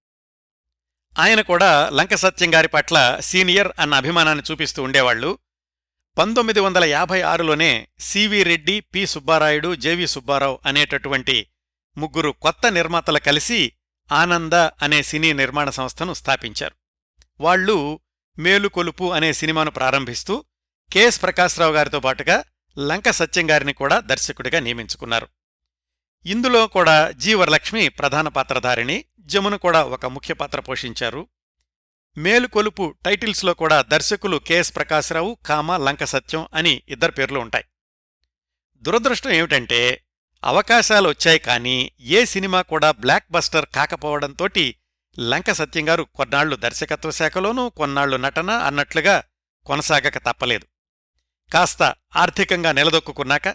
ఆయన 1.19 1.41
కూడా 1.41 1.89
లంక 1.89 2.15
సత్యం 2.15 2.55
గారి 2.55 2.69
పట్ల 2.69 3.19
సీనియర్ 3.21 3.69
అన్న 3.79 3.95
అభిమానాన్ని 3.95 4.45
చూపిస్తూ 4.51 4.83
ఉండేవాళ్ళు 4.83 5.39
పంతొమ్మిది 6.19 6.61
వందల 6.61 6.85
యాభై 6.85 7.21
ఆరులోనే 7.21 7.89
CV 8.01 8.43
Reddy 8.43 8.81
P 8.81 9.07
Subbarayudu 9.07 9.75
JV 9.75 10.07
Subba Rao 10.07 10.59
అనేటటువంటి 10.67 11.47
ముగ్గురు 11.99 12.31
కొత్త 12.31 12.67
నిర్మాతలు 12.67 13.19
కలిసి 13.19 13.73
ఆనంద 14.13 14.53
అనే 14.53 15.03
సినీ 15.03 15.33
నిర్మాణ 15.33 15.71
సంస్థను 15.71 16.15
స్థాపించారు. 16.15 16.75
వాళ్ళు 17.41 18.01
మేలుకొలుపు 18.39 19.13
అనే 19.13 19.33
సినిమాను 19.33 19.71
ప్రారంభిస్తూ 19.71 20.45
కెఎస్ 20.93 21.23
ప్రకాశ్రావు 21.23 21.73
గారితో 21.73 22.01
పాటుగా 22.01 22.45
లంక 22.79 23.11
సత్యం 23.11 23.51
గారిని 23.51 23.73
కూడా 23.73 24.01
దర్శకుడిగా 24.01 24.61
నియమించుకున్నారు. 24.61 25.29
ఇందులో 26.27 26.67
కూడా 26.67 27.11
జి 27.11 27.35
వరలక్ష్మి 27.35 27.89
ప్రధాన 27.89 28.29
పాత్రధారిణి 28.29 29.05
ఉద్యమును 29.31 29.59
కూడా 29.59 29.85
ఒక 29.85 30.07
ముఖ్య 30.07 30.35
పాత్ర 30.35 30.61
పోషించారు. 30.61 31.29
మేలుకొలుపు 32.17 32.95
టైటిల్స్లో 33.05 33.55
కూడా 33.55 33.83
దర్శకులు 33.83 34.37
కెఎస్ 34.37 34.77
ప్రకాశ్రావు 34.77 35.39
కామ 35.47 35.77
లంక 35.77 36.05
సత్యం 36.05 36.49
అని 36.55 36.83
ఇద్దరు 36.89 37.13
పేర్లు 37.13 37.39
ఉంటాయి. 37.39 37.65
దురదృష్టం 38.83 39.31
ఏమిటంటే 39.31 40.05
అవకాశాలు 40.45 41.09
వచ్చాయి 41.09 41.39
కానీ 41.39 41.93
ఏ 42.01 42.25
సినిమా 42.25 42.63
కూడా 42.63 42.91
బ్లాక్ 42.91 43.25
బస్టర్ 43.31 43.67
కాకపోవడంతోటి 43.75 44.77
లంక 45.19 45.53
సత్యం 45.53 45.89
గారు 45.89 46.03
కొన్నాళ్ళు 46.03 46.57
దర్శకత్వ 46.57 47.11
శాఖలోనూ 47.11 47.69
కొన్నాళ్ళు 47.69 48.17
నటన 48.17 48.51
అన్నట్లుగా 48.51 49.23
కొనసాగక 49.67 50.19
తప్పలేదు. 50.19 50.67
కాస్త 51.53 51.95
ఆర్థికంగా 52.17 52.73
నిలదొక్కున్నాక 52.73 53.49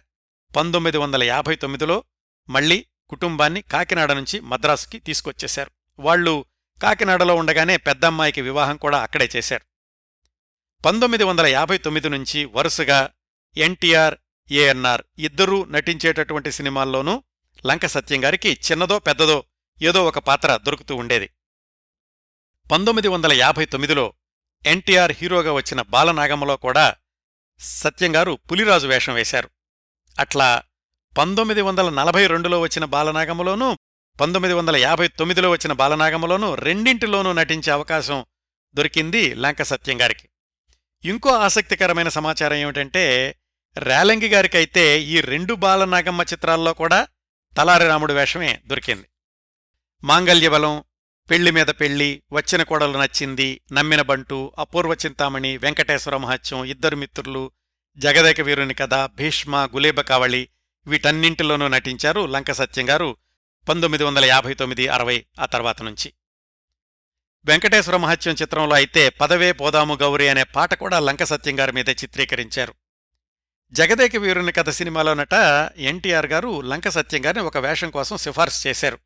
పంతొమ్మిది 0.55 0.97
వందల 0.97 1.23
యాభై 1.23 1.55
తొమ్మిదిలో 1.55 2.03
మళ్ళీ 2.49 2.86
కుటుంబాన్ని 3.09 3.61
కాకినాడ 3.61 4.11
నుంచి 4.11 4.39
మద్రాసుకి 4.39 4.99
తీసుకొచ్చేశారు. 4.99 5.71
వాళ్ళు 5.99 6.45
కాకినాడలో 6.83 7.35
ఉండగానే 7.35 7.77
పెద్దమ్మాయికి 7.77 8.41
వివాహం 8.41 8.77
కూడా 8.77 9.01
అక్కడే 9.01 9.29
చేశారు. 9.35 9.65
పంతొమ్మిది 10.85 11.23
వందల 11.23 11.45
యాభై 11.45 11.77
తొమ్మిది 11.77 12.09
నుంచి 12.09 12.45
వరుసగా 12.45 13.09
ఎన్టీఆర్ 13.57 14.15
ఏఎన్ఆర్ 14.51 15.01
ఇద్దరూ 15.19 15.65
నటించేటటువంటి 15.65 16.51
సినిమాల్లోనూ 16.51 17.23
లంక 17.65 17.85
సత్యం 17.85 18.23
గారికి 18.23 18.59
చిన్నదో 18.71 18.99
పెద్దదో 18.99 19.43
ఏదో 19.81 20.05
ఒక 20.05 20.19
పాత్ర 20.19 20.57
దొరుకుతూ 20.57 20.95
ఉండేది. 20.95 21.29
పంతొమ్మిది 22.71 23.07
వందల 23.07 23.33
యాభై 23.33 23.65
తొమ్మిదిలో 23.65 24.13
ఎన్టీఆర్ 24.65 25.11
హీరోగా 25.11 25.51
వచ్చిన 25.51 25.81
బాలనాగమలో 25.81 26.57
కూడా 26.57 26.95
సత్యంగారు 27.59 28.39
పులిరాజు 28.51 28.87
వేషం 28.87 29.13
వేశారు. 29.13 29.49
అట్లా 30.19 30.63
పంతొమ్మిది 31.18 31.61
వందల 31.61 31.89
నలభై 31.89 32.28
రెండులో 32.28 32.59
వచ్చిన 32.59 32.86
బాలనాగములోనూ 32.86 33.78
పంతొమ్మిది 34.20 34.53
వందల 34.53 34.76
యాభై 34.76 35.07
తొమ్మిదిలో 35.07 35.49
వచ్చిన 35.51 35.74
బాలనాగములోనూ 35.74 36.55
రెండింటిలోనూ 36.55 37.34
నటించే 37.34 37.72
అవకాశం 37.72 38.26
దొరికింది 38.76 39.36
లంక 39.36 39.61
సత్యం 39.61 40.01
గారికి. 40.01 40.30
ఇంకో 41.03 41.30
ఆసక్తికరమైన 41.30 42.09
సమాచారం 42.09 42.55
ఏమిటంటే 42.55 43.36
రేలంగి 43.78 44.28
గారికైతే 44.28 45.01
ఈ 45.01 45.22
రెండు 45.22 45.53
బాలనాగమ్మ 45.53 46.22
చిత్రాల్లో 46.22 46.74
కూడా 46.74 47.07
తలారి 47.57 47.88
రాముడు 47.88 48.13
వేషమే 48.13 48.61
దొరికింది. 48.68 49.07
మాంగల్యబలం 50.03 50.84
పెళ్ళి 51.30 51.51
మీద 51.51 51.68
పెళ్ళి 51.68 52.22
వచ్చిన 52.32 52.63
కోడలు 52.63 52.97
నచ్చింది 52.97 53.61
నమ్మిన 53.72 54.01
బంటు 54.01 54.51
అపూర్వ 54.59 54.93
చింతామణి 54.93 55.57
వెంకటేశ్వర 55.57 56.18
మహత్యం 56.18 56.66
ఇద్దరు 56.66 56.95
మిత్రులు 56.95 57.51
జగదేక 57.97 58.41
వీరుని 58.41 58.74
కథ 58.74 58.93
భీష్మ 58.93 59.66
గులేబకావళి 59.66 60.49
వీటన్నింటిలోనూ 60.88 61.67
నటించారు 61.67 62.25
లంక 62.25 62.51
సత్యం 62.51 62.89
గారు 62.89 63.17
పంతొమ్మిది 63.69 64.03
వందల 64.03 64.25
యాభై 64.25 64.53
తొమ్మిది 64.53 64.88
అరవై 64.88 65.25
ఆ 65.39 65.45
తర్వాత 65.45 65.81
నుంచి. 65.81 66.13
వెంకటేశ్వర 67.45 67.97
మహత్యం 67.97 68.36
చిత్రంలో 68.41 68.75
అయితే 68.75 69.09
పదవే 69.09 69.51
పోదాము 69.51 69.95
గౌరి 69.95 70.27
అనే 70.27 70.43
పాట 70.43 70.73
కూడా 70.73 70.99
లంక 70.99 71.23
సత్యం 71.23 71.59
గారి 71.59 71.71
మీదే 71.71 71.91
చిత్రీకరించారు. 71.91 72.73
జగదేక 73.73 74.15
వీరుని 74.15 74.51
కథ 74.51 74.69
సినిమాలోనట 74.69 75.33
ఎన్టీఆర్ 75.77 76.25
గారు 76.25 76.61
లంక 76.61 76.88
సత్యం 76.89 77.25
గారిని 77.25 77.43
ఒక 77.43 77.57
వేషం 77.57 77.89
కోసం 77.89 78.17
సిఫార్సు 78.17 78.67
చేశారు. 78.67 78.99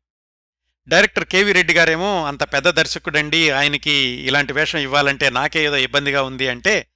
డైరెక్టర్ 0.88 1.24
కేవీ 1.24 1.52
రెడ్డి 1.52 1.74
గారేమో 1.74 2.24
అంత 2.24 2.42
పెద్ద 2.42 2.68
దర్శకుడండి 2.68 3.50
ఆయనకి 3.50 3.92
ఇలాంటి 4.00 4.52
వేషం 4.52 4.78
ఇవ్వాలంటే 4.78 5.30
నాకే 5.30 5.64
ఏదో 5.64 5.76
ఇబ్బందిగా 5.76 6.22
ఉంది 6.22 6.48
అంటే 6.48 6.86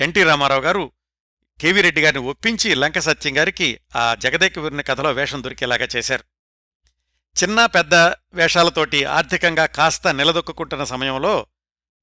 ఎన్టీ 0.00 0.22
రామారావు 0.22 0.60
గారు 0.60 0.92
కేవీ 1.60 1.80
రెడ్డి 1.80 2.02
గారిని 2.02 2.22
ఒప్పించి 2.22 2.74
లంక 2.74 2.98
సత్యం 2.98 3.38
గారికి 3.38 3.80
ఆ 3.96 4.14
జగదేక 4.14 4.58
వీరుని 4.58 4.82
కథలో 4.82 5.12
వేషం 5.12 5.44
దొరికేలాగా 5.44 5.88
చేశారు. 5.96 6.24
చిన్న 7.42 7.66
పెద్ద 7.66 7.94
వేషాలతోటి 8.34 9.04
ఆర్థికంగా 9.04 9.66
కాస్త 9.66 10.08
నిలదొక్కుంటున్న 10.08 10.84
సమయంలో 10.84 11.46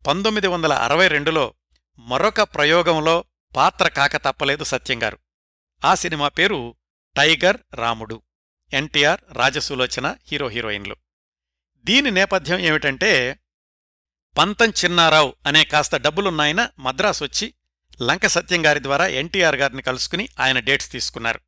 పంతొమ్మిది 0.08 0.48
వందల 0.48 0.74
అరవై 0.74 1.08
రెండులో 1.08 1.54
మరొక 2.00 2.42
ప్రయోగంలో 2.42 3.24
పాత్ర 3.56 3.88
కాక 3.88 4.18
తప్పలేదు 4.18 4.64
సత్యంగారు 4.64 5.18
ఆ 5.86 5.96
సినిమా 5.96 6.28
పేరు 6.28 6.76
టైగర్ 7.16 7.58
రాముడు 7.74 8.22
ఎన్టీఆర్ 8.74 9.22
రాజసులోచన 9.32 10.16
హీరో 10.32 10.48
హీరోయిన్లు. 10.48 10.96
దీని 11.78 12.12
నేపథ్యం 12.12 12.60
ఏమిటంటే 12.60 13.40
పంతం 14.38 14.70
చిన్నారావు 14.70 15.36
అనే 15.46 15.64
కాస్త 15.64 15.96
డబ్బులున్నాయన 15.96 16.70
మద్రాసు 16.80 17.30
లంక 18.02 18.10
లంక 18.10 18.28
సత్యంగారి 18.28 18.84
ద్వారా 18.84 19.08
ఎన్టీఆర్ 19.08 19.56
గారిని 19.56 19.82
కలుసుకుని 19.82 20.30
ఆయన 20.40 20.60
డేట్స్ 20.60 20.92
తీసుకున్నారు. 20.92 21.40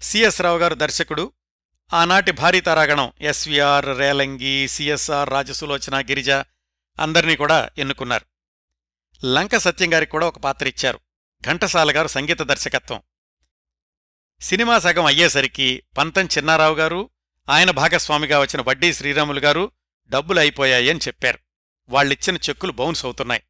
సిఎస్ 0.00 0.40
రావు 0.40 0.58
గారు 0.58 0.74
దర్శకుడు. 0.74 1.32
ఆనాటి 1.94 2.30
భారీ 2.30 2.60
తారాగణం 2.60 3.12
ఎస్వీఆర్ 3.20 3.98
రేలంగి 3.98 4.68
సిఎస్ఆర్ 4.68 5.30
రాజసులోచన 5.30 6.00
గిరిజ 6.00 6.30
అందర్నీ 7.00 7.36
కూడా 7.36 7.70
ఎన్నుకున్నారు. 7.78 8.26
లంక 9.26 9.56
సత్యంగారికి 9.56 10.12
కూడా 10.12 10.26
ఒక 10.26 10.38
పాత్ర 10.38 10.68
ఇచ్చారు. 10.68 11.00
ఘంటసాల 11.46 11.96
గారు 11.96 12.08
సంగీత 12.08 12.42
దర్శకత్వం. 12.42 13.02
సినిమా 14.40 14.78
సగం 14.78 15.04
అయ్యేసరికి 15.04 15.82
పంతం 15.98 16.24
చిన్నారావు 16.24 16.74
గారు 16.74 17.10
ఆయన 17.48 17.70
భాగస్వామిగా 17.70 18.40
వచ్చిన 18.40 18.64
వడ్డీ 18.68 18.92
శ్రీరాములు 18.92 19.40
గారు 19.40 19.72
డబ్బులు 20.08 20.40
అయిపోయాయని 20.40 20.98
చెప్పారు. 20.98 21.38
వాళ్ళిచ్చిన 21.88 22.36
చెక్కులు 22.36 22.72
బౌన్స్ 22.72 23.04
అవుతున్నాయి. 23.04 23.42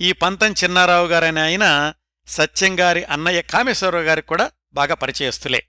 ఈ 0.00 0.12
పంతం 0.12 0.52
చిన్నారావు 0.52 1.06
గారని 1.06 1.40
ఆయన 1.40 1.94
సత్యంగారి 2.26 3.04
అన్నయ్య 3.04 3.42
కామేశ్వరరావు 3.42 4.04
గారికి 4.04 4.28
కూడా 4.28 4.50
బాగా 4.72 4.94
పరిచయస్తులే. 4.94 5.66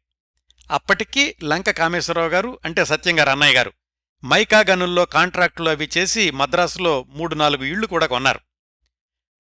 అప్పటికీ 0.72 1.36
లంక 1.44 1.70
కామేశ్వరరావు 1.70 2.30
గారు 2.30 2.60
అంటే 2.66 2.86
సత్యంగారి 2.86 3.30
అన్నయ్య 3.30 3.54
గారు. 3.54 3.74
మైకా 4.26 4.66
గనుల్లో 4.70 5.06
కాంట్రాక్టులు 5.06 5.70
అవి 5.70 5.90
చేసి 5.98 6.32
మద్రాసులో 6.32 7.06
మూడు 7.10 7.36
నాలుగు 7.36 7.64
ఇళ్ళు 7.64 7.88
కూడా 7.88 8.06
కొన్నారు. 8.06 8.40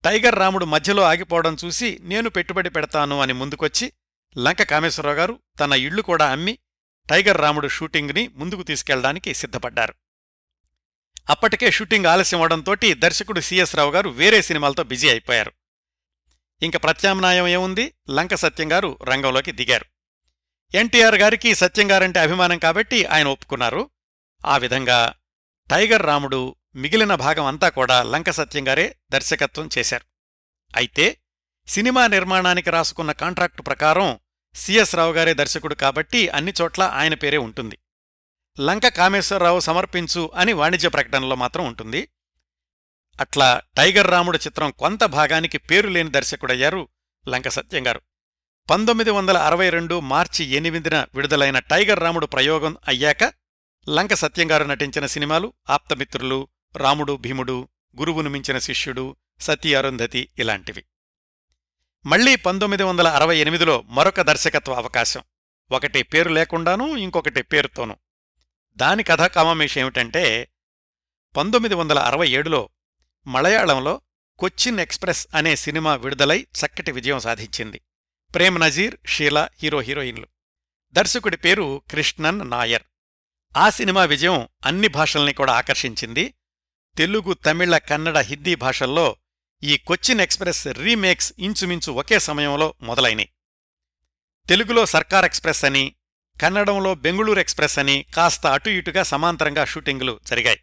టైగర్ 0.05 0.35
రాముడు 0.35 0.65
మధ్యలో 0.65 1.03
ఆగిపోవడం 1.03 1.57
చూసి 1.65 1.99
నేను 2.01 2.29
పెట్టుబడి 2.29 2.69
పెడతాను 2.69 3.21
అని 3.21 3.33
ముందుకొచ్చి 3.33 3.93
లంక 4.37 4.63
కామేశ్వరరావు 4.63 5.17
గారు 5.17 5.39
తన 5.59 5.73
ఇళ్ళు 5.73 6.01
కూడా 6.01 6.31
అమ్మి 6.31 6.57
టైగర్ 7.09 7.37
రాముడు 7.37 7.67
షూటింగ్ని 7.67 8.27
ముందుకు 8.27 8.63
తీసుకెళ్ళడానికి 8.63 9.33
సిద్ధపడ్డారు. 9.33 9.93
అప్పటికే 11.29 11.71
షూటింగ్ 11.71 12.05
ఆలస్యం 12.05 12.39
అవడంతోటి 12.39 12.93
దర్శకుడు 12.93 13.39
సిఎస్ 13.39 13.75
రావు 13.75 13.91
గారు 13.91 14.09
వేరే 14.09 14.41
సినిమాలతో 14.41 14.83
బిజీ 14.83 15.09
అయిపోయారు. 15.09 15.51
ఇంక 16.61 16.83
ప్రత్యామ్నాయం 16.83 17.47
ఏముంది? 17.47 17.93
లంక 18.09 18.35
సత్యం 18.35 18.71
గారు 18.71 18.97
రంగంలోకి 19.03 19.51
దిగారు. 19.51 19.85
ఎన్టీఆర్ 20.77 21.15
గారికి 21.15 21.55
సత్యం 21.55 21.91
గారంటే 21.91 22.19
అభిమానం 22.19 22.57
కాబట్టి 22.57 23.05
ఆయన 23.05 23.27
ఒప్పుకున్నారు. 23.27 23.89
ఆ 24.45 24.57
విధంగా 24.57 25.13
టైగర్ 25.71 26.05
రాముడు 26.05 26.55
మిగిలిన 26.75 27.15
భాగం 27.15 27.45
అంతా 27.45 27.69
కూడా 27.69 28.03
లంక 28.03 28.29
సత్యంగారే 28.29 28.95
దర్శకత్వం 29.11 29.69
చేశారు. 29.77 30.05
అయితే 30.75 31.17
సినిమా 31.67 32.07
నిర్మాణానికి 32.07 32.69
రాసుకున్న 32.69 33.11
కాంట్రాక్టు 33.11 33.61
ప్రకారం 33.61 34.19
సిఎస్ 34.55 34.95
రావు 34.95 35.13
గారే 35.13 35.33
దర్శకుడు 35.33 35.75
కాబట్టి 35.75 36.29
అన్ని 36.29 36.53
చోట్ల 36.61 36.83
ఆయన 36.83 37.13
పేరే 37.13 37.37
ఉంటుంది. 37.37 37.77
లంక 38.59 38.87
కామేశ్వరరావు 38.87 39.59
సమర్పించు 39.59 40.31
అని 40.35 40.53
వాణిజ్య 40.53 40.89
ప్రకటనలో 40.89 41.35
మాత్రం 41.35 41.65
ఉంటుంది. 41.65 42.09
అట్లా 43.19 43.61
టైగర్ 43.77 44.11
రాముడు 44.11 44.37
చిత్రం 44.37 44.71
కొంత 44.71 45.03
భాగానికి 45.03 45.57
పేరు 45.57 45.87
లేని 45.87 46.09
దర్శకుడయ్యారు 46.09 46.87
లంక 47.27 47.47
సత్యంగారు. 47.47 48.01
పంతొమ్మిది 48.69 49.09
వందల 49.09 49.37
అరవై 49.37 49.69
రెండు 49.69 49.99
మార్చి 49.99 50.45
ఎనిమిదిన 50.45 51.05
విడుదలైన 51.15 51.59
టైగర్ 51.59 51.99
రాముడు 51.99 52.25
ప్రయోగం 52.25 52.77
అయ్యాక 52.87 53.23
లంక 53.89 54.13
సత్యంగారు 54.13 54.63
నటించిన 54.63 55.05
సినిమాలు 55.05 55.53
ఆప్తమిత్రులు 55.69 56.47
రాముడు 56.75 57.17
భీముడు 57.17 57.69
గురువును 57.99 58.29
మించిన 58.29 58.57
శిష్యుడు 58.57 59.15
సతీ 59.39 59.73
అరుంధతి 59.73 60.29
ఇలాంటివి. 60.39 60.85
మళ్ళీ 62.05 62.35
పంతొమ్మిది 62.35 62.83
వందల 62.83 63.07
అరవై 63.07 63.37
ఎనిమిదిలో 63.37 63.81
మరొక 63.81 64.21
దర్శకత్వ 64.21 64.73
అవకాశం. 64.73 65.21
ఒకటి 65.71 66.03
పేరు 66.03 66.29
లేకుండానూ 66.29 66.95
ఇంకొకటి 66.95 67.41
పేరుతోనూ. 67.41 67.95
దాని 68.77 69.03
కథాకామమేషం 69.03 69.81
ఏమిటంటే 69.81 70.49
పంతొమ్మిది 71.37 71.75
వందల 71.75 71.99
అరవై 71.99 72.29
ఏడులో 72.29 72.69
మలయాళంలో 73.27 74.01
కొచ్చిన్ 74.39 74.79
ఎక్స్ప్రెస్ 74.79 75.27
అనే 75.35 75.55
సినిమా 75.55 75.95
విడుదలై 75.95 76.41
చక్కటి 76.41 76.91
విజయం 76.91 77.19
సాధించింది. 77.19 77.81
ప్రేమ్ 78.33 78.59
నజీర్ 78.59 78.97
షీలా 79.07 79.49
హీరో 79.63 79.79
హీరోయిన్లు. 79.79 80.27
దర్శకుడి 80.93 81.37
పేరు 81.37 81.81
కృష్ణన్ 81.91 82.49
నాయర్. 82.49 82.83
ఆ 83.57 83.69
సినిమా 83.69 84.03
విజయం 84.03 84.47
అన్ని 84.65 84.87
భాషల్ని 84.87 85.33
కూడా 85.33 85.53
ఆకర్షించింది. 85.53 86.33
తెలుగు 86.97 87.33
తమిళ 87.33 87.77
కన్నడ 87.77 88.17
హిందీ 88.17 88.55
భాషల్లో 88.55 89.15
ఈ 89.63 89.77
కొచ్చిన్ 89.77 90.21
ఎక్స్ప్రెస్ 90.21 90.67
రీమేక్స్ 90.67 91.33
ఇంచుమించు 91.39 91.91
ఒకే 91.91 92.19
సమయంలో 92.19 92.73
మొదలైనవి 92.81 93.29
తెలుగులో 94.49 94.85
సర్కార్ 94.85 95.25
ఎక్స్ప్రెస్ 95.25 95.65
అని 95.65 95.95
కన్నడంలో 96.41 96.95
బెంగుళూరు 96.95 97.39
ఎక్స్ప్రెస్ 97.39 97.79
అని 97.79 98.05
కాస్త 98.15 98.47
అటు 98.47 98.69
ఇటుగా 98.69 99.03
సమాంతరంగా 99.03 99.65
షూటింగులు 99.65 100.19
జరిగాయి. 100.25 100.59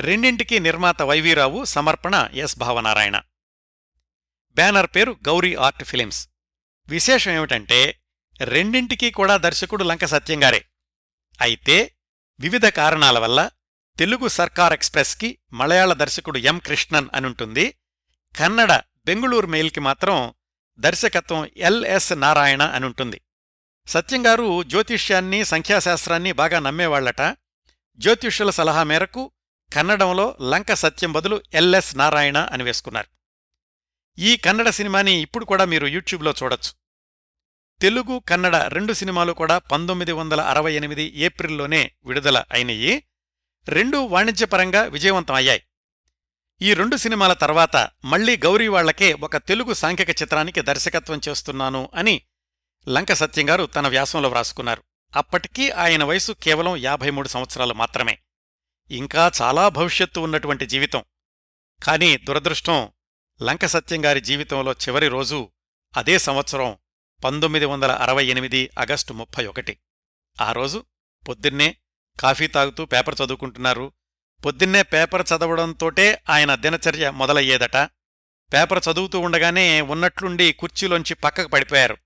రెండింటికీ 0.00 0.58
నిర్మాత 0.58 1.02
వైవీరావు 1.02 1.64
సమర్పణ 1.64 2.28
ఎస్ 2.32 2.58
భావనారాయణ. 2.58 3.20
బ్యానర్ 4.54 4.86
పేరు 4.96 5.16
గౌరీ 5.26 5.54
ఆర్ట్ 5.54 5.84
ఫిలిమ్స్. 5.84 6.28
విశేషం 6.88 7.30
ఏమిటంటే 7.30 7.98
రెండింటికీ 8.40 9.10
కూడా 9.10 9.36
దర్శకుడు 9.36 9.84
లంక 9.84 10.04
సత్యంగారే 10.04 10.64
అయితే 11.40 11.94
వివిధ 12.40 12.66
కారణాల 12.66 13.18
వల్ల 13.18 13.50
తెలుగు 13.98 14.28
సర్కార్ 14.28 14.72
ఎక్స్ప్రెస్కి 14.72 15.38
మలయాళ 15.52 15.92
దర్శకుడు 15.92 16.38
ఎం 16.38 16.58
కృష్ణన్ 16.58 17.08
అనుంటుంది. 17.14 17.74
కన్నడ 18.38 18.72
బెంగుళూరు 19.06 19.46
మెయిల్కి 19.46 19.80
మాత్రం 19.80 20.34
దర్శకత్వం 20.80 21.50
ఎల్ఎస్ 21.56 22.12
నారాయణ 22.12 22.62
అనుంటుంది. 22.62 23.20
సత్యంగారు 23.86 24.62
జ్యోతిష్యాన్ని 24.62 25.44
సంఖ్యాశాస్త్రాన్ని 25.44 26.32
బాగా 26.32 26.58
నమ్మేవాళ్ళట 26.58 27.22
జ్యోతిష్యుల 27.98 28.50
సలహా 28.50 28.82
మేరకు 28.82 29.32
కన్నడంలో 29.72 30.36
లంక 30.40 30.72
సత్యం 30.72 31.12
బదులు 31.12 31.42
ఎల్ఎస్ 31.54 31.96
నారాయణ 31.96 32.38
అని 32.38 32.62
వేసుకున్నారు. 32.62 33.08
ఈ 34.18 34.36
కన్నడ 34.36 34.68
సినిమాని 34.68 35.20
ఇప్పుడు 35.20 35.44
కూడా 35.44 35.64
మీరు 35.64 35.86
యూట్యూబ్లో 35.86 36.34
చూడొచ్చు. 36.42 36.72
తెలుగు 37.80 38.18
కన్నడ 38.18 38.56
రెండు 38.56 38.92
సినిమాలు 38.92 39.32
కూడా 39.32 39.58
పంతొమ్మిది 39.58 40.12
వందల 40.12 40.40
అరవై 40.40 40.72
ఎనిమిది 40.72 41.12
ఏప్రిల్లోనే 41.14 41.92
విడుదల 42.04 42.44
అయినయి. 42.50 43.04
రెండూ 43.68 44.04
వాణిజ్యపరంగా 44.04 44.82
విజయవంతం 44.82 45.34
అయ్యాయి. 45.34 45.62
ఈ 46.62 46.74
రెండు 46.74 46.96
సినిమాల 46.96 47.32
తర్వాత 47.32 47.90
మళ్ళీ 48.04 48.36
గౌరీ 48.36 48.68
వాళ్ళకే 48.68 49.12
ఒక 49.12 49.36
తెలుగు 49.36 49.72
సాంఘిక 49.72 50.10
చిత్రానికి 50.10 50.62
దర్శకత్వం 50.62 51.20
చేస్తున్నాను 51.28 51.88
అని 51.94 52.22
లంక 52.88 53.12
సత్యంగారు 53.12 53.64
తన 53.64 53.88
వ్యాసంలో 53.88 54.28
వ్రాసుకున్నారు. 54.28 54.82
అప్పటికీ 55.16 55.70
ఆయన 55.70 56.04
వయసు 56.04 56.32
కేవలం 56.32 56.76
యాభై 56.76 57.10
మూడు 57.10 57.28
సంవత్సరాలు 57.28 57.74
మాత్రమే. 57.74 58.18
ఇంకా 58.90 59.30
చాలా 59.42 59.68
భవిష్యత్తు 59.68 60.20
ఉన్నటువంటి 60.20 60.66
జీవితం. 60.66 61.04
కాని 61.84 62.16
దురదృష్టం 62.16 62.88
లంక 63.42 63.66
సత్యంగారి 63.66 64.20
జీవితంలో 64.20 64.72
చివరి 64.72 65.08
రోజు 65.08 65.50
అదే 65.96 66.18
సంవత్సరం 66.18 66.78
పంతొమ్మిది 67.24 67.64
వందల 67.64 67.92
అరవై 67.92 68.26
ఎనిమిది 68.26 68.70
ఆగస్టు 68.78 69.12
ముప్పై 69.12 69.46
ఒకటి. 69.46 69.78
ఆ 70.40 70.52
రోజు 70.52 70.84
పొద్దున్నే 71.28 71.76
కాఫీ 72.20 72.46
తాగుతూ 72.46 72.84
పేపర్ 72.84 73.14
చదువుకుంటున్నారు. 73.24 73.92
పొద్దున్నే 74.44 74.82
పేపర్ 74.82 75.26
చదవడంతోటే 75.28 76.22
ఆయన 76.30 76.54
దినచర్య 76.54 77.10
మొదలయ్యేదట. 77.10 77.76
పేపర్ 78.52 78.82
చదువుతూ 78.92 79.20
ఉండగానే 79.20 79.80
ఉన్నట్లుండి 79.80 80.52
కుర్చీలోంచి 80.52 81.14
పక్కకు 81.14 81.48
పడిపోయారు. 81.48 81.96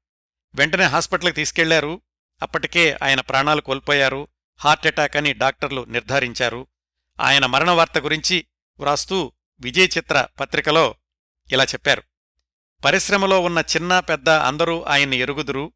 వెంటనే 0.56 0.84
హాస్పిటల్కి 0.84 1.34
తీసుకెళ్ళారు. 1.34 2.00
అప్పటికే 2.42 2.96
ఆయన 3.02 3.20
ప్రాణాలు 3.20 3.60
కోల్పోయారు. 3.60 4.28
హార్ట్ 4.56 4.86
అటాక్ 4.86 5.16
అని 5.16 5.32
డాక్టర్లు 5.32 5.84
నిర్ధారించారు. 5.84 6.66
ఆయన 7.20 7.46
మరణ 7.46 7.70
వార్త 7.70 7.98
గురించి 7.98 8.46
వ్రాస్తూ 8.80 9.32
విజయ్ 9.60 9.88
చిత్ర 9.96 10.26
పత్రికలో 10.40 10.94
ఇలా 11.52 11.64
చెప్పారు. 11.64 12.02
పరిశ్రమలో 12.84 13.40
ఉన్న 13.40 13.58
చిన్న 13.58 14.00
పెద్ద 14.00 14.28
అందరూ 14.28 14.82
ఆయన్ని 14.82 15.16
ఎరుగుదురు. 15.16 15.72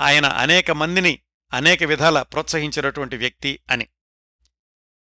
ఆయన 0.00 0.26
అనేక 0.26 0.70
మందిని 0.70 1.20
అనేక 1.52 1.82
విధాల 1.82 2.22
ప్రోత్సహించినటువంటి 2.22 3.16
వ్యక్తి 3.16 3.60
అని. 3.70 3.88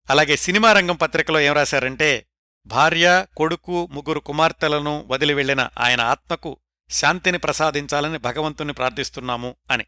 అలాగే 0.10 0.36
సినిమా 0.36 0.74
రంగం 0.74 0.96
పత్రికలో 0.96 1.40
ఏం 1.40 1.54
రాశారంటే 1.54 2.28
భార్య 2.66 3.26
కొడుకు 3.38 3.88
ముగ్గురు 3.92 4.20
కుమార్తెలను 4.20 5.06
వదిలి 5.08 5.34
వెళ్ళిన 5.34 5.70
ఆయన 5.80 6.02
ఆత్మకు 6.02 6.60
శాంతిని 6.90 7.38
ప్రసాదించాలని 7.38 8.18
భగవంతుని 8.18 8.74
ప్రార్థిస్తున్నాము 8.74 9.56
అని. 9.72 9.86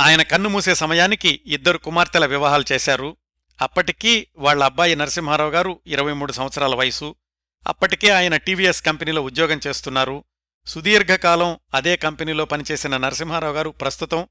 ఆయన 0.00 0.22
కన్ను 0.22 0.48
మూసే 0.48 0.74
సమయానికి 0.74 1.42
ఇద్దరు 1.46 1.78
కుమార్తెల 1.78 2.26
వివాహాలు 2.26 2.64
చేశారు. 2.72 3.16
అప్పటికీ 3.62 4.26
వాళ్ళ 4.36 4.64
అబ్బాయి 4.64 4.96
నరసింహారావు 4.96 5.50
గారు 5.50 5.80
ఇరవై 5.86 6.12
మూడు 6.12 6.32
సంవత్సరాల 6.32 6.74
వయసు. 6.74 7.14
అప్పటికే 7.66 8.10
ఆయన 8.10 8.36
టీవీఎస్ 8.36 8.82
కంపెనీలో 8.82 9.22
ఉద్యోగం 9.22 9.60
చేస్తున్నారు. 9.66 10.24
సుదీర్ఘకాలం 10.66 11.58
అదే 11.74 11.96
కంపెనీలో 11.96 12.44
పనిచేసిన 12.44 12.96
నరసింహారావు 12.96 13.54
గారు 13.54 13.70
ప్రస్తుతం 13.70 14.28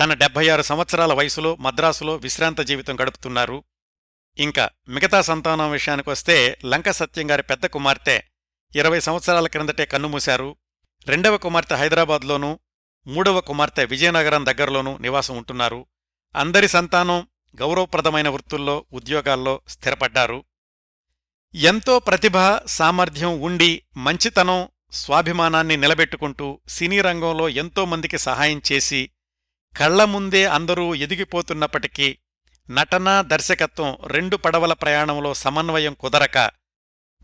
తన 0.00 0.14
డెబ్బై 0.14 0.48
ఆరు 0.48 0.62
సంవత్సరాల 0.62 1.12
వయసులో 1.12 1.56
మద్రాసులో 1.56 2.16
విశ్రాంత 2.16 2.60
జీవితం 2.60 3.00
గడుపుతున్నారు. 3.00 3.64
ఇంకా 4.38 4.70
మిగతా 4.88 5.22
సంతానం 5.22 5.70
విషయానికొస్తే 5.70 6.58
లంక 6.64 6.90
సత్యంగారి 6.90 7.42
పెద్ద 7.42 7.66
కుమార్తె 7.66 8.22
ఇరవై 8.76 9.00
సంవత్సరాల 9.00 9.46
క్రిందటే 9.46 9.86
కన్నుమూశారు 9.86 10.56
రెండవ 11.06 11.36
కుమార్తె 11.36 11.74
హైదరాబాద్లోనూ 11.74 12.58
మూడవ 13.06 13.40
కుమార్తె 13.40 13.84
విజయనగరం 13.84 14.46
దగ్గరలోనూ 14.46 14.98
నివాసం 14.98 15.36
ఉంటున్నారు. 15.36 15.86
అందరి 16.34 16.68
సంతానం 16.68 17.26
గౌరవప్రదమైన 17.60 18.28
వృత్తుల్లో 18.28 18.86
ఉద్యోగాల్లో 18.92 19.60
స్థిరపడ్డారు. 19.68 20.44
ఎంతో 21.54 21.98
ప్రతిభ 21.98 22.36
సామర్థ్యం 22.66 23.40
ఉండి 23.40 23.82
మంచితనం 23.96 24.68
స్వాభిమానాన్ని 24.92 25.76
నిలబెట్టుకుంటూ 25.76 26.60
సినీ 26.68 27.00
రంగంలో 27.00 27.48
ఎంతో 27.48 27.84
మందికి 27.84 28.18
సహాయం 28.18 28.62
చేసి 28.72 29.10
కళ్ళ 29.76 30.04
ముందే 30.04 30.44
అందరూ 30.44 30.94
ఎదిగిపోతున్నప్పటికీ 30.94 32.18
నటన 32.70 33.20
దర్శకత్వం 33.20 33.96
రెండు 34.06 34.36
పడవల 34.36 34.72
ప్రయాణంలో 34.72 35.34
సమన్వయం 35.34 35.94
కుదరక 35.94 36.38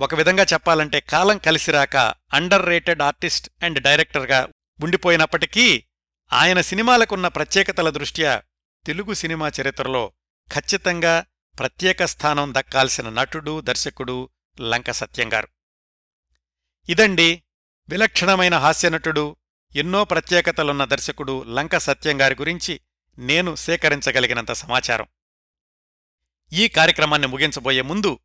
ఒక 0.01 0.15
విధంగా 0.15 0.43
చెప్పాలంటే 0.43 1.01
కాలం 1.01 1.39
కలిసిరాక 1.39 1.97
అండర్ 2.33 2.67
రేటెడ్ 2.67 3.03
ఆర్టిస్ట్ 3.03 3.51
అండ్ 3.63 3.81
డైరెక్టర్గా 3.81 4.49
ఉండిపోయినప్పటికీ 4.83 5.85
ఆయన 6.33 6.61
సినిమాలకున్న 6.61 7.29
ప్రత్యేకతల 7.29 7.91
దృష్ట్యా 7.91 8.43
తెలుగు 8.87 9.15
సినిమా 9.15 9.53
చరిత్రలో 9.61 10.13
ఖచ్చితంగా 10.53 11.27
ప్రత్యేక 11.59 12.05
స్థానం 12.05 12.55
దక్కాల్సిన 12.57 13.09
నటుడు 13.09 13.61
దర్శకుడు 13.61 14.31
లంక 14.61 14.91
సత్యంగారు 14.91 15.49
ఇదండి 16.89 17.43
విలక్షణమైన 17.89 18.57
హాస్యనటుడు 18.57 19.37
ఎన్నో 19.75 20.05
ప్రత్యేకతలున్న 20.05 20.85
దర్శకుడు 20.85 21.43
లంక 21.43 21.77
సత్యంగారి 21.77 22.35
గురించి 22.35 22.81
నేను 23.19 23.55
సేకరించగలిగినంత 23.55 24.53
సమాచారం. 24.53 25.07
ఈ 26.53 26.69
కార్యక్రమాన్ని 26.69 27.29
ముగించబోయే 27.29 27.83
ముందు 27.83 28.19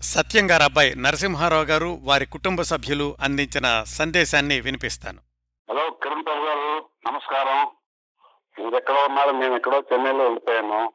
సత్యంగారబ్బాయి 0.00 0.94
నరసింహారావు 0.94 1.64
గారు 1.64 1.98
వారి 2.02 2.26
కుటుంబ 2.26 2.62
సభ్యులు 2.62 3.16
అందించిన 3.22 3.84
సందేశాన్ని 3.84 4.60
వినిపిస్తాను. 4.60 5.20
హలో 5.70 5.90
కిరణ్ 5.90 6.24
ప్రభు 6.24 6.46
గారు 6.46 6.88
నమస్కారం. 7.06 7.58
మీరు 8.58 8.76
ఎక్కడ 8.76 8.94
ఉన్నారు 8.94 9.30
మేము 9.30 9.56
ఎక్కడో 9.56 9.82
చెన్నైలో 9.92 10.24
వెళ్ళిపోయాము 10.24 10.92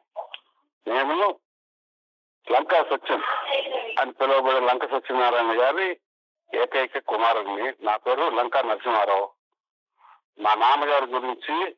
నేను 0.88 1.38
లంకా 2.52 2.82
సత్యం 2.82 3.22
అని 4.00 4.12
పిలువబడే 4.12 4.60
లంక 4.60 4.84
సత్యనారాయణ 4.84 5.62
గారి 5.62 5.88
ఏకైక 6.62 6.98
కుమారుడిని. 6.98 7.72
నా 7.84 7.96
పేరు 7.96 8.30
లంకా 8.30 8.62
నరసింహారావు. 8.62 9.30
మా 10.40 10.54
నాన్నగారి 10.54 11.06
గురించి 11.06 11.76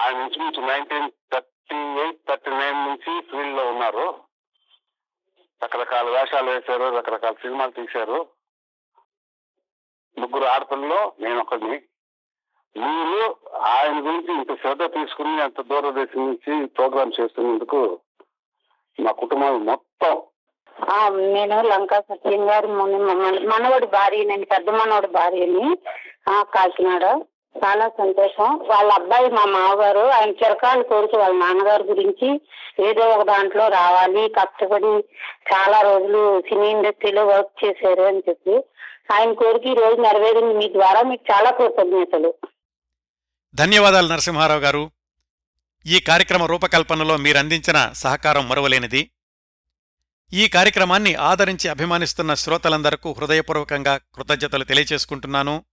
ఆయన 0.00 0.16
నుంచి 0.16 0.66
nineteen 0.66 1.10
thirty 1.32 1.76
eight 1.76 2.20
thirty 2.28 2.50
nine 2.50 2.78
నుంచి 2.88 3.20
ఫీల్డ్లో 3.20 3.70
ఉన్నారు. 3.70 4.31
రకరకాల 5.64 6.10
వేషాలు 6.10 6.50
వేశారు 6.50 6.96
రకరకాల 6.96 7.32
సినిమాలు 7.32 7.70
తీశారు. 7.70 8.26
ముగ్గురు 10.18 10.44
ఆడపిల్లలు 10.44 11.12
నేను 11.20 11.40
ఒకరిని 11.40 11.82
మీరు 12.76 13.36
ఆయన 13.56 13.92
గురించి 13.92 14.34
ఇంత 14.34 14.60
శ్రద్ధ 14.60 14.82
తీసుకుని 14.82 15.42
అంత 15.42 15.60
దూరదేశం 15.60 16.26
నుంచి 16.26 16.66
ప్రోగ్రామ్ 16.66 17.12
చేస్తున్నందుకు 17.20 18.00
మా 19.00 19.12
కుటుంబం 19.12 19.66
మొత్తం. 19.66 20.22
నేను 21.16 21.62
లంకా 21.62 22.00
సత్యం 22.00 22.50
గారి 22.50 22.66
మొన్న- 22.66 23.14
మన- 23.14 23.48
మనవడి 23.48 23.86
భార్యనండి 23.86 24.46
పెద్ద 24.46 24.70
మనవడి 24.70 25.06
భార్యని. 25.06 25.76
కాకినాడ. 26.28 27.04
చాలా 27.56 27.88
సంతోషం. 27.88 28.58
వాళ్ళ 28.58 28.92
అబ్బాయి 28.92 29.30
మా 29.30 29.44
మామగారు 29.44 29.98
ఆయన 29.98 30.28
చిరకాలు 30.28 30.82
కోరిక 30.82 31.16
వాళ్ళ 31.16 31.36
నాన్నగారి 31.36 31.82
గురించి 31.82 32.40
ఏదో 32.88 33.08
ఒక 33.08 33.26
దాంట్లో 33.26 33.68
రావాలి 33.68 34.28
కష్టపడి 34.28 34.92
చాలా 35.54 35.80
రోజులు 35.80 36.40
సినీ 36.40 36.68
ఇండస్ట్రీలో 36.68 37.26
వర్క్ 37.26 37.64
చేశారు 37.64 38.02
అని 38.02 38.22
చెప్పి 38.28 38.64
ఆయన 39.14 39.32
కోరిక 39.32 39.66
ఈ 39.66 39.74
రోజు 39.74 40.00
నెరవేరింది. 40.00 40.54
మీ 40.54 40.68
ద్వారా 40.72 41.02
మీకు 41.02 41.32
చాలా 41.32 41.50
కృతజ్ఞతలు. 41.50 42.34
ధన్యవాదాలు 43.54 44.08
నరసింహారావు 44.08 44.60
గారు. 44.60 44.90
ఈ 45.86 46.00
కార్యక్రమ 46.00 46.44
రూపకల్పనలో 46.44 47.16
మీరందించిన 47.16 47.90
సహకారం 47.92 48.48
మరువలేనిది. 48.48 49.10
ఈ 50.32 50.48
కార్యక్రమాన్ని 50.48 51.14
ఆదరించి 51.14 51.70
అభిమానిస్తున్న 51.70 52.34
శ్రోతలందరకు 52.34 53.14
హృదయపూర్వకంగా 53.18 54.00
కృతజ్ఞతలు 54.14 54.64
తెలియచేసుకుంటున్నాను 54.64 55.64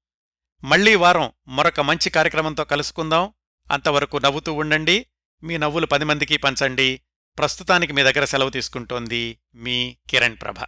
మళ్ళీ 0.64 0.96
వారం 0.96 1.32
మరొక 1.48 1.80
మంచి 1.80 2.10
కార్యక్రమంతో 2.10 2.64
కలుసుకుందాం. 2.64 3.34
అంతవరకు 3.72 4.18
నవ్వుతూ 4.18 4.54
ఉండండి. 4.54 5.06
మీ 5.44 5.58
నవ్వులు 5.58 5.86
పది 5.86 6.06
మందికి 6.06 6.38
పంచండి. 6.38 7.02
ప్రస్తుతానికి 7.38 7.94
మీ 7.94 8.04
దగ్గర 8.04 8.26
సెలవు 8.26 8.50
తీసుకుంటోంది 8.50 9.40
మీ 9.56 9.98
కిరణ్ 10.10 10.38
ప్రభ. 10.42 10.66